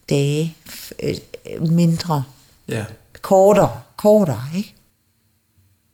dage 0.09 0.55
øh, 1.03 1.71
mindre. 1.71 2.23
Ja. 2.67 2.85
Kortere, 3.21 3.81
kortere, 3.97 4.43
ikke? 4.55 4.75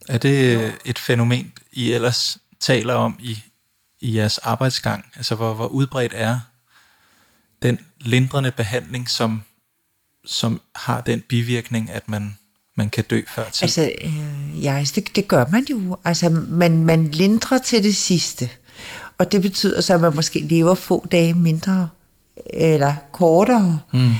Er 0.09 0.17
det 0.17 0.72
et 0.86 0.99
fænomen, 0.99 1.53
I 1.72 1.91
ellers 1.91 2.38
taler 2.59 2.93
om 2.93 3.17
i, 3.19 3.43
i 4.01 4.17
jeres 4.17 4.38
arbejdsgang? 4.38 5.05
Altså, 5.15 5.36
hvor, 5.36 5.53
hvor 5.53 5.67
udbredt 5.67 6.13
er 6.15 6.39
den 7.61 7.80
lindrende 7.99 8.51
behandling, 8.51 9.09
som 9.09 9.43
som 10.26 10.61
har 10.76 11.01
den 11.01 11.22
bivirkning, 11.22 11.89
at 11.89 12.09
man, 12.09 12.38
man 12.76 12.89
kan 12.89 13.03
dø 13.03 13.22
før 13.36 13.49
tid? 13.49 13.63
Altså, 13.63 13.91
øh, 14.01 14.63
ja, 14.63 14.78
altså, 14.78 14.93
det, 14.95 15.15
det 15.15 15.28
gør 15.28 15.45
man 15.51 15.65
jo. 15.69 15.97
Altså, 16.05 16.30
man, 16.30 16.86
man 16.86 17.07
lindrer 17.07 17.57
til 17.57 17.84
det 17.84 17.95
sidste. 17.95 18.49
Og 19.17 19.32
det 19.32 19.41
betyder 19.41 19.82
så, 19.82 19.93
at 19.93 20.01
man 20.01 20.15
måske 20.15 20.39
lever 20.39 20.76
få 20.76 21.07
dage 21.11 21.34
mindre 21.34 21.89
eller 22.53 22.95
kortere. 23.11 23.80
Mm. 23.93 24.11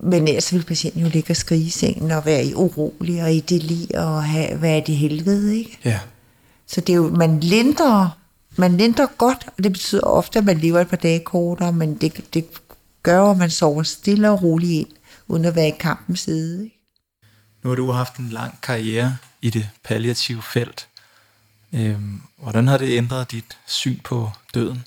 Men 0.00 0.28
ellers 0.28 0.52
vil 0.52 0.64
patienten 0.64 1.02
jo 1.02 1.08
ligge 1.08 1.32
og 1.32 1.36
skrige 1.36 1.64
i 1.64 1.70
sengen 1.70 2.10
og 2.10 2.24
være 2.24 2.44
i 2.44 2.54
urolig 2.54 3.22
og 3.22 3.32
i 3.32 3.40
deli 3.40 3.90
og 3.94 4.24
have, 4.24 4.62
være 4.62 4.82
i 4.88 4.94
helvede, 4.94 5.58
ikke? 5.58 5.78
Ja. 5.84 6.00
Så 6.66 6.80
det 6.80 6.92
er 6.92 6.96
jo, 6.96 7.08
man 7.08 7.40
lindrer, 7.40 8.18
man 8.56 8.76
lindrer 8.76 9.06
godt, 9.18 9.48
og 9.56 9.64
det 9.64 9.72
betyder 9.72 10.02
ofte, 10.02 10.38
at 10.38 10.44
man 10.44 10.58
lever 10.58 10.80
et 10.80 10.88
par 10.88 10.96
dage 10.96 11.20
kortere, 11.20 11.72
men 11.72 11.94
det, 11.94 12.34
det 12.34 12.46
gør, 13.02 13.30
at 13.30 13.38
man 13.38 13.50
sover 13.50 13.82
stille 13.82 14.30
og 14.30 14.42
roligt 14.42 14.72
ind 14.72 14.88
uden 15.28 15.44
at 15.44 15.54
være 15.54 15.68
i 15.68 15.74
kampens 15.80 16.20
side. 16.20 16.64
Ikke? 16.64 16.78
Nu 17.62 17.68
har 17.68 17.76
du 17.76 17.90
haft 17.90 18.16
en 18.16 18.28
lang 18.28 18.58
karriere 18.62 19.16
i 19.42 19.50
det 19.50 19.68
palliative 19.84 20.42
felt. 20.42 20.88
Øhm, 21.72 22.22
hvordan 22.36 22.68
har 22.68 22.78
det 22.78 22.96
ændret 22.96 23.30
dit 23.30 23.58
syn 23.66 23.98
på 24.04 24.30
døden? 24.54 24.84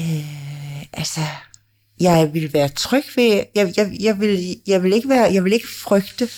Øh, 0.00 0.82
altså, 0.92 1.20
jeg 2.00 2.34
vil 2.34 2.52
være 2.52 2.68
tryg 2.68 3.04
ved, 3.16 3.44
jeg, 3.54 3.72
jeg, 3.76 3.96
jeg, 4.00 4.20
vil, 4.20 4.56
jeg, 4.66 4.82
vil 4.82 4.92
ikke 4.92 5.08
være, 5.08 5.32
jeg 5.32 5.44
vil 5.44 5.52
ikke 5.52 5.68
frygte, 5.68 6.28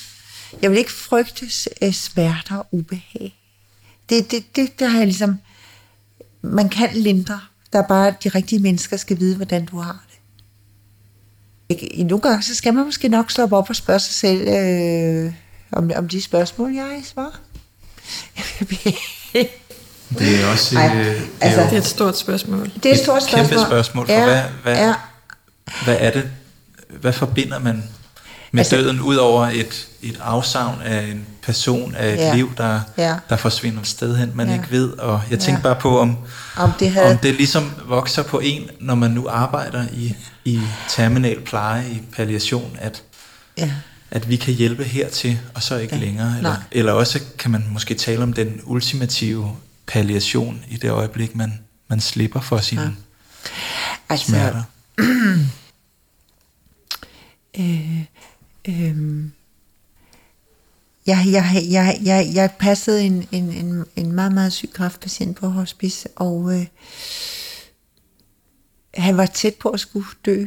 jeg 0.63 0.71
vil 0.71 0.79
ikke 0.79 0.93
frygte 0.93 1.47
øh, 1.83 1.93
smerter 1.93 2.57
og 2.57 2.67
ubehag. 2.71 3.35
Det, 4.09 4.31
det, 4.31 4.57
det, 4.57 4.81
det 4.81 4.91
har 4.91 4.99
jeg 4.99 5.07
ligesom, 5.07 5.39
man 6.43 6.69
kan 6.69 6.89
lindre. 6.93 7.41
Der 7.73 7.79
er 7.79 7.87
bare, 7.87 8.15
de 8.25 8.29
rigtige 8.29 8.59
mennesker 8.59 8.97
skal 8.97 9.21
vide, 9.21 9.37
hvordan 9.37 9.65
du 9.65 9.79
har 9.79 10.07
i 11.69 12.03
nogle 12.03 12.21
gange, 12.21 12.43
så 12.43 12.55
skal 12.55 12.75
man 12.75 12.85
måske 12.85 13.09
nok 13.09 13.31
stoppe 13.31 13.57
op 13.57 13.71
og 13.71 13.77
spørge 13.77 14.01
sig 14.01 14.15
selv, 14.15 14.49
øh, 14.49 15.33
om, 15.73 15.91
om 15.97 16.09
de 16.09 16.23
spørgsmål, 16.23 16.75
jeg 16.75 17.01
svarer. 17.05 17.41
det 20.19 20.41
er 20.41 20.47
også 20.53 20.79
Ej, 20.79 20.97
øh, 20.97 21.05
det 21.05 21.29
altså, 21.41 21.61
er 21.61 21.65
det 21.65 21.73
er 21.73 21.79
et 21.79 21.87
stort 21.87 22.19
spørgsmål. 22.19 22.71
Det 22.83 22.87
er 22.87 22.93
et 22.93 22.99
stort 22.99 23.23
spørgsmål. 23.23 23.49
Kæmpe 23.49 23.67
spørgsmål. 23.67 24.07
For 24.07 24.13
ja, 24.13 24.25
hvad, 24.25 24.43
hvad, 24.63 24.77
ja. 24.77 24.95
Hvad 25.85 25.97
er 26.01 26.11
det, 26.11 26.31
hvad 27.01 27.13
forbinder 27.13 27.59
man 27.59 27.83
med 28.53 28.61
altså, 28.61 28.77
døden, 28.77 29.01
ud 29.01 29.17
over 29.17 29.47
et, 29.47 29.89
et 30.03 30.19
afsavn 30.21 30.83
af 30.83 31.03
en 31.03 31.27
person, 31.43 31.95
af 31.95 32.13
et 32.13 32.17
ja, 32.17 32.35
liv, 32.35 32.53
der, 32.57 32.81
ja. 32.99 33.17
der 33.29 33.37
forsvinder 33.37 33.81
et 33.81 33.87
sted 33.87 34.17
hen, 34.17 34.33
man 34.35 34.49
ja. 34.49 34.55
ikke 34.55 34.71
ved. 34.71 34.91
Og 34.91 35.23
jeg 35.31 35.39
tænker 35.39 35.59
ja. 35.59 35.63
bare 35.63 35.81
på, 35.81 35.99
om, 36.01 36.17
om, 36.57 36.73
det 36.79 36.91
havde... 36.91 37.11
om 37.11 37.19
det 37.19 37.35
ligesom 37.35 37.73
vokser 37.87 38.23
på 38.23 38.39
en, 38.39 38.71
når 38.81 38.95
man 38.95 39.11
nu 39.11 39.29
arbejder 39.29 39.87
i, 39.93 40.17
i 40.45 40.61
terminal 40.89 41.41
pleje, 41.41 41.91
i 41.91 42.03
palliation, 42.13 42.77
at, 42.81 43.03
ja. 43.59 43.71
at 44.11 44.29
vi 44.29 44.37
kan 44.37 44.55
hjælpe 44.55 44.85
hertil, 44.85 45.39
og 45.55 45.63
så 45.63 45.77
ikke 45.77 45.95
Ja. 45.95 46.01
ja. 46.01 46.07
længere. 46.07 46.37
Eller, 46.37 46.51
Nej. 46.51 46.59
eller 46.73 46.93
også 46.93 47.21
kan 47.39 47.51
man 47.51 47.67
måske 47.71 47.95
tale 47.95 48.23
om 48.23 48.33
den 48.33 48.61
ultimative 48.65 49.57
palliation 49.87 50.65
i 50.69 50.77
det 50.77 50.91
øjeblik, 50.91 51.37
man, 51.37 51.59
man 51.89 52.01
slipper 52.01 52.41
for 52.41 52.59
sine 52.59 52.83
ja. 52.83 52.89
Altså, 54.09 54.27
smerter. 54.27 54.63
øh, 57.61 58.01
øh, 58.69 59.25
jeg, 61.07 61.27
jeg, 61.27 61.67
jeg, 61.71 61.99
jeg, 62.05 62.31
jeg 62.35 62.51
passede 62.59 63.03
en, 63.03 63.29
en, 63.33 63.53
en, 63.53 63.85
en 63.97 64.13
meget, 64.13 64.33
meget 64.33 64.53
syg 64.53 64.71
kræftpatient 64.73 65.37
på 65.37 65.49
hospice, 65.49 66.09
og 66.17 66.55
øh, 66.55 66.67
han 68.95 69.17
var 69.17 69.27
tæt 69.27 69.55
på 69.55 69.69
at 69.69 69.81
skulle 69.81 70.07
dø, 70.27 70.47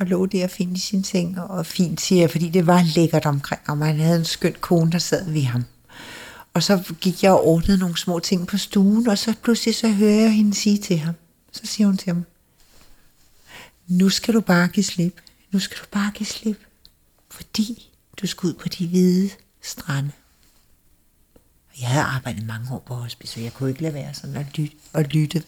og 0.00 0.06
lå 0.06 0.26
der 0.26 0.46
fint 0.46 0.76
i 0.76 0.80
sin 0.80 1.04
seng, 1.04 1.40
og 1.40 1.66
fint 1.66 2.00
siger 2.00 2.20
jeg, 2.20 2.30
fordi 2.30 2.48
det 2.48 2.66
var 2.66 2.82
lækkert 2.94 3.26
omkring 3.26 3.60
ham, 3.64 3.80
og 3.80 3.86
han 3.86 4.00
havde 4.00 4.18
en 4.18 4.24
skøn 4.24 4.54
kone, 4.60 4.92
der 4.92 4.98
sad 4.98 5.30
ved 5.30 5.42
ham. 5.42 5.64
Og 6.54 6.62
så 6.62 6.94
gik 7.00 7.22
jeg 7.22 7.32
og 7.32 7.46
ordnede 7.46 7.78
nogle 7.78 7.98
små 7.98 8.18
ting 8.18 8.46
på 8.46 8.56
stuen, 8.56 9.08
og 9.08 9.18
så 9.18 9.34
pludselig 9.42 9.74
så 9.74 9.88
hører 9.88 10.20
jeg 10.20 10.32
hende 10.32 10.54
sige 10.54 10.78
til 10.78 10.98
ham, 10.98 11.14
så 11.52 11.62
siger 11.64 11.86
hun 11.86 11.96
til 11.96 12.12
ham, 12.12 12.24
nu 13.86 14.08
skal 14.08 14.34
du 14.34 14.40
bare 14.40 14.68
give 14.68 14.84
slip. 14.84 15.20
Nu 15.50 15.58
skal 15.58 15.78
du 15.78 15.84
bare 15.90 16.12
give 16.14 16.26
slip. 16.26 16.60
Fordi 17.30 17.90
du 18.22 18.26
skal 18.26 18.46
ud 18.46 18.54
på 18.54 18.68
de 18.68 18.88
hvide 18.88 19.30
strande. 19.62 20.10
Og 21.70 21.80
Jeg 21.80 21.88
havde 21.88 22.04
arbejdet 22.04 22.46
mange 22.46 22.72
år 22.74 22.78
på 22.86 22.94
hospice, 22.94 23.32
så 23.32 23.40
jeg 23.40 23.54
kunne 23.54 23.68
ikke 23.70 23.82
lade 23.82 23.94
være 23.94 24.14
sådan 24.14 24.36
at 24.36 24.58
lytte. 24.58 24.76
Og 24.92 25.02
lytte. 25.02 25.42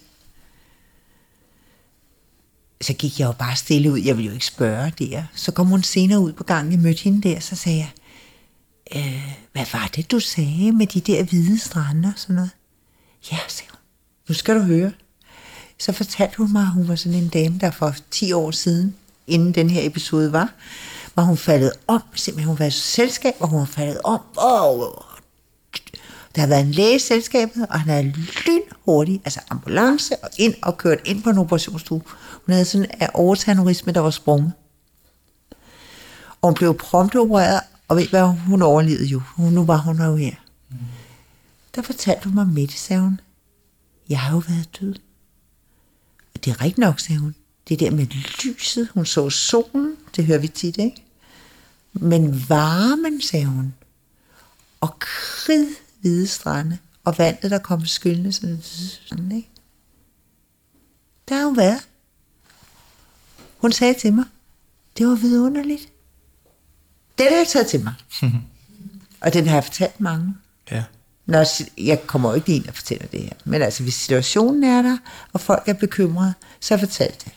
Så 2.80 2.93
gik 2.93 3.20
jeg 3.20 3.26
jo 3.26 3.32
bare 3.32 3.57
stille 3.57 3.93
ud. 3.93 3.99
Jeg 3.99 4.16
ville 4.16 4.26
jo 4.26 4.32
ikke 4.34 4.47
spørge 4.47 4.93
der. 4.99 5.24
Så 5.34 5.53
kom 5.53 5.66
hun 5.66 5.82
senere 5.82 6.20
ud 6.20 6.32
på 6.32 6.45
gangen. 6.45 6.72
Jeg 6.72 6.80
mødte 6.80 7.03
hende 7.03 7.28
der, 7.28 7.41
så 7.41 7.57
sagde 7.57 7.78
jeg, 7.78 7.91
øh, 8.97 9.37
hvad 9.53 9.66
var 9.72 9.91
det, 9.97 10.11
du 10.11 10.20
sagde 10.20 10.72
med 10.72 10.87
de 10.87 11.01
der 11.01 11.24
hvide 11.24 11.59
strande 11.59 12.09
og 12.09 12.20
sådan 12.20 12.37
noget? 12.37 12.51
Ja, 13.32 13.39
sagde 13.49 13.70
hun. 13.70 13.80
Nu 14.28 14.34
skal 14.34 14.55
du 14.55 14.61
høre. 14.61 14.93
Så 15.79 15.93
fortalte 15.93 16.37
hun 16.37 16.53
mig, 16.53 16.62
at 16.62 16.72
hun 16.72 16.89
var 16.89 16.97
sådan 16.97 17.18
en 17.18 17.29
dame, 17.29 17.59
der 17.59 17.70
for 17.70 17.95
10 18.11 18.33
år 18.33 18.51
siden, 18.51 18.97
inden 19.27 19.55
den 19.55 19.70
her 19.70 19.87
episode 19.87 20.33
var, 20.33 20.53
var 21.16 21.22
hun 21.22 21.37
faldet 21.37 21.72
om, 21.87 22.03
simpelthen 22.14 22.49
hun 22.49 22.59
var 22.59 22.64
i 22.64 22.70
selskab, 22.70 23.35
og 23.41 23.49
hun 23.49 23.59
var 23.59 23.66
faldet 23.66 24.01
om, 24.05 24.20
og 24.37 25.05
der 26.35 26.41
har 26.41 26.49
været 26.49 26.61
en 26.61 26.72
læge 26.72 26.97
i 26.97 26.99
selskabet, 26.99 27.66
og 27.70 27.81
han 27.81 27.91
er 27.91 28.12
lynhurtig, 28.47 29.20
altså 29.24 29.41
ambulance, 29.51 30.16
og 30.16 30.31
ind 30.39 30.55
og 30.62 30.79
kørt 30.79 30.99
ind 31.05 31.22
på 31.22 31.31
en 31.31 31.39
operationsstue. 31.39 32.03
Hun 32.47 32.53
havde 32.53 32.64
sådan 32.64 32.91
en 33.01 33.09
overtanorisme, 33.14 33.93
der 33.93 34.01
var 34.01 34.11
sprunget. 34.11 34.53
Og 36.43 36.49
hun 36.49 36.55
blev 36.55 36.79
prompte 36.79 37.20
opereret, 37.20 37.61
og 37.89 37.97
ved 37.97 38.05
I 38.05 38.11
hvad, 38.11 38.27
hun 38.27 38.62
overlevede 38.62 39.07
jo. 39.07 39.22
Hun, 39.35 39.53
nu 39.53 39.64
var 39.64 39.77
hun 39.77 40.03
jo 40.03 40.16
her. 40.16 40.35
Der 41.74 41.83
fortalte 41.83 42.24
hun 42.24 42.35
mig 42.35 42.47
midt, 42.49 42.72
sagde 42.72 43.03
hun, 43.03 43.20
jeg 44.09 44.20
har 44.20 44.33
jo 44.33 44.43
været 44.49 44.68
død. 44.81 44.95
Det 46.45 46.51
er 46.51 46.61
rigtigt 46.61 46.78
nok, 46.78 47.01
sagde 47.01 47.20
hun. 47.20 47.34
Det 47.68 47.80
der 47.80 47.91
med 47.91 48.07
lyset, 48.45 48.89
hun 48.95 49.07
så 49.07 49.30
solen, 49.30 49.97
det 50.16 50.26
hører 50.26 50.39
vi 50.39 50.49
tit, 50.49 50.76
ikke? 50.76 51.03
Men 51.93 52.49
varmen, 52.49 53.22
sagde 53.22 53.47
hun, 53.47 53.74
og 54.80 54.99
krid 54.99 55.66
hvide 56.01 56.26
strande, 56.26 56.78
og 57.05 57.18
vandet, 57.18 57.51
der 57.51 57.59
kom 57.59 57.87
skyldende 57.87 58.32
sådan, 58.32 58.62
sådan, 59.07 59.32
ikke? 59.32 59.49
Der 61.28 61.34
har 61.34 61.45
hun 61.45 61.57
været. 61.57 61.89
Hun 63.59 63.72
sagde 63.72 63.95
til 63.95 64.12
mig, 64.12 64.24
det 64.99 65.07
var 65.07 65.14
vidunderligt. 65.14 65.89
Den 67.18 67.26
har 67.28 67.37
jeg 67.37 67.47
taget 67.49 67.66
til 67.66 67.84
mig. 67.84 67.95
og 69.22 69.32
den 69.32 69.47
har 69.47 69.55
jeg 69.57 69.64
fortalt 69.64 70.01
mange. 70.01 70.34
Ja. 70.70 70.84
Når 71.27 71.47
jeg 71.85 72.07
kommer 72.07 72.29
jo 72.29 72.35
ikke 72.35 72.57
ind 72.57 72.68
og 72.68 72.74
fortæller 72.74 73.07
det 73.07 73.20
her. 73.20 73.33
Men 73.45 73.62
altså, 73.62 73.83
hvis 73.83 73.95
situationen 73.95 74.64
er 74.64 74.83
der, 74.83 74.99
og 75.33 75.41
folk 75.41 75.62
er 75.66 75.72
bekymrede, 75.72 76.35
så 76.61 76.79
fortæl 76.79 77.12
det. 77.24 77.33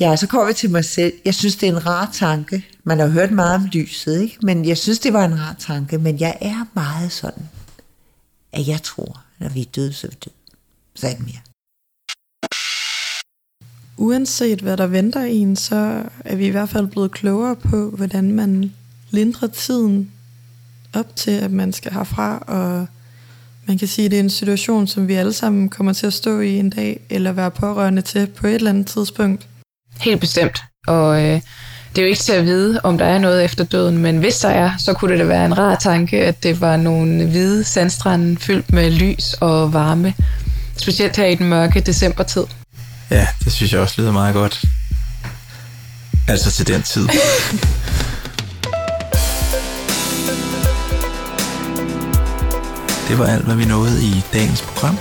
Ja, 0.00 0.16
så 0.16 0.26
kommer 0.26 0.46
vi 0.46 0.52
til 0.52 0.70
mig 0.70 0.84
selv. 0.84 1.12
Jeg 1.24 1.34
synes, 1.34 1.56
det 1.56 1.68
er 1.68 1.72
en 1.72 1.86
rar 1.86 2.10
tanke. 2.12 2.66
Man 2.84 2.98
har 2.98 3.06
hørt 3.06 3.30
meget 3.30 3.54
om 3.54 3.64
lyset, 3.64 4.22
ikke? 4.22 4.36
Men 4.42 4.64
jeg 4.64 4.78
synes, 4.78 4.98
det 4.98 5.12
var 5.12 5.24
en 5.24 5.40
rar 5.40 5.56
tanke. 5.58 5.98
Men 5.98 6.20
jeg 6.20 6.38
er 6.40 6.66
meget 6.74 7.12
sådan, 7.12 7.48
at 8.52 8.68
jeg 8.68 8.82
tror, 8.82 9.20
når 9.38 9.48
vi 9.48 9.60
er 9.60 9.64
døde, 9.64 9.92
så 9.92 10.06
er 10.06 10.10
vi 10.10 10.16
døde. 10.24 10.34
Så 10.94 11.08
ikke 11.08 11.22
mere. 11.22 11.40
Uanset 13.96 14.60
hvad 14.60 14.76
der 14.76 14.86
venter 14.86 15.22
en, 15.22 15.56
så 15.56 16.04
er 16.24 16.36
vi 16.36 16.46
i 16.46 16.50
hvert 16.50 16.68
fald 16.68 16.86
blevet 16.86 17.10
klogere 17.10 17.56
på, 17.56 17.90
hvordan 17.90 18.32
man 18.32 18.72
lindrer 19.10 19.48
tiden 19.48 20.12
op 20.94 21.16
til, 21.16 21.30
at 21.30 21.50
man 21.50 21.72
skal 21.72 21.92
herfra, 21.92 22.38
og 22.38 22.86
man 23.66 23.78
kan 23.78 23.88
sige, 23.88 24.04
at 24.04 24.10
det 24.10 24.16
er 24.18 24.22
en 24.22 24.30
situation, 24.30 24.86
som 24.86 25.08
vi 25.08 25.14
alle 25.14 25.32
sammen 25.32 25.68
kommer 25.68 25.92
til 25.92 26.06
at 26.06 26.12
stå 26.12 26.40
i 26.40 26.58
en 26.58 26.70
dag, 26.70 27.00
eller 27.10 27.32
være 27.32 27.50
pårørende 27.50 28.02
til 28.02 28.26
på 28.26 28.46
et 28.46 28.54
eller 28.54 28.70
andet 28.70 28.86
tidspunkt. 28.86 29.46
Helt 30.00 30.20
bestemt. 30.20 30.62
Og 30.86 31.22
øh, 31.22 31.40
det 31.90 31.98
er 31.98 32.02
jo 32.02 32.08
ikke 32.08 32.22
til 32.22 32.32
at 32.32 32.44
vide, 32.44 32.80
om 32.82 32.98
der 32.98 33.04
er 33.04 33.18
noget 33.18 33.44
efter 33.44 33.64
døden, 33.64 33.98
men 33.98 34.18
hvis 34.18 34.36
der 34.38 34.48
er, 34.48 34.70
så 34.78 34.92
kunne 34.92 35.12
det 35.12 35.18
da 35.18 35.24
være 35.24 35.46
en 35.46 35.58
rar 35.58 35.74
tanke, 35.74 36.24
at 36.24 36.42
det 36.42 36.60
var 36.60 36.76
nogle 36.76 37.26
hvide 37.26 37.64
sandstrande 37.64 38.36
fyldt 38.40 38.72
med 38.72 38.90
lys 38.90 39.34
og 39.40 39.72
varme. 39.72 40.14
Specielt 40.76 41.16
her 41.16 41.26
i 41.26 41.34
den 41.34 41.48
mørke 41.48 41.80
decembertid. 41.80 42.44
Ja, 43.10 43.26
det 43.44 43.52
synes 43.52 43.72
jeg 43.72 43.80
også 43.80 43.94
lyder 44.00 44.12
meget 44.12 44.34
godt. 44.34 44.64
Altså 46.28 46.50
til 46.50 46.66
den 46.66 46.82
tid. 46.82 47.08
Det 53.08 53.18
var 53.18 53.26
alt, 53.26 53.44
hvad 53.44 53.56
vi 53.56 53.64
nåede 53.64 54.02
i 54.04 54.24
dagens 54.32 54.62
program. 54.62 54.98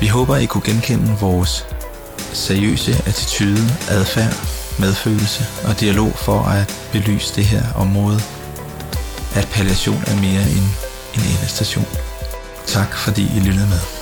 Vi 0.00 0.06
håber, 0.06 0.36
I 0.36 0.46
kunne 0.46 0.62
genkende 0.64 1.16
vores 1.20 1.66
seriøse 2.32 2.92
attitude, 3.06 3.78
adfærd, 3.88 4.34
medfølelse 4.78 5.44
og 5.64 5.80
dialog 5.80 6.12
for 6.16 6.40
at 6.42 6.74
belyse 6.92 7.34
det 7.34 7.44
her 7.44 7.62
område. 7.74 8.20
At 9.34 9.48
palliation 9.52 10.02
er 10.06 10.16
mere 10.16 10.42
end 10.42 10.66
en 11.14 11.20
endestation. 11.20 11.86
Tak 12.66 12.96
fordi 12.96 13.22
I 13.36 13.40
lyttede 13.40 13.66
med. 13.66 13.97